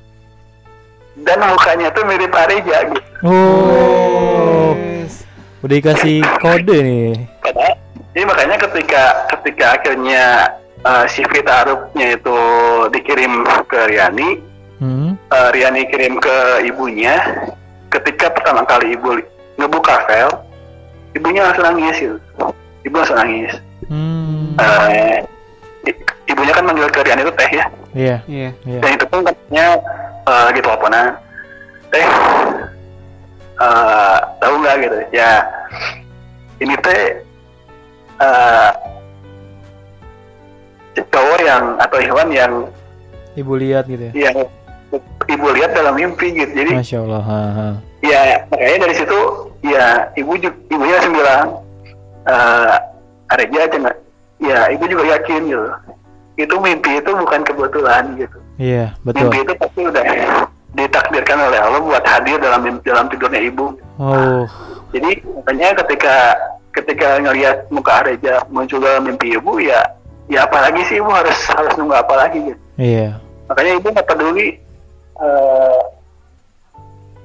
Dan 1.24 1.40
mukanya 1.44 1.88
tuh 1.90 2.04
mirip 2.04 2.30
Areja 2.32 2.86
gitu 2.86 3.02
Oh. 3.26 4.78
Yes. 4.78 5.26
Udah 5.60 5.76
dikasih 5.76 6.22
kode 6.38 6.78
nih. 6.78 7.10
Padahal 7.42 7.74
jadi 8.14 8.26
makanya 8.26 8.58
ketika 8.60 9.04
ketika 9.32 9.66
akhirnya 9.74 10.26
uh, 10.82 11.06
CV 11.06 11.42
taruhnya 11.42 12.14
itu 12.14 12.38
dikirim 12.92 13.42
ke 13.66 13.80
Riani 13.88 14.44
Hmm. 14.78 15.18
uh, 15.34 15.50
Riani 15.50 15.90
kirim 15.90 16.22
ke 16.22 16.38
ibunya 16.62 17.18
ketika 17.90 18.30
pertama 18.30 18.62
kali 18.62 18.94
ibu 18.94 19.18
ngebuka 19.58 20.06
file 20.06 20.38
ibunya 21.14 21.42
langsung 21.42 21.66
nangis 21.66 21.98
gitu 21.98 22.14
ibu 22.84 22.94
langsung 22.94 23.18
nangis 23.18 23.58
Hmm. 23.90 24.54
Eh, 24.58 25.22
ibunya 26.28 26.54
kan 26.54 26.62
manggil 26.62 26.86
ke 26.88 27.02
Rian 27.02 27.22
itu 27.22 27.34
teh 27.34 27.50
ya 27.50 27.66
Iya. 27.94 28.18
Iya. 28.30 28.50
Iya. 28.70 28.80
dan 28.86 28.92
itu 28.94 29.06
pun 29.08 29.26
katanya 29.26 29.66
eh, 30.28 30.42
lagi 30.52 30.60
teleponan 30.60 31.06
teh 31.88 32.06
eh, 33.64 34.18
tahu 34.44 34.54
nggak 34.60 34.76
gitu 34.84 34.98
ya 35.16 35.32
ini 36.60 36.76
teh 36.84 37.02
eh, 38.22 38.72
cowok 40.98 41.40
yang 41.46 41.64
atau 41.80 41.98
hewan 42.02 42.30
yang 42.34 42.54
Ibu 43.38 43.54
lihat 43.62 43.86
gitu 43.86 44.10
ya. 44.10 44.34
yang 44.34 44.38
ibu 45.30 45.48
lihat 45.54 45.78
dalam 45.78 45.94
mimpi 45.94 46.34
gitu 46.34 46.52
jadi 46.58 46.72
Masya 46.80 46.98
Allah. 47.06 47.22
Ha, 47.22 47.42
ha. 47.54 47.68
ya 48.02 48.22
makanya 48.50 48.78
dari 48.90 48.96
situ 48.98 49.20
ya 49.62 50.10
ibu 50.18 50.32
juga 50.42 50.58
ibunya 50.74 50.94
langsung 50.98 51.16
bilang 51.16 51.48
eh 52.26 52.76
Areja 53.28 53.68
aja 53.68 53.78
nggak 53.78 53.98
ya 54.40 54.60
ibu 54.72 54.84
juga 54.88 55.04
yakin 55.20 55.42
gitu 55.52 55.68
itu 56.38 56.56
mimpi 56.58 56.92
itu 56.98 57.12
bukan 57.12 57.42
kebetulan 57.44 58.04
gitu 58.16 58.38
Iya, 58.58 58.98
betul. 59.06 59.30
mimpi 59.30 59.46
itu 59.46 59.54
pasti 59.62 59.82
udah 59.86 60.04
ditakdirkan 60.74 61.38
oleh 61.50 61.60
Allah 61.62 61.82
buat 61.82 62.06
hadir 62.06 62.38
dalam 62.42 62.62
dalam 62.82 63.06
tidurnya 63.10 63.42
ibu 63.42 63.74
Oh, 63.98 64.46
jadi 64.94 65.26
makanya 65.42 65.74
ketika 65.86 66.16
ketika 66.70 67.18
ngelihat 67.18 67.66
muka 67.74 68.06
Areja 68.06 68.46
muncul 68.54 68.78
dalam 68.78 69.10
mimpi 69.10 69.34
ibu 69.34 69.58
ya 69.58 69.82
ya 70.30 70.46
apalagi 70.46 70.86
sih 70.86 71.02
ibu 71.02 71.10
harus 71.10 71.34
harus 71.50 71.74
nunggu 71.82 71.98
apa 71.98 72.14
lagi 72.14 72.38
gitu 72.54 72.62
iya. 72.78 73.18
makanya 73.50 73.82
ibu 73.82 73.88
nggak 73.90 74.06
peduli 74.06 74.48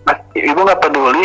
mas- 0.09 0.24
ibu 0.33 0.61
nggak 0.64 0.80
peduli 0.80 1.24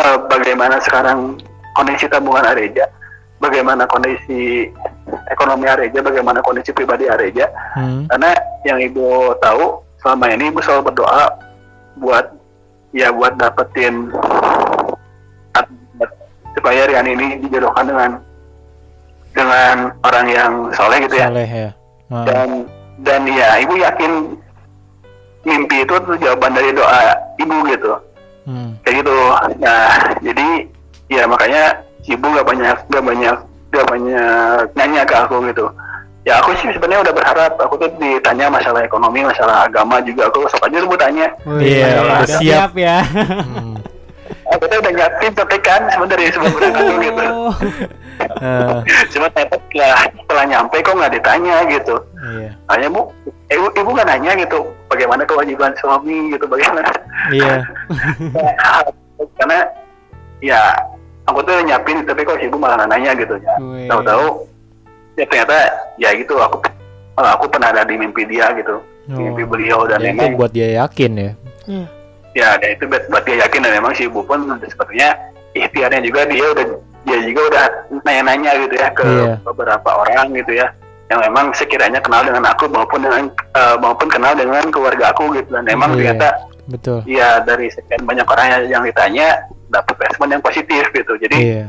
eh, 0.00 0.16
bagaimana 0.32 0.80
sekarang 0.80 1.36
kondisi 1.76 2.08
tabungan 2.08 2.46
Areja 2.46 2.88
bagaimana 3.36 3.84
kondisi 3.84 4.70
ekonomi 5.28 5.66
Areja 5.66 5.98
bagaimana 6.00 6.40
kondisi 6.40 6.70
pribadi 6.70 7.06
Areja 7.06 7.48
Hmm. 7.76 8.08
karena 8.08 8.30
yang 8.64 8.78
ibu 8.80 9.30
tahu 9.38 9.78
selama 10.00 10.32
ini 10.32 10.48
ibu 10.48 10.60
selalu 10.60 10.88
berdoa 10.88 11.24
buat 11.96 12.26
ya 12.92 13.12
buat 13.12 13.36
dapetin 13.36 14.08
supaya 16.56 16.88
Rian 16.88 17.04
ini 17.06 17.36
dijodohkan 17.38 17.84
dengan 17.84 18.10
dengan 19.36 19.92
orang 20.00 20.26
yang 20.26 20.52
soleh 20.72 21.04
gitu 21.04 21.20
ya 21.20 21.28
Saleh 21.28 21.44
ya. 21.48 21.70
Ha. 22.08 22.16
dan 22.24 22.48
dan 23.04 23.22
ya 23.28 23.60
ibu 23.60 23.76
yakin 23.76 24.12
mimpi 25.44 25.84
itu 25.84 25.94
tuh 26.00 26.16
jawaban 26.16 26.56
dari 26.56 26.72
doa 26.72 27.12
ibu 27.36 27.56
gitu 27.68 27.92
Hmm. 28.46 28.78
kayak 28.86 29.02
gitu 29.02 29.10
nah 29.58 29.90
jadi 30.22 30.70
ya 31.10 31.26
makanya 31.26 31.82
ibu 32.06 32.22
gak 32.30 32.46
banyak 32.46 32.76
gak 32.88 33.02
banyak 33.02 33.36
gak 33.76 33.88
banyak 33.92 34.64
nanya 34.72 35.02
ke 35.04 35.14
aku 35.14 35.36
gitu 35.52 35.68
ya 36.26 36.42
aku 36.42 36.50
sih 36.58 36.72
sebenarnya 36.74 37.06
udah 37.06 37.14
berharap 37.14 37.52
aku 37.60 37.74
tuh 37.78 37.90
ditanya 38.02 38.50
masalah 38.50 38.82
ekonomi 38.82 39.22
masalah 39.22 39.68
agama 39.68 40.02
juga 40.02 40.26
aku 40.26 40.48
sok 40.50 40.66
aja 40.66 40.82
lu 40.82 40.90
tanya 40.98 41.30
Iya, 41.62 42.02
udah 42.02 42.16
udah 42.26 42.38
siap 42.42 42.72
ya. 42.74 42.98
Hmm. 43.06 43.78
aku 44.52 44.64
tuh 44.66 44.78
udah 44.82 44.92
nyiapin 44.94 45.32
tapi 45.38 45.56
kan 45.62 45.86
sebenarnya 45.90 46.30
sebelum 46.34 46.52
berangkat 46.54 46.82
dulu 46.82 46.98
gitu 47.02 47.24
Oh. 47.36 47.52
Eh, 48.40 48.80
cuma 49.12 49.28
ternyata 49.28 49.60
setelah, 49.68 50.08
setelah 50.08 50.44
nyampe 50.48 50.80
kok 50.80 50.96
nggak 50.96 51.14
ditanya 51.20 51.68
gitu 51.68 52.00
iya. 52.32 52.48
hanya 52.72 52.88
bu 52.88 53.12
ibu 53.52 53.68
ibu 53.76 53.90
nggak 53.92 54.08
nanya 54.08 54.32
gitu 54.40 54.64
bagaimana 54.88 55.20
kewajiban 55.28 55.76
suami 55.76 56.32
gitu 56.32 56.48
bagaimana 56.48 56.88
Iya. 57.28 57.60
karena 59.36 59.58
ya 60.40 60.60
aku 61.26 61.38
tuh 61.42 61.58
nyiapin 61.60 62.02
tapi 62.02 62.22
kok 62.22 62.38
si 62.38 62.46
ibu 62.46 62.56
malah 62.56 62.78
nggak 62.78 62.90
nanya 62.90 63.10
gitu 63.14 63.34
ya 63.36 63.54
tahu-tahu 63.86 64.26
ya 65.14 65.24
ternyata 65.26 65.56
ya 65.96 66.10
gitu 66.12 66.34
aku 66.36 66.56
eh, 67.16 67.30
aku 67.32 67.44
pernah 67.46 67.68
ada 67.70 67.82
di 67.82 67.94
mimpi 67.94 68.22
dia 68.24 68.50
gitu 68.54 68.78
di 69.06 69.20
mimpi 69.22 69.42
Oh. 69.42 69.48
beliau 69.48 69.80
dan 69.86 69.98
Ya, 70.00 70.10
itu 70.10 70.18
memang 70.18 70.34
buat 70.34 70.50
dia 70.50 70.68
yakin 70.76 71.12
ya. 71.14 71.30
Iya. 71.66 71.86
ya 72.34 72.48
dan 72.56 72.68
itu 72.70 72.84
buat, 72.86 73.02
buat 73.08 73.22
dia 73.22 73.36
yakin 73.40 73.60
dan 73.60 73.72
memang 73.74 73.92
si 73.92 74.04
ibu 74.04 74.20
pun 74.20 74.38
sepertinya 74.60 75.14
ikhtiarnya 75.52 76.00
juga 76.02 76.26
dia 76.26 76.46
udah 76.46 76.66
dia 77.02 77.18
juga 77.22 77.40
udah 77.48 77.64
nanya-nanya 78.02 78.50
gitu 78.60 78.74
ya 78.76 78.88
ke 78.92 79.06
Iya. 79.06 79.34
beberapa 79.42 79.90
orang 79.96 80.34
gitu 80.34 80.52
ya 80.54 80.68
yang 81.06 81.22
memang 81.22 81.54
sekiranya 81.54 82.02
kenal 82.02 82.22
dengan 82.22 82.44
aku 82.44 82.66
maupun 82.66 82.98
dengan 83.00 83.30
eh, 83.30 83.76
maupun 83.78 84.06
kenal 84.06 84.34
dengan 84.34 84.66
keluarga 84.68 85.10
aku 85.10 85.30
gitu 85.34 85.48
dan 85.50 85.64
memang 85.64 85.94
Iya. 85.94 86.12
ternyata 86.12 86.28
Betul. 86.66 86.98
ya 87.06 87.38
dari 87.40 87.70
sekian 87.70 88.02
banyak 88.02 88.26
orang 88.26 88.66
yang 88.66 88.82
ditanya 88.82 89.38
dapat 89.68 89.96
respon 90.00 90.30
yang 90.30 90.40
positif 90.40 90.84
gitu 90.90 91.12
jadi 91.18 91.36
Iya. 91.36 91.64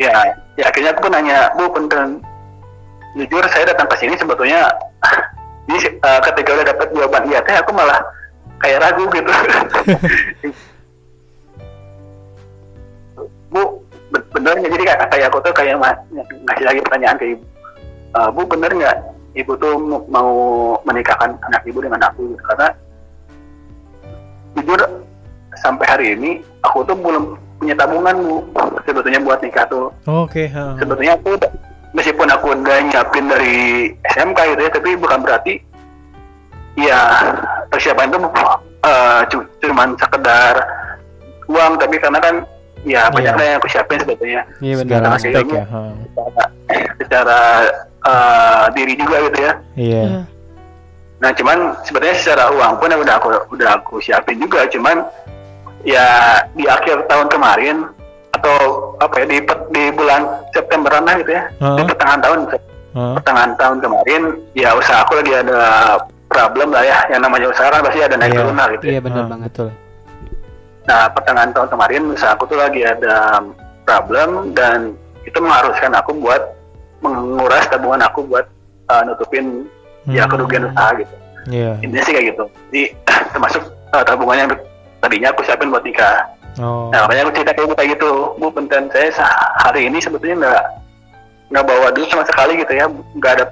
ya, 0.00 0.14
ya 0.56 0.64
akhirnya 0.66 0.90
aku 0.90 1.00
pun 1.02 1.12
nanya 1.12 1.52
bu 1.54 1.68
punten 1.68 2.18
jujur 3.14 3.44
saya 3.46 3.68
datang 3.68 3.86
ke 3.86 3.96
sini 3.96 4.14
sebetulnya 4.14 4.66
jadi 5.68 5.78
eh, 5.94 6.20
ketika 6.24 6.50
udah 6.52 6.66
dapat 6.66 6.86
jawaban 6.90 7.24
iya 7.26 7.38
teh 7.40 7.54
aku 7.54 7.70
malah 7.70 8.00
kayak 8.58 8.80
ragu 8.80 9.04
gitu 9.08 9.30
bu 13.48 13.62
be- 14.10 14.26
bener 14.32 14.54
nggak 14.56 14.72
jadi 14.72 14.84
kayak 14.84 15.00
kayak 15.10 15.26
aku 15.28 15.38
tuh 15.40 15.52
kayak 15.52 15.76
ngasih 16.42 16.64
lagi 16.64 16.80
pertanyaan 16.80 17.16
ke 17.16 17.26
ibu 17.30 17.44
"Eh, 18.14 18.28
bu 18.30 18.42
bener 18.44 18.70
nggak 18.72 18.96
ibu 19.34 19.52
tuh 19.56 19.74
mau- 19.76 20.06
mau 20.08 20.30
menikahkan 20.84 21.34
anak 21.40 21.62
ibu 21.64 21.78
dengan 21.78 22.02
aku 22.02 22.30
gitu. 22.30 22.42
karena 22.44 22.68
jujur 24.54 24.80
sampai 25.64 25.86
hari 25.88 26.06
ini 26.12 26.30
aku 26.60 26.84
tuh 26.84 26.92
belum 26.94 27.24
punya 27.56 27.72
tabungan 27.74 28.12
bu 28.18 28.36
sebetulnya 28.84 29.18
buat 29.18 29.40
nikah 29.40 29.64
tuh 29.64 29.88
Oke. 30.04 30.46
ha. 30.46 30.76
sebetulnya 30.76 31.16
aku 31.16 31.32
udah- 31.32 31.54
meskipun 31.90 32.28
aku 32.28 32.46
udah 32.52 32.78
nyiapin 32.84 33.24
dari 33.24 33.56
SMK 34.06 34.38
gitu 34.52 34.60
ya 34.60 34.70
tapi 34.70 34.90
bukan 34.94 35.18
berarti 35.18 35.54
ya 36.76 37.00
persiapan 37.66 38.10
itu 38.10 38.18
eh, 38.84 39.20
cu- 39.26 39.48
cuman 39.58 39.88
sekedar 39.96 40.54
uang 41.46 41.72
tapi 41.76 41.96
karena 41.96 42.18
kan 42.18 42.34
ya 42.84 43.08
banyak 43.08 43.32
Iya. 43.32 43.38
lah 43.38 43.44
yang 43.46 43.56
aku 43.56 43.68
siapin 43.70 43.96
sebetulnya 43.96 44.42
Iya 44.58 44.74
benar. 44.76 44.84
Segala 44.84 45.06
Nah, 45.06 45.16
aspek 45.16 45.46
ya. 45.48 45.64
ha. 45.64 45.80
secara, 45.96 46.44
secara 46.98 47.40
eh, 48.04 48.64
diri 48.74 48.92
juga 48.94 49.16
gitu 49.22 49.38
ya 49.40 49.52
Iya. 49.74 50.02
Iya. 50.04 50.20
Nah, 51.14 51.30
cuman 51.32 51.58
sebenarnya 51.80 52.16
secara 52.18 52.52
uang 52.52 52.72
pun 52.76 52.90
udah 52.92 53.14
aku 53.16 53.28
udah 53.48 53.80
aku 53.80 53.96
siapin 53.96 54.36
juga, 54.36 54.68
cuman 54.68 55.00
ya 55.84 56.06
di 56.52 56.64
akhir 56.64 57.04
tahun 57.06 57.28
kemarin 57.28 57.76
atau 58.34 58.56
apa 58.98 59.22
ya 59.22 59.26
di 59.30 59.38
di 59.70 59.84
bulan 59.92 60.26
Septemberan 60.50 61.04
lah 61.04 61.14
gitu 61.16 61.30
ya, 61.30 61.42
di 61.48 61.62
Heeh. 61.62 61.86
pertengahan 61.86 62.20
tahun 62.20 62.38
Heeh. 62.44 63.14
pertengahan 63.16 63.52
tahun 63.54 63.76
kemarin 63.78 64.22
ya 64.52 64.68
usaha 64.74 65.00
aku 65.00 65.20
lagi 65.20 65.32
ada 65.34 65.60
problem 66.26 66.72
lah 66.72 66.82
ya, 66.82 66.98
yang 67.08 67.22
namanya 67.22 67.46
usaha 67.48 67.70
kan 67.70 67.80
pasti 67.80 68.00
ada 68.00 68.16
naik 68.16 68.34
Iya. 68.34 68.40
turun 68.42 68.56
lah 68.56 68.66
gitu. 68.74 68.84
ya. 68.84 68.92
Iya 68.92 69.00
benar 69.00 69.22
Ha, 69.22 69.30
banget. 69.30 69.50
Betul. 69.54 69.68
Nah, 70.84 71.02
pertengahan 71.08 71.50
tahun 71.54 71.68
kemarin 71.70 72.02
usaha 72.10 72.30
aku 72.34 72.44
tuh 72.44 72.58
lagi 72.58 72.80
ada 72.82 73.40
problem 73.84 74.28
dan 74.52 74.92
itu 75.24 75.38
mengharuskan 75.40 75.94
aku 75.94 76.12
buat 76.18 76.42
menguras 77.00 77.64
tabungan 77.68 78.02
aku 78.02 78.24
buat 78.24 78.44
uh, 78.88 79.02
nutupin 79.04 79.64
ya 80.04 80.24
Hmm. 80.24 80.32
kerugian 80.32 80.68
usaha 80.68 80.90
gitu. 80.96 81.14
Iya. 81.44 81.76
intinya 81.80 82.00
sih 82.02 82.12
kayak 82.12 82.26
gitu 82.32 82.44
jadi 82.72 82.82
termasuk 83.36 83.62
uh, 83.92 84.00
tabungan 84.00 84.36
yang 84.40 84.50
tadinya 85.04 85.28
aku 85.30 85.44
siapin 85.44 85.68
buat 85.68 85.84
nikah. 85.84 86.32
Oh. 86.54 86.86
nah 86.94 87.04
makanya 87.04 87.26
aku 87.26 87.32
cerita 87.34 87.50
kayak 87.52 87.66
gitu 87.66 87.76
kayak 87.76 87.90
gitu. 87.98 88.10
Bu 88.38 88.46
penten 88.54 88.86
saya 88.94 89.08
sa- 89.10 89.52
hari 89.66 89.90
ini 89.90 89.98
sebetulnya 90.00 90.36
nggak 90.40 90.62
nggak 91.52 91.64
bawa 91.66 91.88
duit 91.92 92.08
sama 92.08 92.24
sekali 92.24 92.52
gitu 92.62 92.72
ya. 92.72 92.86
Nggak 92.88 93.32
ada 93.36 93.44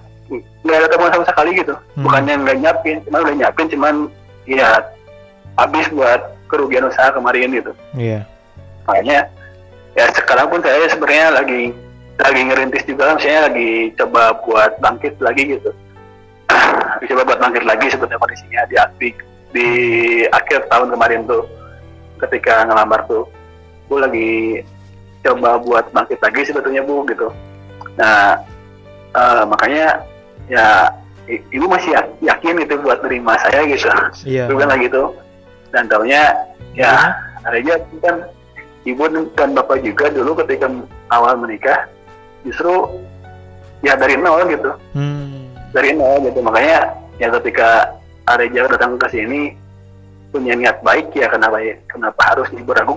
nggak 0.62 0.76
ada 0.78 0.88
tabungan 0.88 1.12
sama 1.12 1.26
sekali 1.28 1.50
gitu. 1.61 1.74
Hmm. 1.76 2.05
bukannya 2.09 2.34
nggak 2.40 2.57
nyiapin 2.62 2.96
cuman 3.05 3.20
udah 3.26 3.34
nyiapin 3.36 3.66
cuman 3.68 3.94
ya 4.48 4.70
habis 5.61 5.86
buat 5.92 6.20
kerugian 6.48 6.88
usaha 6.88 7.12
kemarin 7.12 7.53
gitu. 7.53 7.72
Iya. 7.92 8.24
makanya 8.88 9.28
ya 9.94 10.05
sekarang 10.16 10.48
pun 10.48 10.64
saya 10.64 10.88
sebenarnya 10.88 11.36
lagi 11.36 11.62
lagi 12.22 12.40
ngerintis 12.48 12.84
juga 12.86 13.16
misalnya 13.16 13.50
lagi 13.50 13.70
coba 13.98 14.22
buat 14.46 14.72
bangkit 14.78 15.18
lagi 15.20 15.59
gitu. 15.59 15.70
Coba 17.09 17.22
buat 17.26 17.40
bangkit 17.40 17.64
lagi 17.66 17.88
sebetulnya 17.90 18.20
kondisinya 18.20 18.62
di 18.68 18.76
di, 19.00 19.09
di 19.53 19.68
akhir 20.32 20.66
tahun 20.72 20.88
kemarin 20.92 21.28
tuh 21.28 21.44
ketika 22.26 22.64
ngelamar 22.66 23.05
tuh 23.07 23.28
bu 23.86 24.00
lagi 24.00 24.64
coba 25.22 25.61
buat 25.61 25.84
bangkit 25.92 26.18
lagi 26.18 26.40
sebetulnya 26.48 26.82
bu 26.82 27.05
gitu. 27.07 27.28
Nah 28.00 28.40
eh, 29.12 29.44
makanya 29.46 30.03
ya 30.48 30.88
ibu 31.28 31.68
masih 31.70 31.94
ya- 31.94 32.34
yakin 32.34 32.59
gitu 32.64 32.80
buat 32.82 33.05
terima 33.05 33.36
saya 33.44 33.62
gitu. 33.68 33.86
Iya. 34.26 34.48
bukan 34.48 34.68
lagi 34.72 34.88
gitu. 34.88 35.12
Dan 35.72 35.88
taunya 35.88 36.32
ya 36.72 37.12
ada 37.44 37.57
aja 37.59 37.76
kan 38.00 38.16
ibu 38.88 39.05
dan 39.36 39.53
bapak 39.55 39.84
juga 39.84 40.09
dulu 40.11 40.40
ketika 40.44 40.68
awal 41.12 41.36
menikah 41.36 41.86
justru 42.42 42.88
ya 43.84 43.94
dari 43.94 44.16
nol 44.16 44.48
gitu. 44.48 44.72
Hmm. 44.96 45.53
dari 45.76 45.92
nol 45.92 46.24
gitu. 46.24 46.40
Makanya 46.40 46.96
ya 47.20 47.28
ketika 47.40 47.92
Areja 48.25 48.68
datang 48.68 48.95
ke 48.97 49.09
sini 49.09 49.55
punya 50.31 50.55
niat 50.55 50.81
baik 50.81 51.12
ya 51.12 51.29
kenapa 51.29 51.61
kenapa 51.87 52.20
harus 52.25 52.49
ibu 52.51 52.70
ragu 52.70 52.95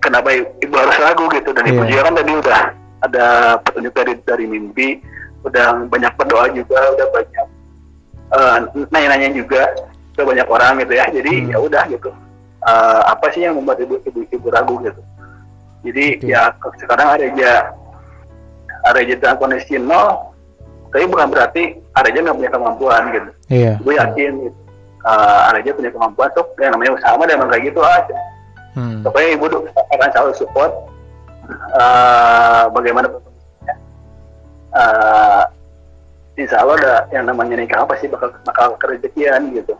kenapa 0.00 0.32
ibu 0.32 0.74
harus 0.74 0.96
ragu 0.96 1.24
gitu 1.30 1.50
dan 1.52 1.64
ibu 1.66 1.82
Iya. 1.82 1.90
juga 1.90 2.02
kan 2.02 2.14
tadi 2.16 2.32
udah 2.34 2.60
ada 2.98 3.26
petunjuk 3.60 3.92
dari 3.92 4.12
dari 4.22 4.44
mimpi 4.44 4.88
udah 5.40 5.86
banyak 5.86 6.12
berdoa 6.14 6.46
juga 6.50 6.80
udah 6.90 7.06
banyak 7.12 7.46
eh, 8.28 8.56
nanya-nanya 8.88 9.30
juga 9.32 9.62
ke 10.12 10.22
banyak 10.22 10.46
orang 10.46 10.80
gitu 10.80 10.92
ya 10.92 11.06
jadi 11.08 11.32
Hmm. 11.34 11.50
ya 11.50 11.58
udah 11.58 11.84
gitu 11.88 12.10
Eh, 12.58 13.02
apa 13.06 13.30
sih 13.30 13.46
yang 13.46 13.54
membuat 13.54 13.78
ibu 13.78 13.96
ibu, 14.02 14.26
ibu 14.28 14.46
ragu 14.50 14.82
gitu 14.82 15.00
jadi 15.80 16.04
Oke. 16.18 16.26
ya 16.26 16.50
sekarang 16.76 17.08
Areja 17.14 17.70
Areja 18.84 19.14
dalam 19.16 19.38
kondisi 19.38 19.78
nol 19.78 20.34
tapi 20.90 21.04
bukan 21.06 21.28
berarti 21.28 21.62
Areja 21.94 22.18
nggak 22.18 22.36
punya 22.36 22.50
kemampuan 22.50 23.02
gitu 23.14 23.30
Iya. 23.48 23.72
gue 23.78 23.94
yakin 23.94 24.32
gitu 24.42 24.58
uh, 25.08 25.48
Areja 25.48 25.72
punya 25.72 25.88
kemampuan 25.88 26.28
tuh 26.30 26.44
yang 26.60 26.76
namanya 26.76 26.92
usaha 26.94 27.16
mah 27.16 27.24
emang 27.26 27.48
kayak 27.48 27.64
gitu 27.66 27.80
aja 27.80 28.16
Hmm. 28.76 29.02
pokoknya 29.02 29.34
ibu 29.34 29.44
tuh 29.50 29.60
akan 29.90 30.08
selalu 30.12 30.32
support 30.38 30.70
uh, 31.74 32.70
bagaimana 32.70 33.10
uh, 34.70 35.42
insya 36.38 36.62
Allah 36.62 36.76
ada 36.78 36.94
yang 37.10 37.26
namanya 37.26 37.58
nikah 37.58 37.82
pasti 37.84 38.06
bakal 38.06 38.30
bakal 38.44 38.78
kerezekian 38.78 39.50
gitu 39.52 39.74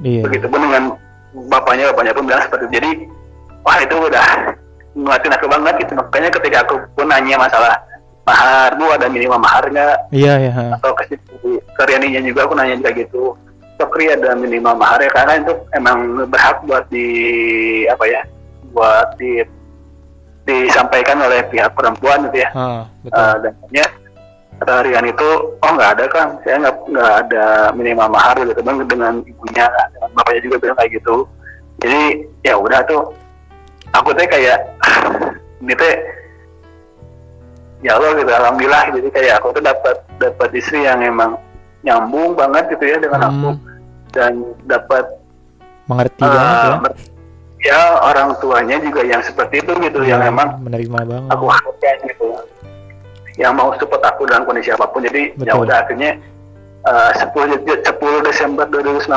Iya. 0.00 0.24
begitupun 0.24 0.56
dengan 0.58 0.96
bapaknya 1.46 1.92
bapaknya 1.92 2.10
pun 2.10 2.24
bilang 2.26 2.42
seperti 2.42 2.64
itu. 2.66 2.74
jadi 2.74 2.90
wah 3.62 3.78
itu 3.78 3.96
udah 4.00 4.26
ngeliatin 4.96 5.32
aku 5.36 5.46
banget 5.46 5.74
gitu 5.78 5.92
makanya 5.94 6.30
ketika 6.32 6.56
aku 6.64 6.74
pun 6.96 7.06
nanya 7.06 7.36
masalah 7.38 7.76
mahar 8.24 8.74
bu 8.74 8.88
ada 8.90 9.06
minimal 9.06 9.38
mahar 9.38 9.68
nggak 9.68 10.10
Iya, 10.10 10.34
iya. 10.42 10.52
atau 10.74 10.90
kasih 10.96 11.20
ke 11.70 11.82
Rianinya 11.84 12.18
juga 12.24 12.48
aku 12.48 12.56
nanya 12.56 12.80
juga 12.80 12.90
gitu 12.96 13.36
Sokri 13.80 14.12
ada 14.12 14.36
minimal 14.36 14.76
mahar 14.76 15.00
ya 15.00 15.08
karena 15.08 15.40
itu 15.40 15.56
emang 15.72 16.28
berhak 16.28 16.60
buat 16.68 16.84
di 16.92 17.08
apa 17.88 18.04
ya 18.04 18.20
buat 18.76 19.16
di 19.16 19.40
disampaikan 20.44 21.20
oleh 21.24 21.48
pihak 21.48 21.72
perempuan 21.72 22.28
gitu 22.28 22.44
ya. 22.44 22.50
Ah, 22.52 22.84
betul. 23.00 23.16
Eh, 23.16 23.36
dan 23.40 23.52
akhirnya 23.56 23.86
kata 24.60 24.74
Rian 24.84 25.06
itu 25.08 25.28
oh 25.56 25.70
nggak 25.72 25.90
ada 25.96 26.04
kan 26.12 26.28
saya 26.44 26.56
nggak 26.60 26.76
nggak 26.92 27.14
ada 27.24 27.44
minimal 27.72 28.08
mahar 28.12 28.36
gitu 28.44 28.60
bang 28.60 28.76
dengan 28.84 29.14
ibunya 29.24 29.64
dengan 29.96 30.10
bapaknya 30.12 30.40
juga 30.44 30.56
bilang 30.60 30.76
kayak 30.76 30.92
gitu. 31.00 31.16
Jadi 31.80 32.00
ya 32.44 32.54
udah 32.60 32.80
tuh. 32.84 33.02
Aku 33.90 34.14
teh 34.14 34.28
kayak 34.28 34.60
ini 35.64 35.74
teh 35.74 35.94
ya 37.80 37.96
Allah 37.96 38.12
gitu 38.20 38.28
alhamdulillah. 38.28 38.84
Jadi 38.92 39.08
kayak 39.08 39.40
aku 39.40 39.56
tuh 39.56 39.64
dapat 39.64 39.96
dapat 40.20 40.50
istri 40.52 40.84
yang 40.84 41.00
emang 41.00 41.40
nyambung 41.80 42.36
banget 42.36 42.76
gitu 42.76 42.84
ya 42.84 42.96
dengan 43.00 43.32
aku. 43.32 43.48
Hmm. 43.56 43.69
Dan 44.10 44.32
dapat 44.64 45.04
Mengerti 45.86 46.22
eh, 46.22 46.28
banget 46.28 46.94
ya. 47.58 47.66
ya 47.66 47.80
orang 48.00 48.30
tuanya 48.38 48.78
juga 48.78 49.02
yang 49.02 49.20
seperti 49.20 49.58
itu 49.58 49.72
gitu 49.80 49.98
yang 50.02 50.20
Iya, 50.20 50.30
emang 50.30 50.48
menerima 50.60 50.98
banget. 51.02 51.30
aku 51.30 51.44
harapkan 51.46 51.96
gitu 52.04 52.28
yang 53.36 53.52
mau 53.52 53.72
support 53.74 54.00
aku 54.00 54.22
dalam 54.24 54.44
kondisi 54.44 54.68
apa 54.68 54.86
pun 54.86 55.00
jadi 55.00 55.32
ya 55.36 55.54
udah 55.54 55.76
akhirnya 55.80 56.18
eh, 56.82 57.10
10 57.16 57.34
Je- 57.60 57.82
10 57.82 57.90
Desember 58.22 58.64
2019 58.66 59.10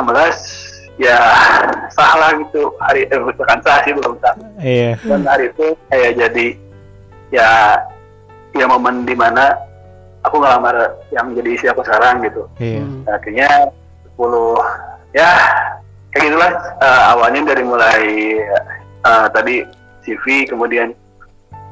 ya 0.96 1.18
sah 1.96 2.14
lah 2.16 2.32
gitu 2.36 2.74
hari 2.80 3.06
eh, 3.06 3.20
bukan 3.20 3.58
sah 3.60 3.82
sih 3.82 3.92
belum 3.92 4.18
sah 4.20 4.34
Iya. 4.58 4.98
dan 5.04 5.22
hari 5.24 5.50
itu 5.50 5.68
kayak 5.88 6.12
jadi 6.18 6.48
ya 7.30 7.50
ya 8.52 8.66
momen 8.66 9.02
di 9.04 9.14
mana 9.14 9.58
aku 10.22 10.38
ngelamar 10.38 10.76
yang 11.10 11.34
jadi 11.34 11.50
istri 11.52 11.68
aku 11.68 11.82
sekarang 11.82 12.22
gitu 12.24 12.46
Iya. 12.58 12.82
Dan 13.04 13.12
akhirnya 13.12 13.50
10 14.16 15.16
ya 15.16 15.30
kayak 16.10 16.24
gitulah. 16.30 16.52
Eh, 16.80 17.02
awalnya 17.10 17.42
dari 17.50 17.64
mulai 17.64 18.04
eh, 19.04 19.28
tadi 19.32 19.66
CV 20.04 20.46
kemudian 20.46 20.94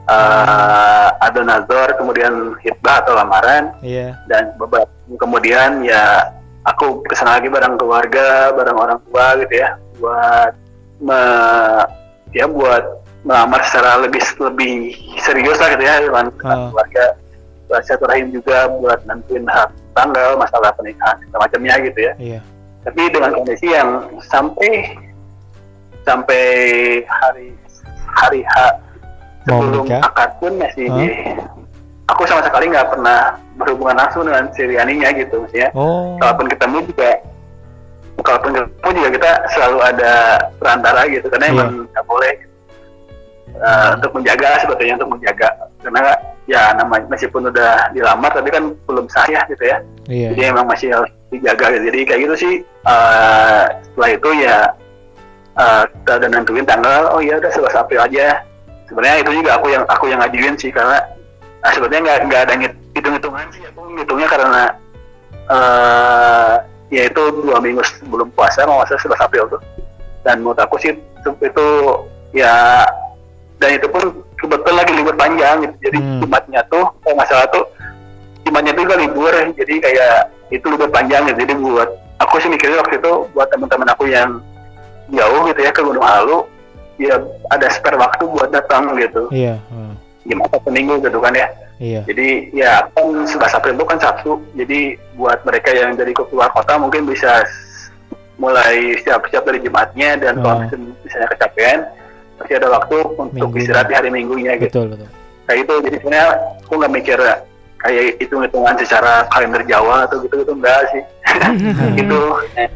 eh, 0.07 1.07
ada 1.21 1.39
nazar 1.41 1.93
kemudian 1.95 2.57
hitbah 2.59 3.05
atau 3.05 3.13
lamaran. 3.15 3.71
Iya. 3.81 4.17
dan 4.25 4.53
beberapa 4.57 4.89
kemudian 5.19 5.83
ya 5.83 6.31
aku 6.63 7.03
ke 7.03 7.13
sana 7.13 7.37
lagi 7.37 7.49
bareng 7.49 7.75
keluarga 7.75 8.53
bareng 8.53 8.77
orang 8.77 8.99
tua 9.09 9.37
gitu 9.41 9.53
ya. 9.59 9.75
Buat 9.99 10.53
me- 11.01 11.87
ya 12.31 12.45
buat 12.47 12.83
melamar 13.21 13.61
secara 13.69 14.01
lebih 14.01 14.21
lebih 14.41 14.97
serius 15.21 15.57
lah 15.61 15.69
gitu 15.73 15.83
ya. 15.83 16.01
Dengan 16.01 16.25
Ah. 16.41 16.69
keluarga 16.69 17.05
buat 17.69 17.81
silaturahim 17.85 18.27
juga 18.33 18.67
buat 18.67 18.99
nentuin 19.05 19.45
hak 19.47 19.69
tanggal 19.91 20.35
masalah 20.35 20.71
pernikahan 20.71 21.15
segala 21.21 21.45
macamnya 21.45 21.75
gitu 21.81 21.99
ya 22.01 22.13
Iya. 22.17 22.39
tapi 22.81 23.01
dengan 23.09 23.31
kondisi 23.33 23.67
yang 23.67 23.89
sampai 24.23 24.95
sampai 26.01 26.43
hari 27.05 27.53
hari 28.09 28.41
H 28.43 28.53
sebelum 29.43 29.85
akad 29.89 30.29
pun 30.37 30.53
masih 30.57 30.85
di- 30.91 31.17
aku 32.05 32.25
sama 32.25 32.41
sekali 32.41 32.67
nggak 32.67 32.89
pernah 32.89 33.37
berhubungan 33.55 33.95
langsung 33.95 34.25
dengan 34.25 34.49
si 34.51 34.65
Rianinya 34.65 35.09
gitu 35.13 35.41
maksudnya 35.41 35.69
Oh. 35.73 36.17
kalaupun 36.17 36.47
ketemu 36.47 36.77
juga 36.85 37.09
kalaupun 38.21 38.51
ketemu 38.53 38.91
juga 38.93 39.09
kita 39.11 39.31
selalu 39.49 39.77
ada 39.81 40.13
perantara 40.57 41.01
gitu 41.07 41.25
karena 41.29 41.45
Iya. 41.47 41.53
emang 41.55 41.69
nggak 41.87 42.05
boleh 42.05 42.33
uh, 43.57 43.89
untuk 43.97 44.11
menjaga 44.13 44.49
sebetulnya 44.59 44.93
untuk 44.97 45.11
menjaga 45.15 45.47
karena 45.82 46.13
ya 46.45 46.73
namanya 46.73 47.05
meskipun 47.07 47.47
udah 47.47 47.89
dilamar 47.91 48.29
tapi 48.29 48.49
kan 48.49 48.73
belum 48.86 49.05
sah 49.07 49.25
ya 49.25 49.41
gitu 49.45 49.63
ya 49.63 49.77
Iya. 50.05 50.34
jadi 50.34 50.41
emang 50.51 50.65
masih 50.65 50.91
harus 50.91 51.09
dijaga 51.29 51.71
gitu. 51.71 51.84
jadi 51.89 51.99
kayak 52.03 52.21
gitu 52.21 52.36
sih 52.38 52.53
eh, 52.65 53.63
setelah 53.82 54.09
itu 54.11 54.29
ya 54.38 54.57
eh, 55.55 55.84
kita 55.88 56.11
udah 56.17 56.29
nentuin 56.29 56.65
tanggal 56.65 57.01
oh 57.11 57.21
ya 57.21 57.38
udah 57.38 57.49
11 57.49 57.71
April 57.77 57.99
aja 58.01 58.41
sebenarnya 58.86 59.17
itu 59.21 59.32
juga 59.34 59.51
aku 59.55 59.67
yang 59.69 59.84
aku 59.88 60.05
yang 60.05 60.19
ngajuin 60.19 60.55
sih 60.55 60.69
karena 60.69 60.99
nah, 61.61 61.71
sebenarnya 61.71 62.01
nggak 62.03 62.19
nggak 62.27 62.41
ada 62.43 62.53
ngit- 62.59 62.79
hitung-hitungan 62.91 63.45
sih 63.51 63.63
aku 63.63 63.79
ngitungnya 63.95 64.27
karena 64.27 64.63
eh 65.49 66.53
ya 66.91 67.07
itu 67.07 67.21
dua 67.39 67.57
minggu 67.57 67.79
sebelum 67.88 68.27
puasa 68.36 68.67
mau 68.67 68.84
masa 68.84 68.99
11 68.99 69.15
April 69.17 69.47
tuh 69.47 69.61
dan 70.21 70.43
menurut 70.43 70.59
aku 70.59 70.75
sih 70.77 70.91
itu, 70.91 71.29
itu 71.39 71.65
ya 72.34 72.84
dan 73.57 73.79
itu 73.79 73.88
pun 73.88 74.11
kebetulan 74.41 74.75
lagi 74.77 74.93
libur 74.93 75.15
panjang 75.15 75.55
gitu. 75.61 75.75
jadi 75.81 75.97
Hmm. 75.97 76.19
Jumatnya 76.19 76.61
tuh 76.65 76.85
kalau 76.97 77.13
nggak 77.15 77.29
salah 77.29 77.47
tuh 77.47 77.65
Jumatnya 78.41 78.71
itu 78.71 78.81
juga 78.81 78.97
libur 78.97 79.33
jadi 79.53 79.73
kayak 79.79 80.15
itu 80.49 80.65
libur 80.67 80.89
panjang 80.89 81.21
gitu 81.25 81.39
jadi 81.39 81.53
buat 81.55 81.89
aku 82.17 82.35
sih 82.37 82.49
mikirnya 82.49 82.81
waktu 82.81 82.97
itu 82.97 83.11
buat 83.31 83.47
teman-teman 83.47 83.87
aku 83.89 84.03
yang 84.05 84.41
jauh 85.09 85.41
gitu 85.45 85.59
ya 85.59 85.69
ke 85.69 85.81
Gunung 85.81 86.01
Halu 86.01 86.45
ya 86.97 87.17
ada 87.47 87.67
spare 87.67 87.95
waktu 87.95 88.23
buat 88.25 88.49
datang 88.49 88.93
gitu 88.95 89.29
Iya. 89.29 89.57
ah, 89.69 89.93
gimana 90.21 90.57
seminggu 90.59 90.97
gitu 90.99 91.17
kan 91.17 91.33
ya 91.33 91.47
Iya. 91.77 92.01
jadi 92.05 92.27
ya 92.51 92.71
kan 92.91 93.25
11 93.25 93.29
April 93.51 93.73
itu 93.73 93.85
kan 93.85 93.97
Sabtu 93.97 94.31
jadi 94.53 94.79
buat 95.15 95.41
mereka 95.41 95.69
yang 95.71 95.93
dari 95.93 96.11
keluar 96.11 96.49
kota 96.49 96.77
mungkin 96.77 97.05
bisa 97.05 97.41
mulai 98.37 98.97
siap-siap 98.97 99.43
dari 99.43 99.59
Jumatnya 99.59 100.17
dan 100.17 100.33
kalau 100.39 100.57
Ah. 100.57 100.61
misalnya- 100.63 100.97
misalnya 100.99 101.27
kecapean 101.29 101.79
masih 102.41 102.55
ada 102.57 102.67
waktu 102.73 102.97
untuk 103.13 103.49
istirahat 103.55 103.87
di 103.87 103.95
hari 103.95 104.09
Minggunya 104.09 104.57
gitu 104.57 104.67
Betul, 104.67 104.85
betul. 104.97 105.07
kayak 105.45 105.59
itu 105.63 105.73
jadi 105.85 105.95
sebenarnya 106.01 106.27
aku 106.65 106.73
nggak 106.75 106.93
mikir 106.93 107.19
kayak 107.77 108.03
hitung 108.17 108.41
hitungan 108.41 108.75
secara 108.77 109.13
kalender 109.29 109.61
Jawa 109.65 110.05
atau 110.05 110.17
gitu 110.23 110.35
gitu 110.41 110.53
enggak 110.53 110.79
sih 110.91 111.01
gitu 111.95 112.21
Nah, 112.53 112.67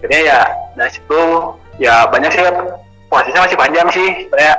akhirnya 0.00 0.20
ya 0.24 0.40
dari 0.74 0.90
situ 0.90 1.20
ya 1.76 2.08
banyak 2.08 2.30
sih 2.32 2.40
prosesnya 3.06 3.44
masih 3.44 3.58
panjang 3.58 3.88
sih 3.92 4.08
sebenarnya 4.24 4.54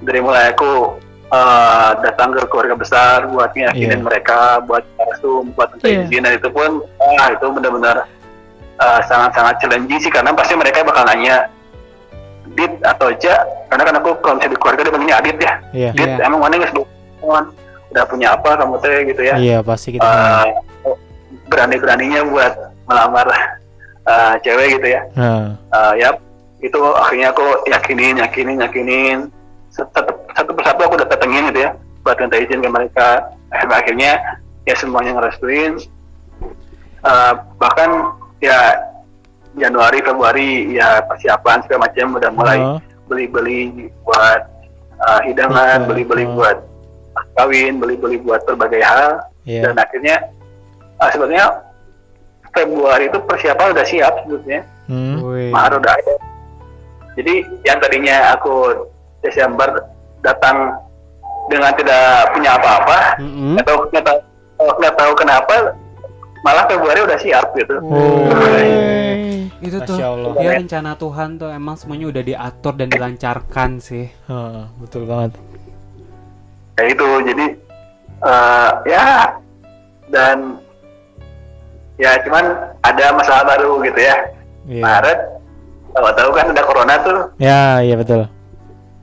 dari 0.00 0.20
mulai 0.24 0.44
aku 0.56 0.96
eh, 1.28 1.90
datang 2.00 2.32
ke 2.32 2.40
keluarga 2.48 2.74
besar 2.74 3.28
buat 3.28 3.52
ngiyakinin 3.52 4.00
Iya. 4.00 4.06
mereka 4.06 4.64
buat 4.64 4.80
resume 4.96 5.52
buat 5.52 5.68
minta 5.76 5.84
Iya. 5.84 6.08
izin 6.08 6.24
dan 6.24 6.32
itu 6.40 6.48
pun 6.48 6.80
ah 7.20 7.28
itu 7.28 7.44
benar-benar 7.52 8.08
eh, 8.80 9.00
sangat-sangat 9.04 9.60
challenging 9.60 10.00
sih 10.00 10.08
karena 10.08 10.32
pasti 10.32 10.56
mereka 10.56 10.80
bakal 10.80 11.04
nanya 11.04 11.44
Dit 12.60 12.72
atau 12.84 13.08
Ja 13.16 13.40
karena 13.72 13.82
kan 13.88 13.94
aku 13.96 14.08
kalau 14.20 14.34
misalnya 14.36 14.52
di 14.52 14.58
keluarga 14.60 14.80
dia 14.84 14.92
panggilnya 14.92 15.16
Adit 15.16 15.36
ya. 15.40 15.54
Iya. 15.72 15.90
Dit 15.96 16.08
Iya. 16.12 16.16
emang 16.28 16.40
mana 16.44 16.52
nggak 16.60 16.70
sebelum 16.76 16.88
udah 17.90 18.04
punya 18.06 18.28
apa 18.36 18.50
kamu 18.54 18.76
teh 18.84 18.96
gitu 19.08 19.22
ya? 19.24 19.34
Iya, 19.34 19.56
pasti 19.64 19.88
kita. 19.96 20.04
Eh, 20.06 20.46
berani-beraninya 21.50 22.20
buat 22.28 22.52
melamar 22.86 23.26
eh, 24.06 24.34
cewek 24.44 24.78
gitu 24.78 24.86
ya. 24.92 25.00
Nah, 25.16 25.56
Eh, 25.56 25.92
ya 26.04 26.08
itu 26.60 26.76
akhirnya 26.92 27.32
aku 27.32 27.46
yakinin 27.66 28.20
yakinin 28.20 28.58
yakinin. 28.60 29.18
Satu, 29.72 30.12
satu 30.34 30.50
persatu 30.52 30.80
aku 30.84 30.94
udah 31.00 31.08
datengin 31.08 31.48
gitu 31.54 31.64
ya 31.64 31.70
buat 32.04 32.18
minta 32.20 32.36
izin 32.36 32.60
ke 32.60 32.68
mereka. 32.68 33.08
Akhirnya, 33.50 33.76
akhirnya 33.80 34.10
ya 34.68 34.74
semuanya 34.76 35.16
ngerestuin. 35.16 35.78
Eh, 37.00 37.32
bahkan 37.56 38.12
ya 38.44 38.76
Januari 39.58 39.98
Februari 40.02 40.48
ya 40.74 41.02
persiapan 41.04 41.62
segala 41.66 41.90
macam 41.90 42.06
udah 42.14 42.30
mulai 42.30 42.58
ah, 42.62 42.78
beli-beli 43.10 43.90
buat 44.06 44.40
uh, 45.02 45.20
hidangan, 45.26 45.90
beli-beli 45.90 46.24
oh. 46.30 46.38
buat 46.38 46.58
kawin, 47.34 47.82
beli-beli 47.82 48.22
buat 48.22 48.46
berbagai 48.46 48.78
hal, 48.84 49.26
Iya. 49.42 49.66
dan 49.66 49.74
akhirnya 49.82 50.16
uh, 51.02 51.10
sebenarnya 51.10 51.46
Februari 52.54 53.10
itu 53.10 53.18
persiapan 53.26 53.74
udah 53.74 53.86
siap 53.86 54.14
sebetulnya, 54.26 54.62
Hmm. 54.90 55.22
Mahar 55.54 55.78
udah 55.78 55.94
ada. 55.94 56.14
Jadi 57.14 57.46
yang 57.62 57.78
tadinya 57.78 58.34
aku 58.34 58.74
Desember 59.22 59.70
datang 60.18 60.74
dengan 61.46 61.70
tidak 61.78 62.34
punya 62.34 62.58
apa-apa, 62.58 63.22
Mm-mm. 63.22 63.54
nggak 63.54 63.66
tahu 63.70 63.78
nggak 63.94 64.04
tahu 64.06 64.18
nggak 64.78 64.94
tahu 64.98 65.12
kenapa 65.14 65.54
malah 66.42 66.64
Februari 66.66 67.00
udah 67.06 67.18
siap 67.22 67.54
gitu 67.54 67.78
Oh. 67.86 68.26
Wey. 68.34 69.29
Itu 69.58 69.82
tuh. 69.82 69.98
Masya 69.98 70.06
Allah. 70.08 70.32
Ya 70.38 70.50
rencana 70.54 70.90
Tuhan 70.94 71.28
tuh 71.36 71.50
emang 71.50 71.74
semuanya 71.74 72.06
udah 72.08 72.22
diatur 72.22 72.72
dan 72.74 72.88
dilancarkan 72.88 73.70
sih. 73.78 74.06
Heeh, 74.06 74.62
betul 74.78 75.04
banget. 75.04 75.34
kayak 76.72 76.96
itu 76.96 77.08
jadi 77.28 77.46
eh, 78.22 78.70
ya 78.88 79.06
dan 80.08 80.56
ya 81.96 82.16
cuman 82.24 82.44
ada 82.80 83.06
masalah 83.12 83.44
baru 83.46 83.84
gitu 83.84 84.00
ya 84.00 84.16
Iya. 84.64 84.80
Maret 84.80 85.18
tahu-tahu 85.92 86.30
kan 86.32 86.46
ada 86.48 86.62
corona 86.62 86.94
tuh 87.00 87.18
Ya, 87.36 87.80
iya 87.80 87.96
betul. 87.96 88.24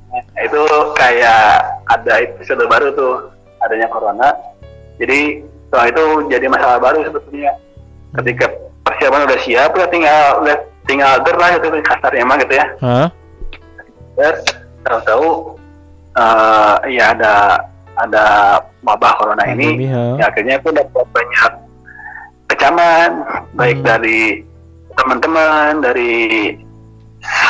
Nah, 0.08 0.41
itu 0.41 0.62
kayak 0.93 1.41
ada 1.86 2.14
episode 2.18 2.66
baru 2.66 2.89
tuh 2.93 3.30
adanya 3.62 3.86
corona 3.89 4.34
jadi 4.98 5.45
setelah 5.68 5.86
itu 5.91 6.04
jadi 6.30 6.45
masalah 6.48 6.78
baru 6.80 7.06
sebetulnya 7.06 7.54
ketika 8.18 8.50
persiapan 8.88 9.22
udah 9.24 9.40
siap 9.40 9.70
udah 9.72 9.88
tinggal 9.88 10.22
udah 10.42 10.56
tinggal 10.84 11.12
ger 11.22 11.36
lah 11.36 11.50
gitu 11.54 11.68
kasarnya 11.82 12.22
emang 12.22 12.38
gitu 12.40 12.54
ya 12.56 12.66
Hah? 12.80 13.08
ger 14.16 14.36
tahu-tahu 14.82 15.28
eh 16.16 16.74
ya 16.90 17.12
ada 17.12 17.34
ada 17.98 18.26
wabah 18.82 19.14
corona 19.18 19.44
ini 19.46 19.86
ya 19.86 20.26
akhirnya 20.26 20.58
aku 20.58 20.72
dapat 20.72 21.06
banyak 21.12 21.52
kecaman 22.48 23.12
baik 23.54 23.78
Hmm. 23.78 23.88
dari 23.88 24.42
teman-teman 24.96 25.78
dari 25.80 26.14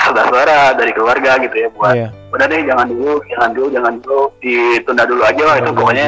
saudara-saudara 0.03 0.73
dari 0.73 0.91
keluarga 0.91 1.37
gitu 1.37 1.55
ya 1.55 1.69
buat 1.71 1.93
Iya. 1.93 2.09
udah 2.27 2.45
deh 2.45 2.61
jangan 2.65 2.87
dulu 2.87 3.13
jangan 3.27 3.49
dulu 3.53 3.67
jangan 3.69 3.93
dulu 3.99 4.21
ditunda 4.41 5.03
dulu 5.05 5.21
aja 5.23 5.43
lah 5.45 5.55
itu 5.57 5.71
pokoknya 5.71 6.07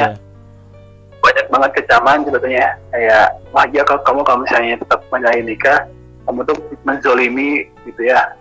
banyak 1.30 1.46
banget 1.46 1.70
kecaman 1.78 2.18
sebetulnya. 2.26 2.66
Kayak 2.90 3.26
wah 3.54 3.64
ya 3.70 3.82
kalau 3.86 4.02
kamu 4.02 4.20
kalau 4.26 4.38
misalnya 4.42 4.74
tetap 4.82 5.00
menjalani 5.14 5.42
nikah 5.54 5.78
kamu 6.26 6.40
tuh 6.42 6.56
menzolimi 6.82 7.70
gitu 7.86 8.02
ya. 8.02 8.34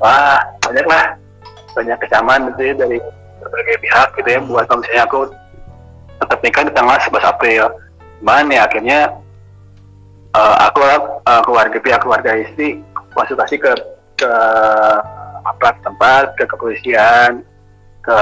Wah 0.00 0.40
banyak 0.64 0.86
lah 0.88 1.04
banyak 1.76 1.98
kecaman 2.00 2.48
gitu 2.54 2.72
ya 2.72 2.74
dari 2.80 2.98
berbagai 3.44 3.76
pihak 3.84 4.08
gitu 4.16 4.28
ya. 4.32 4.40
Buat 4.40 4.64
kalau 4.72 4.80
misalnya 4.80 5.04
aku 5.04 5.20
tetap 6.24 6.38
nikah 6.40 6.62
di 6.64 6.72
tanggal 6.72 6.96
11 6.96 7.32
April. 7.36 7.62
Cuman 8.24 8.48
ya 8.48 8.60
akhirnya 8.64 8.98
eh, 10.32 10.56
aku 10.64 10.80
eh, 10.88 11.42
keluarga 11.44 11.78
pihak 11.78 12.00
keluarga 12.00 12.32
istri 12.40 12.80
konsultasi 13.12 13.60
ke 13.60 13.72
ke 14.16 14.32
aparat 15.44 15.76
tempat 15.84 16.32
ke 16.40 16.48
kepolisian 16.48 17.44
ke 18.00 18.18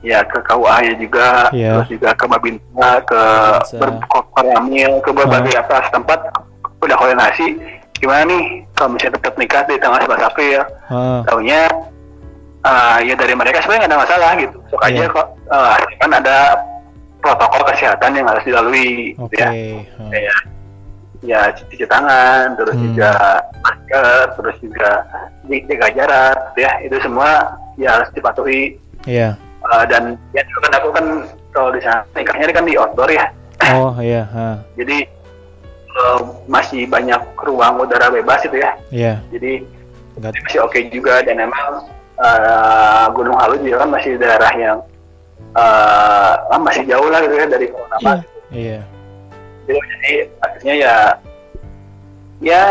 ya 0.00 0.22
ke 0.22 0.38
KUA 0.40 0.74
nya 0.80 0.94
juga 0.96 1.28
Iya. 1.50 1.70
terus 1.82 1.88
juga 1.90 2.10
ke 2.14 2.24
Babinsa 2.24 2.90
ke 3.02 3.22
berkoramil 3.74 4.90
ke 5.02 5.10
berbagai 5.10 5.54
aparat 5.56 5.90
tempat 5.90 6.18
udah 6.78 6.96
koordinasi 6.96 7.58
gimana 7.98 8.22
nih 8.24 8.44
kalau 8.72 8.94
misalnya 8.94 9.18
tetap 9.18 9.34
nikah 9.34 9.62
di 9.66 9.74
tanggal 9.76 9.98
11 10.00 10.22
April 10.24 10.60
Heeh. 10.86 11.18
taunya 11.26 11.60
uh, 12.62 12.98
ya 13.02 13.14
dari 13.14 13.34
mereka 13.34 13.58
sebenarnya 13.58 13.80
nggak 13.84 13.92
ada 13.92 14.02
masalah 14.06 14.30
gitu 14.38 14.58
sok 14.70 14.82
aja 14.82 15.02
Iya. 15.02 15.06
kok 15.10 15.26
uh, 15.50 15.74
kan 15.98 16.10
ada 16.14 16.36
protokol 17.18 17.62
kesehatan 17.66 18.14
yang 18.14 18.26
harus 18.30 18.44
dilalui 18.46 19.18
gitu 19.18 19.22
Oke. 19.26 19.42
ya 19.42 19.50
Heeh. 19.50 19.82
kayak 20.14 20.38
ya 21.18 21.40
cuci 21.50 21.82
tangan 21.82 22.54
terus 22.54 22.78
Hmm. 22.78 22.94
juga 22.94 23.10
masker 23.58 24.06
terus 24.38 24.56
juga 24.62 24.90
jaga 25.50 25.88
jarak 25.90 26.36
gitu 26.54 26.58
ya 26.62 26.72
itu 26.86 26.96
semua 27.02 27.30
ya 27.74 27.98
harus 27.98 28.08
dipatuhi 28.14 28.78
Iya. 29.02 29.34
Uh, 29.68 29.84
dan 29.84 30.16
ya 30.32 30.40
itu 30.40 30.58
kan 30.64 30.72
aku 30.80 30.88
kan 30.96 31.06
kalau 31.52 31.68
di 31.76 31.80
sana 31.84 32.00
nikahnya 32.16 32.48
kan 32.56 32.64
di 32.64 32.72
outdoor 32.76 33.10
ya 33.12 33.26
Oh, 33.74 33.92
iya, 34.00 34.24
ha. 34.34 34.64
jadi 34.80 35.04
uh, 35.92 36.24
masih 36.48 36.88
banyak 36.88 37.20
ruang 37.44 37.76
udara 37.76 38.08
bebas 38.08 38.40
itu 38.48 38.56
ya 38.64 38.72
Iya. 38.88 39.14
jadi 39.28 39.66
Enggak 40.16 40.34
masih 40.40 40.60
oke 40.64 40.78
juga 40.90 41.20
dan 41.22 41.38
emang 41.38 41.84
eh, 42.18 43.04
Gunung 43.14 43.38
Halu 43.38 43.62
juga 43.62 43.86
kan 43.86 43.90
masih 43.94 44.18
daerah 44.18 44.50
yang 44.58 44.78
eh, 45.54 46.32
ah, 46.50 46.58
masih 46.58 46.82
jauh 46.90 47.06
lah 47.06 47.22
gitu 47.22 47.34
ya 47.38 47.46
dari 47.46 47.66
corona 47.70 47.96
Iya. 48.00 48.18
Iya. 48.50 48.80
Jadi, 49.68 50.12
akhirnya 50.40 50.74
ya 50.74 50.94
ya 52.40 52.62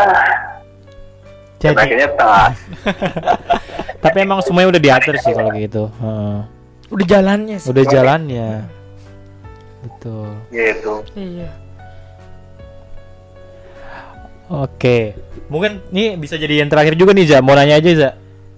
Jadi, 1.62 1.78
akhirnya 1.78 2.10
tapi 4.04 4.18
emang 4.22 4.42
semuanya 4.42 4.74
udah 4.76 4.82
diatur 4.82 5.16
sih 5.22 5.34
kalau 5.34 5.54
gitu. 5.54 5.88
Heeh. 6.02 6.57
Udah 6.88 7.06
jalannya 7.08 7.58
sih. 7.60 7.70
Udah 7.72 7.86
jalannya. 7.88 8.50
Betul. 9.84 10.28
gitu 10.52 10.94
Iya. 11.14 11.50
Oke, 14.48 15.12
mungkin 15.52 15.84
ini 15.92 16.16
bisa 16.16 16.40
jadi 16.40 16.64
yang 16.64 16.72
terakhir 16.72 16.96
juga 16.96 17.12
nih, 17.12 17.28
Za. 17.28 17.44
Mau 17.44 17.52
nanya 17.52 17.84
aja, 17.84 17.92
Za. 17.92 18.10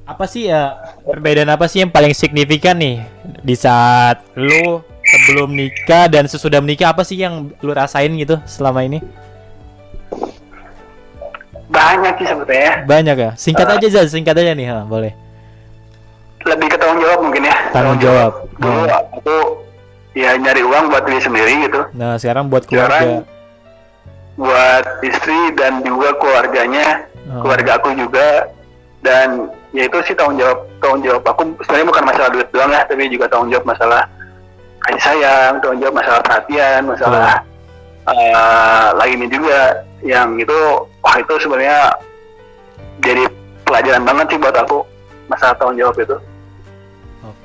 Apa 0.06 0.30
sih 0.30 0.46
ya 0.46 0.78
perbedaan 1.02 1.50
apa 1.50 1.66
sih 1.66 1.82
yang 1.82 1.90
paling 1.90 2.14
signifikan 2.14 2.78
nih 2.78 3.02
di 3.42 3.58
saat 3.58 4.22
lu 4.38 4.82
sebelum 5.02 5.50
nikah 5.54 6.06
dan 6.10 6.30
sesudah 6.30 6.62
menikah 6.62 6.94
apa 6.94 7.02
sih 7.02 7.18
yang 7.18 7.50
lu 7.62 7.74
rasain 7.74 8.14
gitu 8.18 8.38
selama 8.46 8.86
ini? 8.86 9.02
banyak 11.70 12.14
sih 12.18 12.28
sebetulnya 12.28 12.74
Banyak 12.90 13.18
ya. 13.18 13.32
Singkat 13.38 13.68
aja, 13.78 13.88
Za. 13.90 14.02
Singkat 14.06 14.36
aja 14.38 14.54
nih, 14.54 14.68
ha, 14.70 14.86
boleh. 14.86 15.14
Lebih 16.42 16.68
ke 16.68 16.78
tanggung 16.78 17.00
jawab 17.00 17.20
mungkin 17.22 17.44
ya 17.44 17.56
Tanggung 17.70 18.00
jawab. 18.00 18.32
dulu 18.56 18.82
Hmm. 18.82 19.14
aku 19.14 19.36
ya 20.14 20.32
nyari 20.36 20.62
uang 20.62 20.84
buat 20.88 21.04
diri 21.04 21.20
sendiri 21.20 21.54
gitu 21.64 21.82
Nah, 21.94 22.16
sekarang 22.16 22.48
buat 22.48 22.64
sekarang 22.64 23.24
keluarga. 23.26 23.38
buat 24.36 24.86
istri 25.02 25.40
dan 25.54 25.82
juga 25.82 26.16
keluarganya 26.16 27.04
Oh. 27.28 27.44
keluarga 27.44 27.78
aku 27.78 27.94
juga 27.94 28.50
dan 29.00 29.48
ya 29.70 29.86
itu 29.86 29.98
sih 30.02 30.14
tanggung 30.14 30.36
jawab 30.36 30.60
tanggung 30.80 31.04
jawab 31.04 31.22
aku 31.24 31.42
sebenarnya 31.62 31.88
bukan 31.88 32.04
masalah 32.04 32.30
duit 32.32 32.48
doang 32.50 32.68
ya 32.70 32.82
tapi 32.84 33.06
juga 33.06 33.26
tanggung 33.28 33.50
jawab 33.50 33.66
masalah 33.68 34.02
kasih 34.82 35.02
sayang 35.04 35.54
tanggung 35.60 35.80
jawab 35.80 35.94
masalah 35.94 36.20
perhatian 36.22 36.82
masalah 36.86 37.38
eh, 38.08 38.88
lainnya 38.96 39.28
juga 39.30 39.60
yang 40.02 40.34
itu 40.36 40.58
wah 40.98 41.16
itu 41.16 41.34
sebenarnya 41.38 41.80
jadi 43.00 43.24
pelajaran 43.62 44.04
banget 44.04 44.26
sih 44.26 44.40
buat 44.40 44.56
aku 44.58 44.78
masalah 45.28 45.54
tanggung 45.54 45.78
jawab 45.78 45.96
itu 45.96 46.16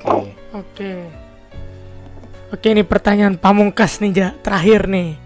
Oke. 0.05 0.29
Oke. 0.53 0.91
Oke, 2.53 2.67
ini 2.71 2.85
pertanyaan 2.85 3.35
pamungkas 3.35 3.99
nih, 3.99 4.11
Ja. 4.13 4.29
Terakhir 4.39 4.85
nih. 4.85 5.17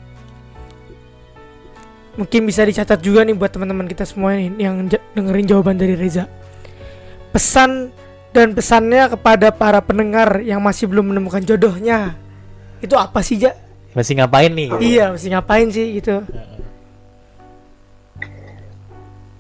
Mungkin 2.16 2.42
bisa 2.44 2.64
dicatat 2.64 3.00
juga 3.00 3.24
nih 3.24 3.32
buat 3.32 3.48
teman-teman 3.48 3.88
kita 3.88 4.04
semua 4.04 4.36
nih 4.36 4.52
yang 4.60 4.88
dengerin 5.16 5.48
jawaban 5.48 5.80
dari 5.80 5.96
Reza. 5.96 6.28
Pesan 7.32 7.94
dan 8.36 8.52
pesannya 8.52 9.08
kepada 9.16 9.54
para 9.54 9.80
pendengar 9.80 10.44
yang 10.44 10.60
masih 10.60 10.90
belum 10.90 11.14
menemukan 11.14 11.40
jodohnya. 11.40 12.18
Itu 12.84 13.00
apa 13.00 13.24
sih, 13.24 13.40
Ja? 13.40 13.56
Masih 13.96 14.20
ngapain 14.20 14.52
nih? 14.52 14.70
Iya, 14.80 15.06
mesti 15.12 15.28
ngapain 15.32 15.68
sih 15.72 15.98
gitu. 15.98 16.22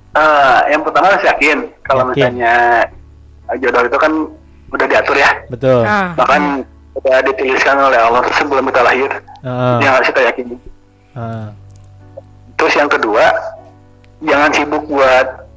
Eh, 0.10 0.60
yang 0.74 0.82
pertama 0.82 1.14
harus 1.14 1.22
yakin 1.22 1.58
kalau 1.86 2.10
Yakin. 2.12 2.34
misalnya 2.34 2.56
jodoh 3.62 3.84
itu 3.86 3.98
kan 4.02 4.14
udah 4.70 4.88
diatur 4.88 5.18
ya 5.18 5.32
Betul. 5.50 5.82
Nah, 5.84 6.14
bahkan 6.14 6.66
sudah 6.96 7.18
dituliskan 7.26 7.76
oleh 7.80 8.00
Allah 8.00 8.22
sebelum 8.38 8.66
kita 8.70 8.82
lahir 8.86 9.10
Heeh. 9.42 9.78
yang 9.82 9.94
harus 9.98 10.08
kita 10.14 10.22
yakini 10.30 10.56
Heeh. 11.16 11.48
Terus 12.60 12.76
yang 12.76 12.92
kedua, 12.92 13.32
jangan 14.20 14.52
sibuk 14.52 14.84
buat 14.92 15.48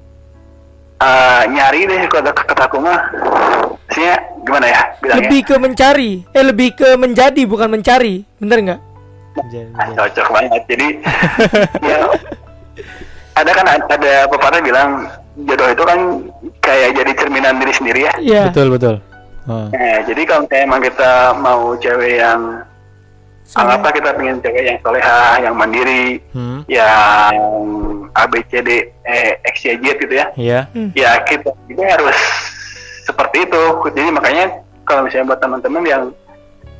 eh, 1.02 1.42
nyari 1.50 1.90
deh 1.90 2.06
kata 2.06 2.30
kata 2.30 2.62
aku 2.70 2.78
mah. 2.78 3.10
Maksudnya 3.90 4.14
gimana 4.46 4.66
ya 4.70 4.82
bilangnya? 5.02 5.18
lebih 5.26 5.40
ke 5.42 5.54
mencari, 5.58 6.10
eh 6.30 6.44
lebih 6.46 6.68
ke 6.78 6.88
menjadi 6.94 7.42
bukan 7.42 7.68
mencari. 7.74 8.22
Bener 8.38 8.58
nggak? 8.62 8.80
Ah, 9.74 9.86
cocok 9.98 10.26
banget. 10.30 10.62
Jadi 10.70 10.88
ya 11.90 11.98
ada 13.34 13.50
kan 13.50 13.66
ada 13.66 14.14
pepatah 14.30 14.62
bilang 14.62 15.10
jodoh 15.42 15.68
itu 15.74 15.82
kan 15.82 15.98
kayak 16.62 16.90
jadi 16.94 17.12
cerminan 17.18 17.58
diri 17.58 17.72
sendiri 17.74 18.00
ya. 18.06 18.14
Iya. 18.22 18.42
Betul, 18.48 18.68
betul. 18.72 18.94
Heeh. 19.42 19.66
Nah, 19.74 19.96
jadi 20.06 20.22
kalau 20.22 20.40
misalnya 20.46 20.64
emang 20.64 20.80
kita 20.80 21.12
mau 21.36 21.60
cewek 21.76 22.12
yang 22.22 22.40
anggaplah 23.52 23.92
kita 23.92 24.08
pengen 24.14 24.36
cewek 24.40 24.62
yang 24.64 24.78
soleha, 24.80 25.42
yang 25.42 25.54
mandiri, 25.58 26.22
Hmm. 26.32 26.62
yang 26.70 27.34
A 28.14 28.24
B 28.30 28.38
C 28.48 28.62
D 28.62 28.70
E 29.02 29.18
X 29.44 29.66
Y 29.66 29.76
Z 29.76 29.98
gitu 29.98 30.14
ya. 30.14 30.26
Iya. 30.38 30.60
ya 30.94 31.10
kita 31.26 31.50
juga 31.66 31.84
harus 31.98 32.16
seperti 33.02 33.44
itu 33.44 33.62
jadi 33.92 34.08
makanya 34.14 34.44
kalau 34.86 35.04
misalnya 35.04 35.34
buat 35.34 35.40
teman-teman 35.42 35.82
yang 35.84 36.02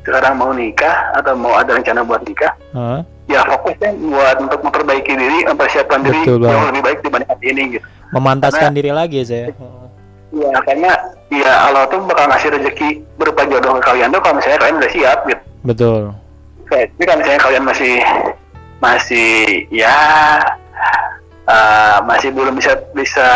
sekarang 0.03 0.35
mau 0.35 0.51
nikah 0.51 1.11
atau 1.15 1.35
mau 1.35 1.55
ada 1.55 1.75
rencana 1.75 2.03
buat 2.03 2.23
nikah 2.23 2.51
Heeh. 2.71 2.99
Ya 3.25 3.39
fokusnya 3.45 3.89
buat 4.03 4.35
untuk 4.39 4.59
memperbaiki 4.61 5.13
diri 5.13 5.37
mempersiapkan 5.45 5.99
diri 6.01 6.19
jauh 6.23 6.37
banget. 6.37 6.69
lebih 6.69 6.81
baik 6.83 6.99
dibanding 7.01 7.29
hari 7.29 7.45
ini 7.49 7.63
gitu 7.73 7.87
Memantaskan 8.11 8.69
Karena- 8.69 8.77
diri 8.77 8.91
lagi 8.91 9.17
ya, 9.17 9.25
saya. 9.25 9.47
ya 10.31 10.49
karena 10.61 10.91
ya 11.29 11.53
Allah 11.65 11.87
tuh 11.87 12.01
bakal 12.03 12.25
ngasih 12.27 12.49
rezeki 12.51 12.89
berupa 13.15 13.41
jodoh 13.43 13.73
ke 13.73 13.81
kalian 13.83 14.09
tuh 14.09 14.19
kalau 14.19 14.35
misalnya 14.37 14.59
kalian 14.59 14.77
udah 14.77 14.91
siap 14.91 15.19
gitu 15.25 15.43
Betul. 15.63 16.01
Kayak, 16.65 16.87
tapi 16.91 17.03
kalau 17.03 17.19
misalnya 17.19 17.41
kalian 17.41 17.63
masih 17.63 17.93
masih 18.79 19.31
ya 19.69 19.95
eh, 21.45 21.97
masih 22.03 22.29
belum 22.29 22.53
bisa 22.53 22.75
bisa 22.93 23.27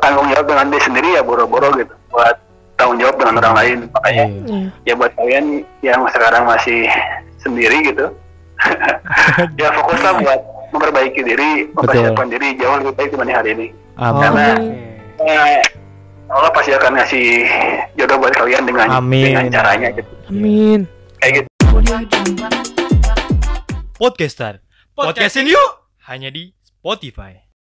tanggung 0.00 0.26
jawab 0.28 0.46
dengan 0.46 0.66
dia 0.68 0.82
sendiri 0.82 1.08
ya 1.12 1.22
boro-boro 1.22 1.70
gitu 1.74 1.94
buat 2.08 2.36
tanggung 2.74 2.98
jawab 2.98 3.16
dengan 3.16 3.34
orang 3.40 3.54
lain 3.56 3.78
makanya 3.90 4.24
Iya. 4.26 4.42
Iya. 4.44 4.68
ya 4.84 4.92
buat 4.94 5.12
kalian 5.14 5.44
yang 5.80 6.00
sekarang 6.10 6.44
masih 6.44 6.88
sendiri 7.38 7.78
gitu 7.84 8.06
ya 9.60 9.68
fokuslah 9.74 10.12
buat 10.22 10.40
memperbaiki 10.72 11.20
diri 11.22 11.70
mempersiapkan 11.72 12.26
diri 12.28 12.56
jauh 12.58 12.76
lebih 12.82 12.94
baik 12.96 13.10
dibanding 13.14 13.36
hari 13.36 13.50
ini 13.54 13.66
Amin. 13.96 14.20
Karena 14.20 14.46
eh, 15.24 15.60
Allah 16.26 16.50
pasti 16.52 16.74
akan 16.74 16.90
ngasih 17.00 17.26
jodoh 17.96 18.18
buat 18.20 18.34
kalian 18.34 18.64
dengan 18.66 18.86
Amin. 18.90 19.32
dengan 19.32 19.44
caranya 19.48 19.88
gitu 19.94 20.12
Amin. 20.28 20.84
kayak 21.22 21.44
gitu 21.44 21.48
Podcaster. 23.96 24.60
Podcastin 24.92 25.48
yuk. 25.48 25.88
Hanya 26.04 26.28
di 26.28 26.52
Spotify. 26.60 27.45